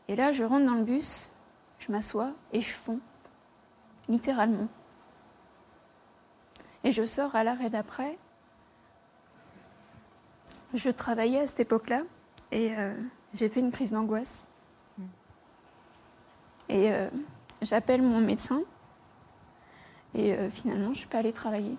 Et 0.08 0.16
là, 0.16 0.32
je 0.32 0.44
rentre 0.44 0.66
dans 0.66 0.76
le 0.76 0.84
bus, 0.84 1.30
je 1.78 1.92
m'assois 1.92 2.30
et 2.52 2.60
je 2.60 2.72
fonds, 2.72 3.00
littéralement. 4.08 4.68
Et 6.84 6.92
je 6.92 7.04
sors 7.04 7.34
à 7.34 7.42
l'arrêt 7.42 7.70
d'après. 7.70 8.16
Je 10.74 10.90
travaillais 10.90 11.40
à 11.40 11.46
cette 11.46 11.60
époque-là 11.60 12.02
et 12.52 12.76
euh, 12.76 12.94
j'ai 13.34 13.48
fait 13.48 13.60
une 13.60 13.72
crise 13.72 13.90
d'angoisse. 13.92 14.46
Et 16.68 16.92
euh, 16.92 17.08
j'appelle 17.62 18.02
mon 18.02 18.20
médecin 18.20 18.60
et 20.14 20.32
euh, 20.32 20.48
finalement, 20.50 20.86
je 20.86 20.90
ne 20.90 20.94
suis 20.94 21.06
pas 21.06 21.18
allée 21.18 21.32
travailler. 21.32 21.76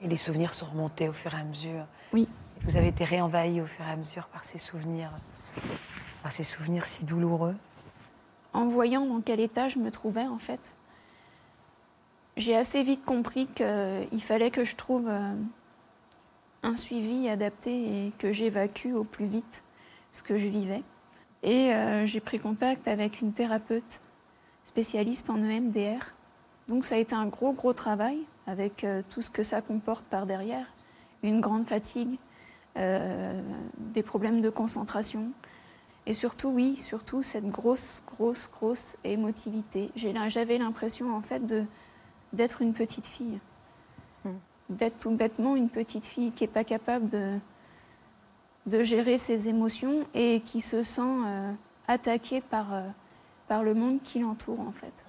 Et 0.00 0.08
les 0.08 0.16
souvenirs 0.16 0.54
sont 0.54 0.66
remontés 0.66 1.08
au 1.08 1.12
fur 1.12 1.34
et 1.34 1.40
à 1.40 1.44
mesure. 1.44 1.86
Oui. 2.12 2.28
Vous 2.62 2.76
avez 2.76 2.88
été 2.88 3.04
réenvahi 3.04 3.60
au 3.60 3.66
fur 3.66 3.84
et 3.86 3.90
à 3.90 3.96
mesure 3.96 4.26
par 4.28 4.44
ces 4.44 4.58
souvenirs, 4.58 5.10
par 6.22 6.32
ces 6.32 6.44
souvenirs 6.44 6.84
si 6.84 7.04
douloureux. 7.04 7.54
En 8.52 8.66
voyant 8.66 9.04
dans 9.04 9.20
quel 9.20 9.40
état 9.40 9.68
je 9.68 9.78
me 9.78 9.90
trouvais, 9.90 10.26
en 10.26 10.38
fait, 10.38 10.60
j'ai 12.36 12.56
assez 12.56 12.82
vite 12.82 13.04
compris 13.04 13.46
qu'il 13.46 14.22
fallait 14.22 14.50
que 14.50 14.64
je 14.64 14.76
trouve 14.76 15.08
euh, 15.08 15.34
un 16.62 16.76
suivi 16.76 17.28
adapté 17.28 18.06
et 18.06 18.12
que 18.18 18.32
j'évacue 18.32 18.92
au 18.94 19.04
plus 19.04 19.26
vite 19.26 19.62
ce 20.12 20.22
que 20.22 20.38
je 20.38 20.46
vivais. 20.46 20.82
Et 21.46 21.72
euh, 21.72 22.06
j'ai 22.06 22.18
pris 22.18 22.40
contact 22.40 22.88
avec 22.88 23.20
une 23.20 23.32
thérapeute 23.32 24.00
spécialiste 24.64 25.30
en 25.30 25.36
EMDR. 25.36 26.00
Donc 26.66 26.84
ça 26.84 26.96
a 26.96 26.98
été 26.98 27.14
un 27.14 27.26
gros, 27.26 27.52
gros 27.52 27.72
travail 27.72 28.18
avec 28.48 28.82
euh, 28.82 29.02
tout 29.10 29.22
ce 29.22 29.30
que 29.30 29.44
ça 29.44 29.62
comporte 29.62 30.04
par 30.06 30.26
derrière. 30.26 30.66
Une 31.22 31.40
grande 31.40 31.64
fatigue, 31.64 32.18
euh, 32.76 33.40
des 33.78 34.02
problèmes 34.02 34.40
de 34.40 34.50
concentration. 34.50 35.30
Et 36.06 36.12
surtout, 36.12 36.48
oui, 36.48 36.76
surtout 36.76 37.22
cette 37.22 37.46
grosse, 37.46 38.02
grosse, 38.06 38.50
grosse 38.50 38.96
émotivité. 39.04 39.90
J'avais 39.94 40.58
l'impression, 40.58 41.14
en 41.14 41.20
fait, 41.20 41.42
d'être 42.32 42.60
une 42.60 42.74
petite 42.74 43.06
fille. 43.06 43.38
Hmm. 44.24 44.34
D'être 44.68 44.98
tout 44.98 45.10
bêtement 45.10 45.54
une 45.54 45.68
petite 45.68 46.06
fille 46.06 46.32
qui 46.32 46.42
n'est 46.44 46.48
pas 46.48 46.64
capable 46.64 47.08
de, 47.08 47.38
de 48.66 48.82
gérer 48.82 49.16
ses 49.18 49.48
émotions 49.48 50.06
et 50.14 50.40
qui 50.40 50.60
se 50.60 50.82
sent 50.82 51.00
euh, 51.00 51.52
attaquée 51.88 52.40
par, 52.40 52.74
euh, 52.74 52.82
par 53.48 53.62
le 53.62 53.74
monde 53.74 54.02
qui 54.02 54.18
l'entoure, 54.18 54.60
en 54.60 54.72
fait. 54.72 55.06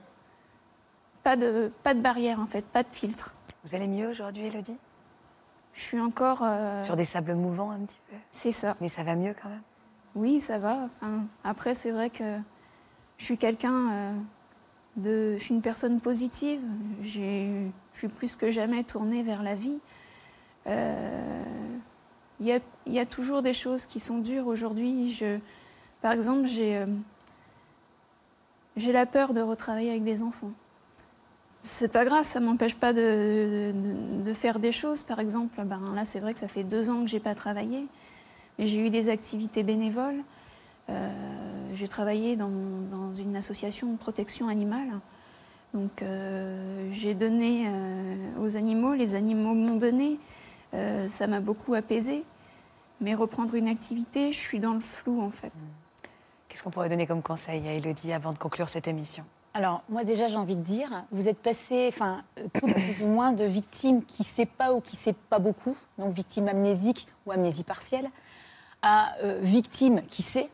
Pas 1.24 1.36
de, 1.36 1.72
pas 1.84 1.94
de 1.94 2.00
barrière, 2.00 2.40
en 2.40 2.46
fait, 2.46 2.64
pas 2.64 2.84
de 2.84 2.90
filtre. 2.92 3.34
Vous 3.64 3.76
allez 3.76 3.88
mieux 3.88 4.08
aujourd'hui, 4.08 4.46
Elodie? 4.46 4.78
Je 5.74 5.82
suis 5.82 6.00
encore... 6.00 6.42
Euh, 6.44 6.84
Sur 6.84 6.96
des 6.96 7.06
sables 7.06 7.34
mouvants 7.34 7.72
un 7.72 7.80
petit 7.80 8.00
peu? 8.10 8.16
C'est 8.32 8.52
ça. 8.52 8.78
Mais 8.80 8.90
ça 8.90 9.04
va 9.04 9.16
mieux 9.16 9.34
quand 9.40 9.50
même? 9.50 9.62
Oui, 10.16 10.40
ça 10.40 10.58
va. 10.58 10.90
après, 11.44 11.76
c'est 11.76 11.92
vrai 11.92 12.10
que 12.10 12.40
je 13.18 13.24
suis 13.24 13.38
quelqu'un 13.38 14.14
de... 14.96 15.36
Je 15.38 15.44
suis 15.44 15.54
une 15.54 15.62
personne 15.62 16.02
positive. 16.02 16.62
Je 17.04 17.68
suis 17.94 18.08
plus 18.08 18.36
que 18.36 18.50
jamais 18.50 18.84
tournée 18.84 19.22
vers 19.22 19.44
la 19.44 19.54
vie. 19.54 19.78
Il 22.40 22.62
y, 22.86 23.00
a, 23.00 23.06
toujours 23.06 23.42
des 23.42 23.54
choses 23.54 23.86
qui 23.86 24.00
sont 24.00 24.20
dures 24.20 24.48
aujourd'hui. 24.48 25.20
Par 26.02 26.12
exemple, 26.12 26.46
j'ai 26.46 26.86
j'ai 28.78 28.92
la 28.92 29.08
peur 29.08 29.34
de 29.34 29.42
retravailler 29.42 29.90
avec 29.90 30.04
des 30.04 30.22
enfants. 30.22 30.52
C'est 31.62 31.92
pas 31.92 32.06
grave, 32.06 32.24
ça 32.24 32.40
m'empêche 32.40 32.76
pas 32.76 32.94
de, 32.94 33.74
faire 34.36 34.60
des 34.60 34.72
choses. 34.72 35.02
Par 35.02 35.20
exemple, 35.20 35.60
ben 35.66 35.82
là, 35.96 36.06
c'est 36.06 36.20
vrai 36.20 36.34
que 36.34 36.40
ça 36.40 36.48
fait 36.48 36.64
deux 36.64 36.90
ans 36.90 37.02
que 37.02 37.08
j'ai 37.08 37.20
pas 37.20 37.36
travaillé, 37.36 37.88
mais 38.58 38.68
j'ai 38.68 38.86
eu 38.86 38.90
des 38.90 39.10
activités 39.10 39.64
bénévoles. 39.64 40.24
Euh, 40.90 41.10
j'ai 41.76 41.88
travaillé 41.88 42.36
dans, 42.36 42.52
une 43.18 43.36
association 43.36 43.92
de 43.92 43.98
protection 43.98 44.48
animale. 44.48 44.88
Donc, 45.74 46.02
euh, 46.02 46.90
j'ai 46.94 47.16
donné 47.16 47.66
euh, 47.68 48.46
aux 48.46 48.56
animaux, 48.56 48.94
les 48.94 49.16
animaux 49.16 49.54
m'ont 49.54 49.76
donné. 49.76 50.20
Euh, 50.74 51.08
ça 51.10 51.28
m'a 51.28 51.40
beaucoup 51.40 51.74
apaisé. 51.74 52.24
Mais 53.00 53.14
reprendre 53.14 53.54
une 53.56 53.68
activité, 53.68 54.32
je 54.32 54.40
suis 54.40 54.60
dans 54.60 54.74
le 54.74 54.80
flou 54.80 55.22
en 55.22 55.30
fait. 55.30 55.54
Qu'est-ce 56.50 56.64
qu'on 56.64 56.72
pourrait 56.72 56.90
donner 56.90 57.06
comme 57.06 57.22
conseil 57.22 57.68
à 57.68 57.74
Elodie 57.74 58.12
avant 58.12 58.34
de 58.34 58.40
conclure 58.40 58.70
cette 58.70 58.88
émission? 58.88 59.24
Alors, 59.54 59.84
moi 59.90 60.04
déjà, 60.04 60.28
j'ai 60.28 60.36
envie 60.36 60.56
de 60.56 60.62
dire, 60.62 61.04
vous 61.12 61.28
êtes 61.28 61.40
passé, 61.40 61.88
enfin, 61.90 62.24
tout 62.54 62.68
plus 62.68 63.02
ou 63.02 63.08
moins 63.08 63.32
de 63.32 63.44
victimes 63.44 64.04
qui 64.04 64.22
ne 64.22 64.28
sait 64.28 64.46
pas 64.46 64.74
ou 64.74 64.82
qui 64.82 64.96
ne 64.96 65.00
sait 65.00 65.14
pas 65.14 65.40
beaucoup, 65.40 65.76
donc 65.98 66.14
victime 66.14 66.48
amnésique 66.48 67.08
ou 67.26 67.32
amnésie 67.32 67.64
partielle, 67.64 68.10
à 68.84 69.16
euh, 69.24 69.40
victime 69.42 70.04
qui 70.10 70.22
sait, 70.22 70.50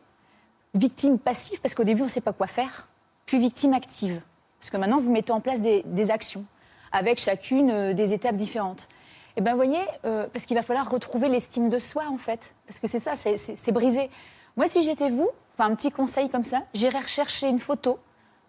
victime 0.74 1.18
passive, 1.18 1.60
parce 1.60 1.74
qu'au 1.74 1.84
début, 1.84 2.00
on 2.00 2.06
ne 2.06 2.10
sait 2.10 2.22
pas 2.22 2.32
quoi 2.32 2.46
faire, 2.46 2.88
puis 3.26 3.38
victime 3.38 3.74
active. 3.74 4.22
Parce 4.58 4.70
que 4.70 4.78
maintenant, 4.78 5.00
vous 5.00 5.12
mettez 5.12 5.32
en 5.32 5.40
place 5.40 5.60
des, 5.60 5.82
des 5.84 6.10
actions, 6.10 6.46
avec 6.90 7.18
chacune 7.18 7.70
euh, 7.70 7.92
des 7.92 8.14
étapes 8.14 8.36
différentes. 8.36 8.88
Et 9.36 9.40
bien, 9.40 9.52
vous 9.52 9.58
voyez, 9.58 9.80
euh, 10.04 10.26
parce 10.32 10.46
qu'il 10.46 10.56
va 10.56 10.62
falloir 10.62 10.88
retrouver 10.88 11.28
l'estime 11.28 11.68
de 11.68 11.78
soi, 11.78 12.04
en 12.08 12.18
fait. 12.18 12.54
Parce 12.66 12.78
que 12.78 12.86
c'est 12.86 13.00
ça, 13.00 13.14
c'est 13.16 13.72
brisé. 13.72 14.10
Moi, 14.56 14.68
si 14.68 14.82
j'étais 14.82 15.10
vous, 15.10 15.28
enfin, 15.54 15.70
un 15.70 15.74
petit 15.74 15.90
conseil 15.90 16.28
comme 16.28 16.44
ça, 16.44 16.62
j'irais 16.74 17.00
rechercher 17.00 17.48
une 17.48 17.58
photo 17.58 17.98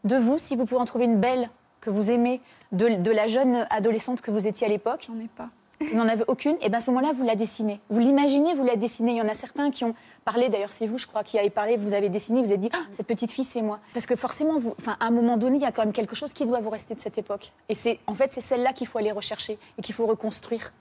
de 0.04 0.16
vous, 0.16 0.38
si 0.38 0.56
vous 0.56 0.66
pouvez 0.66 0.80
en 0.80 0.86
trouver 0.86 1.06
une 1.06 1.20
belle 1.20 1.50
que 1.82 1.90
vous 1.90 2.12
aimez, 2.12 2.42
de, 2.72 3.02
de 3.02 3.12
la 3.12 3.28
jeune 3.28 3.66
adolescente 3.70 4.22
que 4.22 4.32
vous 4.32 4.46
étiez 4.46 4.68
à 4.68 4.70
l'époque. 4.70 5.08
J'en 5.08 5.20
ai 5.20 5.28
pas. 5.28 5.50
Vous 5.82 5.98
n'en 5.98 6.08
avez 6.08 6.24
aucune, 6.28 6.56
et 6.62 6.70
bien 6.70 6.78
à 6.78 6.82
ce 6.82 6.90
moment-là, 6.92 7.12
vous 7.14 7.24
la 7.24 7.36
dessinez. 7.36 7.80
Vous 7.90 8.00
l'imaginez, 8.00 8.54
vous 8.54 8.64
la 8.64 8.76
dessinez. 8.76 9.12
Il 9.12 9.18
y 9.18 9.22
en 9.22 9.28
a 9.28 9.34
certains 9.34 9.72
qui 9.72 9.84
ont 9.84 9.94
parlé, 10.24 10.50
d'ailleurs 10.50 10.72
c'est 10.72 10.88
vous, 10.88 10.98
je 10.98 11.06
crois, 11.06 11.24
qui 11.24 11.38
avez 11.38 11.50
parlé, 11.50 11.78
vous 11.78 11.94
avez 11.94 12.10
dessiné, 12.10 12.42
vous 12.42 12.50
avez 12.50 12.58
dit, 12.58 12.70
ah, 12.74 12.84
cette 12.92 13.08
petite 13.08 13.32
fille, 13.32 13.44
c'est 13.44 13.62
moi. 13.62 13.80
Parce 13.94 14.06
que 14.06 14.16
forcément, 14.16 14.58
enfin, 14.80 14.96
à 15.00 15.06
un 15.06 15.12
moment 15.12 15.38
donné, 15.38 15.58
il 15.58 15.62
y 15.62 15.66
a 15.66 15.72
quand 15.72 15.84
même 15.84 15.94
quelque 15.94 16.16
chose 16.16 16.34
qui 16.34 16.46
doit 16.46 16.60
vous 16.60 16.70
rester 16.70 16.96
de 16.96 17.02
cette 17.02 17.18
époque. 17.18 17.52
Et 17.70 17.76
c'est, 17.76 18.00
en 18.08 18.14
fait, 18.14 18.32
c'est 18.32 18.42
celle-là 18.42 18.74
qu'il 18.74 18.88
faut 18.88 19.00
aller 19.00 19.12
rechercher 19.12 19.60
et 19.78 19.82
qu'il 19.82 19.94
faut 19.94 20.06
reconstruire. 20.06 20.72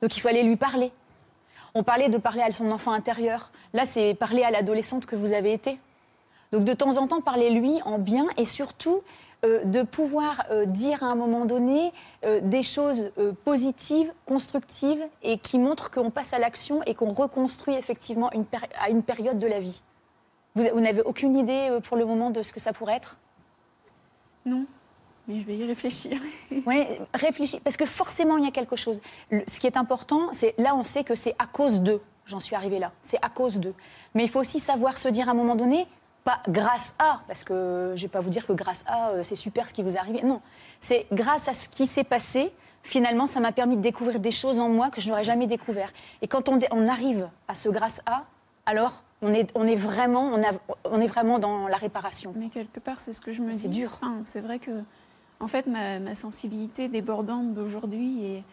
Donc 0.00 0.16
il 0.16 0.20
faut 0.20 0.28
aller 0.28 0.42
lui 0.42 0.56
parler. 0.56 0.92
On 1.74 1.82
parlait 1.82 2.08
de 2.08 2.18
parler 2.18 2.42
à 2.42 2.50
son 2.52 2.70
enfant 2.72 2.92
intérieur. 2.92 3.52
Là, 3.74 3.84
c'est 3.84 4.14
parler 4.14 4.42
à 4.42 4.50
l'adolescente 4.50 5.06
que 5.06 5.16
vous 5.16 5.32
avez 5.32 5.52
été. 5.52 5.78
Donc 6.52 6.64
de 6.64 6.72
temps 6.72 6.96
en 6.96 7.06
temps, 7.06 7.20
parler 7.20 7.50
lui 7.50 7.80
en 7.84 7.98
bien 7.98 8.26
et 8.36 8.44
surtout 8.44 9.02
de 9.42 9.82
pouvoir 9.82 10.44
euh, 10.50 10.66
dire 10.66 11.02
à 11.02 11.06
un 11.06 11.14
moment 11.14 11.46
donné 11.46 11.92
euh, 12.24 12.40
des 12.42 12.62
choses 12.62 13.10
euh, 13.18 13.32
positives, 13.44 14.12
constructives 14.26 15.02
et 15.22 15.38
qui 15.38 15.58
montrent 15.58 15.90
qu'on 15.90 16.10
passe 16.10 16.32
à 16.32 16.38
l'action 16.38 16.82
et 16.84 16.94
qu'on 16.94 17.14
reconstruit 17.14 17.74
effectivement 17.74 18.30
une 18.32 18.44
à 18.78 18.90
une 18.90 19.02
période 19.02 19.38
de 19.38 19.46
la 19.46 19.60
vie. 19.60 19.82
Vous, 20.54 20.64
vous 20.74 20.80
n'avez 20.80 21.02
aucune 21.02 21.36
idée 21.36 21.68
euh, 21.70 21.80
pour 21.80 21.96
le 21.96 22.04
moment 22.04 22.30
de 22.30 22.42
ce 22.42 22.52
que 22.52 22.60
ça 22.60 22.72
pourrait 22.72 22.96
être? 22.96 23.16
Non. 24.44 24.66
Mais 25.28 25.40
je 25.40 25.46
vais 25.46 25.56
y 25.56 25.64
réfléchir. 25.64 26.20
oui, 26.66 26.86
réfléchis, 27.14 27.60
parce 27.60 27.76
que 27.76 27.86
forcément, 27.86 28.36
il 28.36 28.44
y 28.44 28.48
a 28.48 28.50
quelque 28.50 28.76
chose. 28.76 29.00
Le, 29.30 29.42
ce 29.46 29.60
qui 29.60 29.66
est 29.66 29.76
important, 29.76 30.30
c'est 30.32 30.54
là, 30.58 30.74
on 30.74 30.82
sait 30.82 31.04
que 31.04 31.14
c'est 31.14 31.36
à 31.38 31.46
cause 31.46 31.80
d'eux. 31.80 32.00
J'en 32.26 32.40
suis 32.40 32.56
arrivée 32.56 32.78
là. 32.78 32.92
C'est 33.02 33.18
à 33.22 33.28
cause 33.28 33.58
d'eux. 33.58 33.74
Mais 34.14 34.24
il 34.24 34.28
faut 34.28 34.40
aussi 34.40 34.60
savoir 34.60 34.98
se 34.98 35.08
dire 35.08 35.28
à 35.28 35.32
un 35.32 35.34
moment 35.34 35.54
donné, 35.56 35.86
pas 36.24 36.40
grâce 36.48 36.94
à, 36.98 37.20
parce 37.26 37.44
que 37.44 37.92
je 37.94 38.02
ne 38.02 38.06
vais 38.06 38.08
pas 38.08 38.20
vous 38.20 38.30
dire 38.30 38.46
que 38.46 38.52
grâce 38.52 38.84
à, 38.86 39.10
euh, 39.10 39.22
c'est 39.22 39.36
super 39.36 39.68
ce 39.68 39.74
qui 39.74 39.82
vous 39.82 39.96
est 39.96 39.98
arrivé. 39.98 40.22
Non, 40.22 40.40
c'est 40.80 41.06
grâce 41.12 41.48
à 41.48 41.52
ce 41.52 41.68
qui 41.68 41.86
s'est 41.86 42.04
passé, 42.04 42.52
finalement, 42.82 43.26
ça 43.26 43.40
m'a 43.40 43.52
permis 43.52 43.76
de 43.76 43.82
découvrir 43.82 44.20
des 44.20 44.30
choses 44.30 44.60
en 44.60 44.68
moi 44.68 44.90
que 44.90 45.00
je 45.00 45.08
n'aurais 45.08 45.24
jamais 45.24 45.46
découvert. 45.46 45.92
Et 46.22 46.28
quand 46.28 46.48
on, 46.48 46.58
on, 46.70 46.86
arrive 46.86 47.28
à 47.48 47.54
ce 47.54 47.68
grâce 47.68 48.02
à, 48.06 48.24
alors 48.66 49.02
on 49.22 49.32
est, 49.32 49.50
on 49.54 49.66
est, 49.66 49.76
vraiment, 49.76 50.30
on, 50.32 50.42
a, 50.42 50.52
on 50.84 51.00
est 51.00 51.06
vraiment 51.06 51.38
dans 51.38 51.68
la 51.68 51.76
réparation. 51.76 52.32
Mais 52.36 52.48
quelque 52.48 52.80
part, 52.80 53.00
c'est 53.00 53.12
ce 53.12 53.20
que 53.20 53.32
je 53.32 53.42
me 53.42 53.52
dis. 53.52 53.60
C'est 53.60 53.68
dur. 53.68 53.98
Enfin, 54.00 54.22
c'est 54.26 54.40
vrai 54.40 54.58
que 54.58 54.82
en 55.40 55.48
fait, 55.48 55.66
ma, 55.66 55.98
ma 55.98 56.14
sensibilité 56.14 56.88
débordante 56.88 57.54
d'aujourd'hui 57.54 58.24
et, 58.24 58.44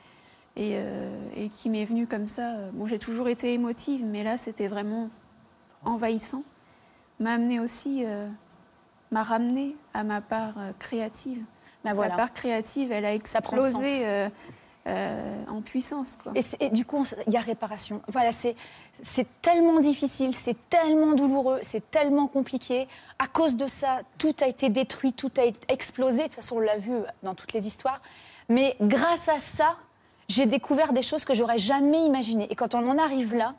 et, 0.55 0.77
euh, 0.77 1.09
et, 1.35 1.49
qui 1.49 1.69
m'est 1.69 1.85
venue 1.85 2.07
comme 2.07 2.27
ça, 2.27 2.53
bon, 2.73 2.87
j'ai 2.87 2.97
toujours 2.97 3.27
été 3.27 3.53
émotive, 3.53 4.05
mais 4.05 4.23
là, 4.23 4.37
c'était 4.37 4.67
vraiment 4.67 5.09
envahissant, 5.83 6.43
m'a 7.19 7.33
amené 7.33 7.59
aussi, 7.59 8.03
euh, 8.05 8.27
m'a 9.11 9.23
ramené 9.23 9.75
à 9.93 10.03
ma 10.03 10.21
part 10.21 10.53
euh, 10.57 10.71
créative. 10.79 11.43
Ben 11.83 11.93
voilà. 11.93 12.11
Ma 12.11 12.17
part 12.17 12.33
créative, 12.33 12.91
elle 12.91 13.05
a 13.05 13.13
explosé 13.13 14.29
euh, 14.87 15.43
en 15.49 15.61
puissance. 15.61 16.17
Quoi. 16.21 16.31
Et, 16.35 16.43
et, 16.59 16.69
du 16.69 16.85
coup, 16.85 17.05
il 17.27 17.33
y 17.33 17.37
a 17.37 17.41
réparation. 17.41 18.01
Voilà, 18.07 18.31
c'est 18.31 18.55
tellement 19.41 19.79
difficile, 19.79 20.33
c'est 20.33 20.69
tellement 20.69 21.13
douloureux, 21.13 21.59
c'est 21.61 21.91
tellement 21.91 22.27
compliqué. 22.27 22.87
À 23.19 23.27
cause 23.27 23.55
de 23.55 23.67
ça, 23.67 23.99
tout 24.17 24.35
a 24.41 24.47
été 24.47 24.69
détruit, 24.69 25.13
tout 25.13 25.31
a 25.37 25.43
été 25.43 25.59
explosé. 25.73 26.19
De 26.19 26.23
toute 26.23 26.35
façon, 26.35 26.57
on 26.57 26.61
l'a 26.61 26.77
vu 26.77 26.93
dans 27.23 27.35
toutes 27.35 27.53
les 27.53 27.67
histoires. 27.67 28.01
Mais 28.49 28.77
grâce 28.81 29.27
à 29.27 29.39
ça, 29.39 29.75
j'ai 30.29 30.45
découvert 30.45 30.93
des 30.93 31.01
choses 31.01 31.25
que 31.25 31.33
j'aurais 31.33 31.57
jamais 31.57 32.05
imaginées. 32.05 32.47
Et 32.49 32.55
quand 32.55 32.75
on 32.75 32.89
en 32.89 32.97
arrive 32.97 33.35
là, 33.35 33.55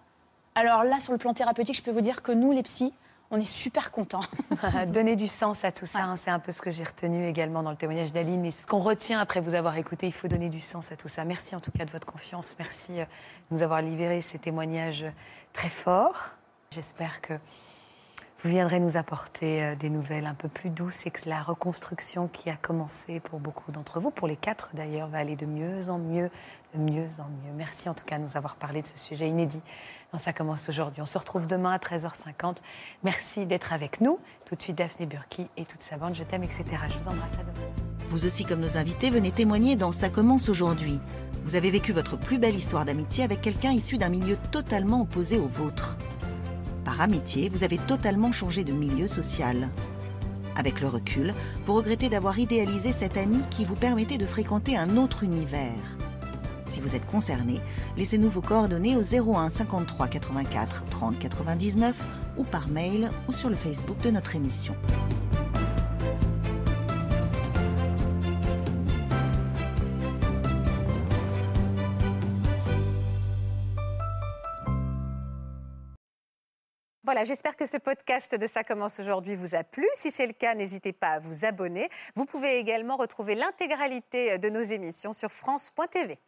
alors 0.54 0.82
là, 0.82 0.98
sur 0.98 1.12
le 1.12 1.18
plan 1.18 1.34
thérapeutique, 1.34 1.76
je 1.76 1.82
peux 1.82 1.90
vous 1.90 2.00
dire 2.00 2.22
que 2.22 2.32
nous, 2.32 2.52
les 2.52 2.62
psys, 2.62 2.92
on 3.30 3.38
est 3.38 3.44
super 3.44 3.90
content. 3.90 4.22
Donner 4.88 5.16
du 5.16 5.26
sens 5.26 5.64
à 5.64 5.72
tout 5.72 5.86
ça, 5.86 6.04
hein, 6.04 6.16
c'est 6.16 6.30
un 6.30 6.38
peu 6.38 6.52
ce 6.52 6.62
que 6.62 6.70
j'ai 6.70 6.84
retenu 6.84 7.26
également 7.26 7.62
dans 7.62 7.70
le 7.70 7.76
témoignage 7.76 8.12
d'Aline. 8.12 8.44
Et 8.46 8.50
ce 8.50 8.66
qu'on 8.66 8.80
retient 8.80 9.20
après 9.20 9.40
vous 9.40 9.54
avoir 9.54 9.76
écouté, 9.76 10.06
il 10.06 10.12
faut 10.12 10.28
donner 10.28 10.48
du 10.48 10.60
sens 10.60 10.92
à 10.92 10.96
tout 10.96 11.08
ça. 11.08 11.24
Merci 11.24 11.54
en 11.54 11.60
tout 11.60 11.70
cas 11.70 11.84
de 11.84 11.90
votre 11.90 12.06
confiance. 12.06 12.56
Merci 12.58 13.00
euh, 13.00 13.04
de 13.04 13.56
nous 13.56 13.62
avoir 13.62 13.82
libéré 13.82 14.20
ces 14.20 14.38
témoignages 14.38 15.04
très 15.52 15.68
forts. 15.68 16.30
J'espère 16.70 17.20
que 17.20 17.34
vous 18.40 18.50
viendrez 18.50 18.78
nous 18.78 18.96
apporter 18.96 19.62
euh, 19.62 19.74
des 19.74 19.90
nouvelles 19.90 20.26
un 20.26 20.34
peu 20.34 20.48
plus 20.48 20.70
douces 20.70 21.06
et 21.06 21.10
que 21.10 21.28
la 21.28 21.42
reconstruction 21.42 22.28
qui 22.28 22.50
a 22.50 22.56
commencé 22.56 23.20
pour 23.20 23.40
beaucoup 23.40 23.72
d'entre 23.72 24.00
vous, 24.00 24.10
pour 24.10 24.28
les 24.28 24.36
quatre 24.36 24.70
d'ailleurs, 24.74 25.08
va 25.08 25.18
aller 25.18 25.36
de 25.36 25.46
mieux 25.46 25.90
en 25.90 25.98
mieux, 25.98 26.30
mieux 26.74 27.08
en 27.18 27.28
mieux. 27.28 27.52
Merci 27.56 27.88
en 27.88 27.94
tout 27.94 28.04
cas 28.04 28.18
de 28.18 28.24
nous 28.24 28.36
avoir 28.36 28.56
parlé 28.56 28.82
de 28.82 28.86
ce 28.86 28.98
sujet 28.98 29.28
inédit. 29.28 29.62
Ça 30.16 30.32
commence 30.32 30.68
aujourd'hui. 30.68 31.02
On 31.02 31.06
se 31.06 31.18
retrouve 31.18 31.46
demain 31.46 31.72
à 31.72 31.78
13h50. 31.78 32.56
Merci 33.02 33.46
d'être 33.46 33.72
avec 33.72 34.00
nous. 34.00 34.18
Tout 34.46 34.54
de 34.54 34.62
suite, 34.62 34.76
Daphné 34.76 35.06
Burki 35.06 35.48
et 35.56 35.64
toute 35.64 35.82
sa 35.82 35.96
bande. 35.96 36.14
Je 36.14 36.24
t'aime, 36.24 36.44
etc. 36.44 36.64
Je 36.88 36.98
vous 36.98 37.08
embrasse 37.08 37.34
à 37.34 37.42
demain. 37.42 37.66
Vous 38.08 38.24
aussi, 38.24 38.44
comme 38.44 38.60
nos 38.60 38.76
invités, 38.76 39.10
venez 39.10 39.32
témoigner 39.32 39.76
dans 39.76 39.92
Ça 39.92 40.08
commence 40.08 40.48
aujourd'hui. 40.48 41.00
Vous 41.44 41.56
avez 41.56 41.70
vécu 41.70 41.92
votre 41.92 42.16
plus 42.16 42.38
belle 42.38 42.54
histoire 42.54 42.84
d'amitié 42.84 43.24
avec 43.24 43.40
quelqu'un 43.40 43.72
issu 43.72 43.98
d'un 43.98 44.08
milieu 44.08 44.36
totalement 44.50 45.02
opposé 45.02 45.38
au 45.38 45.46
vôtre. 45.46 45.96
Par 46.84 47.00
amitié, 47.00 47.50
vous 47.50 47.64
avez 47.64 47.78
totalement 47.78 48.32
changé 48.32 48.64
de 48.64 48.72
milieu 48.72 49.06
social. 49.06 49.68
Avec 50.56 50.80
le 50.80 50.88
recul, 50.88 51.34
vous 51.64 51.74
regrettez 51.74 52.08
d'avoir 52.08 52.38
idéalisé 52.38 52.92
cet 52.92 53.16
ami 53.16 53.40
qui 53.50 53.64
vous 53.64 53.76
permettait 53.76 54.18
de 54.18 54.26
fréquenter 54.26 54.76
un 54.76 54.96
autre 54.96 55.22
univers. 55.22 55.98
Si 56.68 56.80
vous 56.80 56.94
êtes 56.94 57.06
concerné, 57.06 57.60
laissez-nous 57.96 58.28
vos 58.28 58.42
coordonnées 58.42 58.96
au 58.96 59.02
01 59.02 59.50
53 59.50 60.08
84 60.08 60.84
30 60.90 61.18
99 61.18 61.96
ou 62.36 62.44
par 62.44 62.68
mail 62.68 63.10
ou 63.28 63.32
sur 63.32 63.48
le 63.48 63.56
Facebook 63.56 63.98
de 64.02 64.10
notre 64.10 64.36
émission. 64.36 64.74
Voilà, 77.08 77.24
j'espère 77.24 77.56
que 77.56 77.64
ce 77.64 77.78
podcast 77.78 78.34
de 78.34 78.46
Ça 78.46 78.64
commence 78.64 79.00
aujourd'hui 79.00 79.34
vous 79.34 79.54
a 79.54 79.64
plu. 79.64 79.88
Si 79.94 80.10
c'est 80.10 80.26
le 80.26 80.34
cas, 80.34 80.54
n'hésitez 80.54 80.92
pas 80.92 81.12
à 81.12 81.18
vous 81.18 81.46
abonner. 81.46 81.88
Vous 82.14 82.26
pouvez 82.26 82.58
également 82.58 82.98
retrouver 82.98 83.34
l'intégralité 83.34 84.36
de 84.36 84.50
nos 84.50 84.60
émissions 84.60 85.14
sur 85.14 85.32
France.tv. 85.32 86.18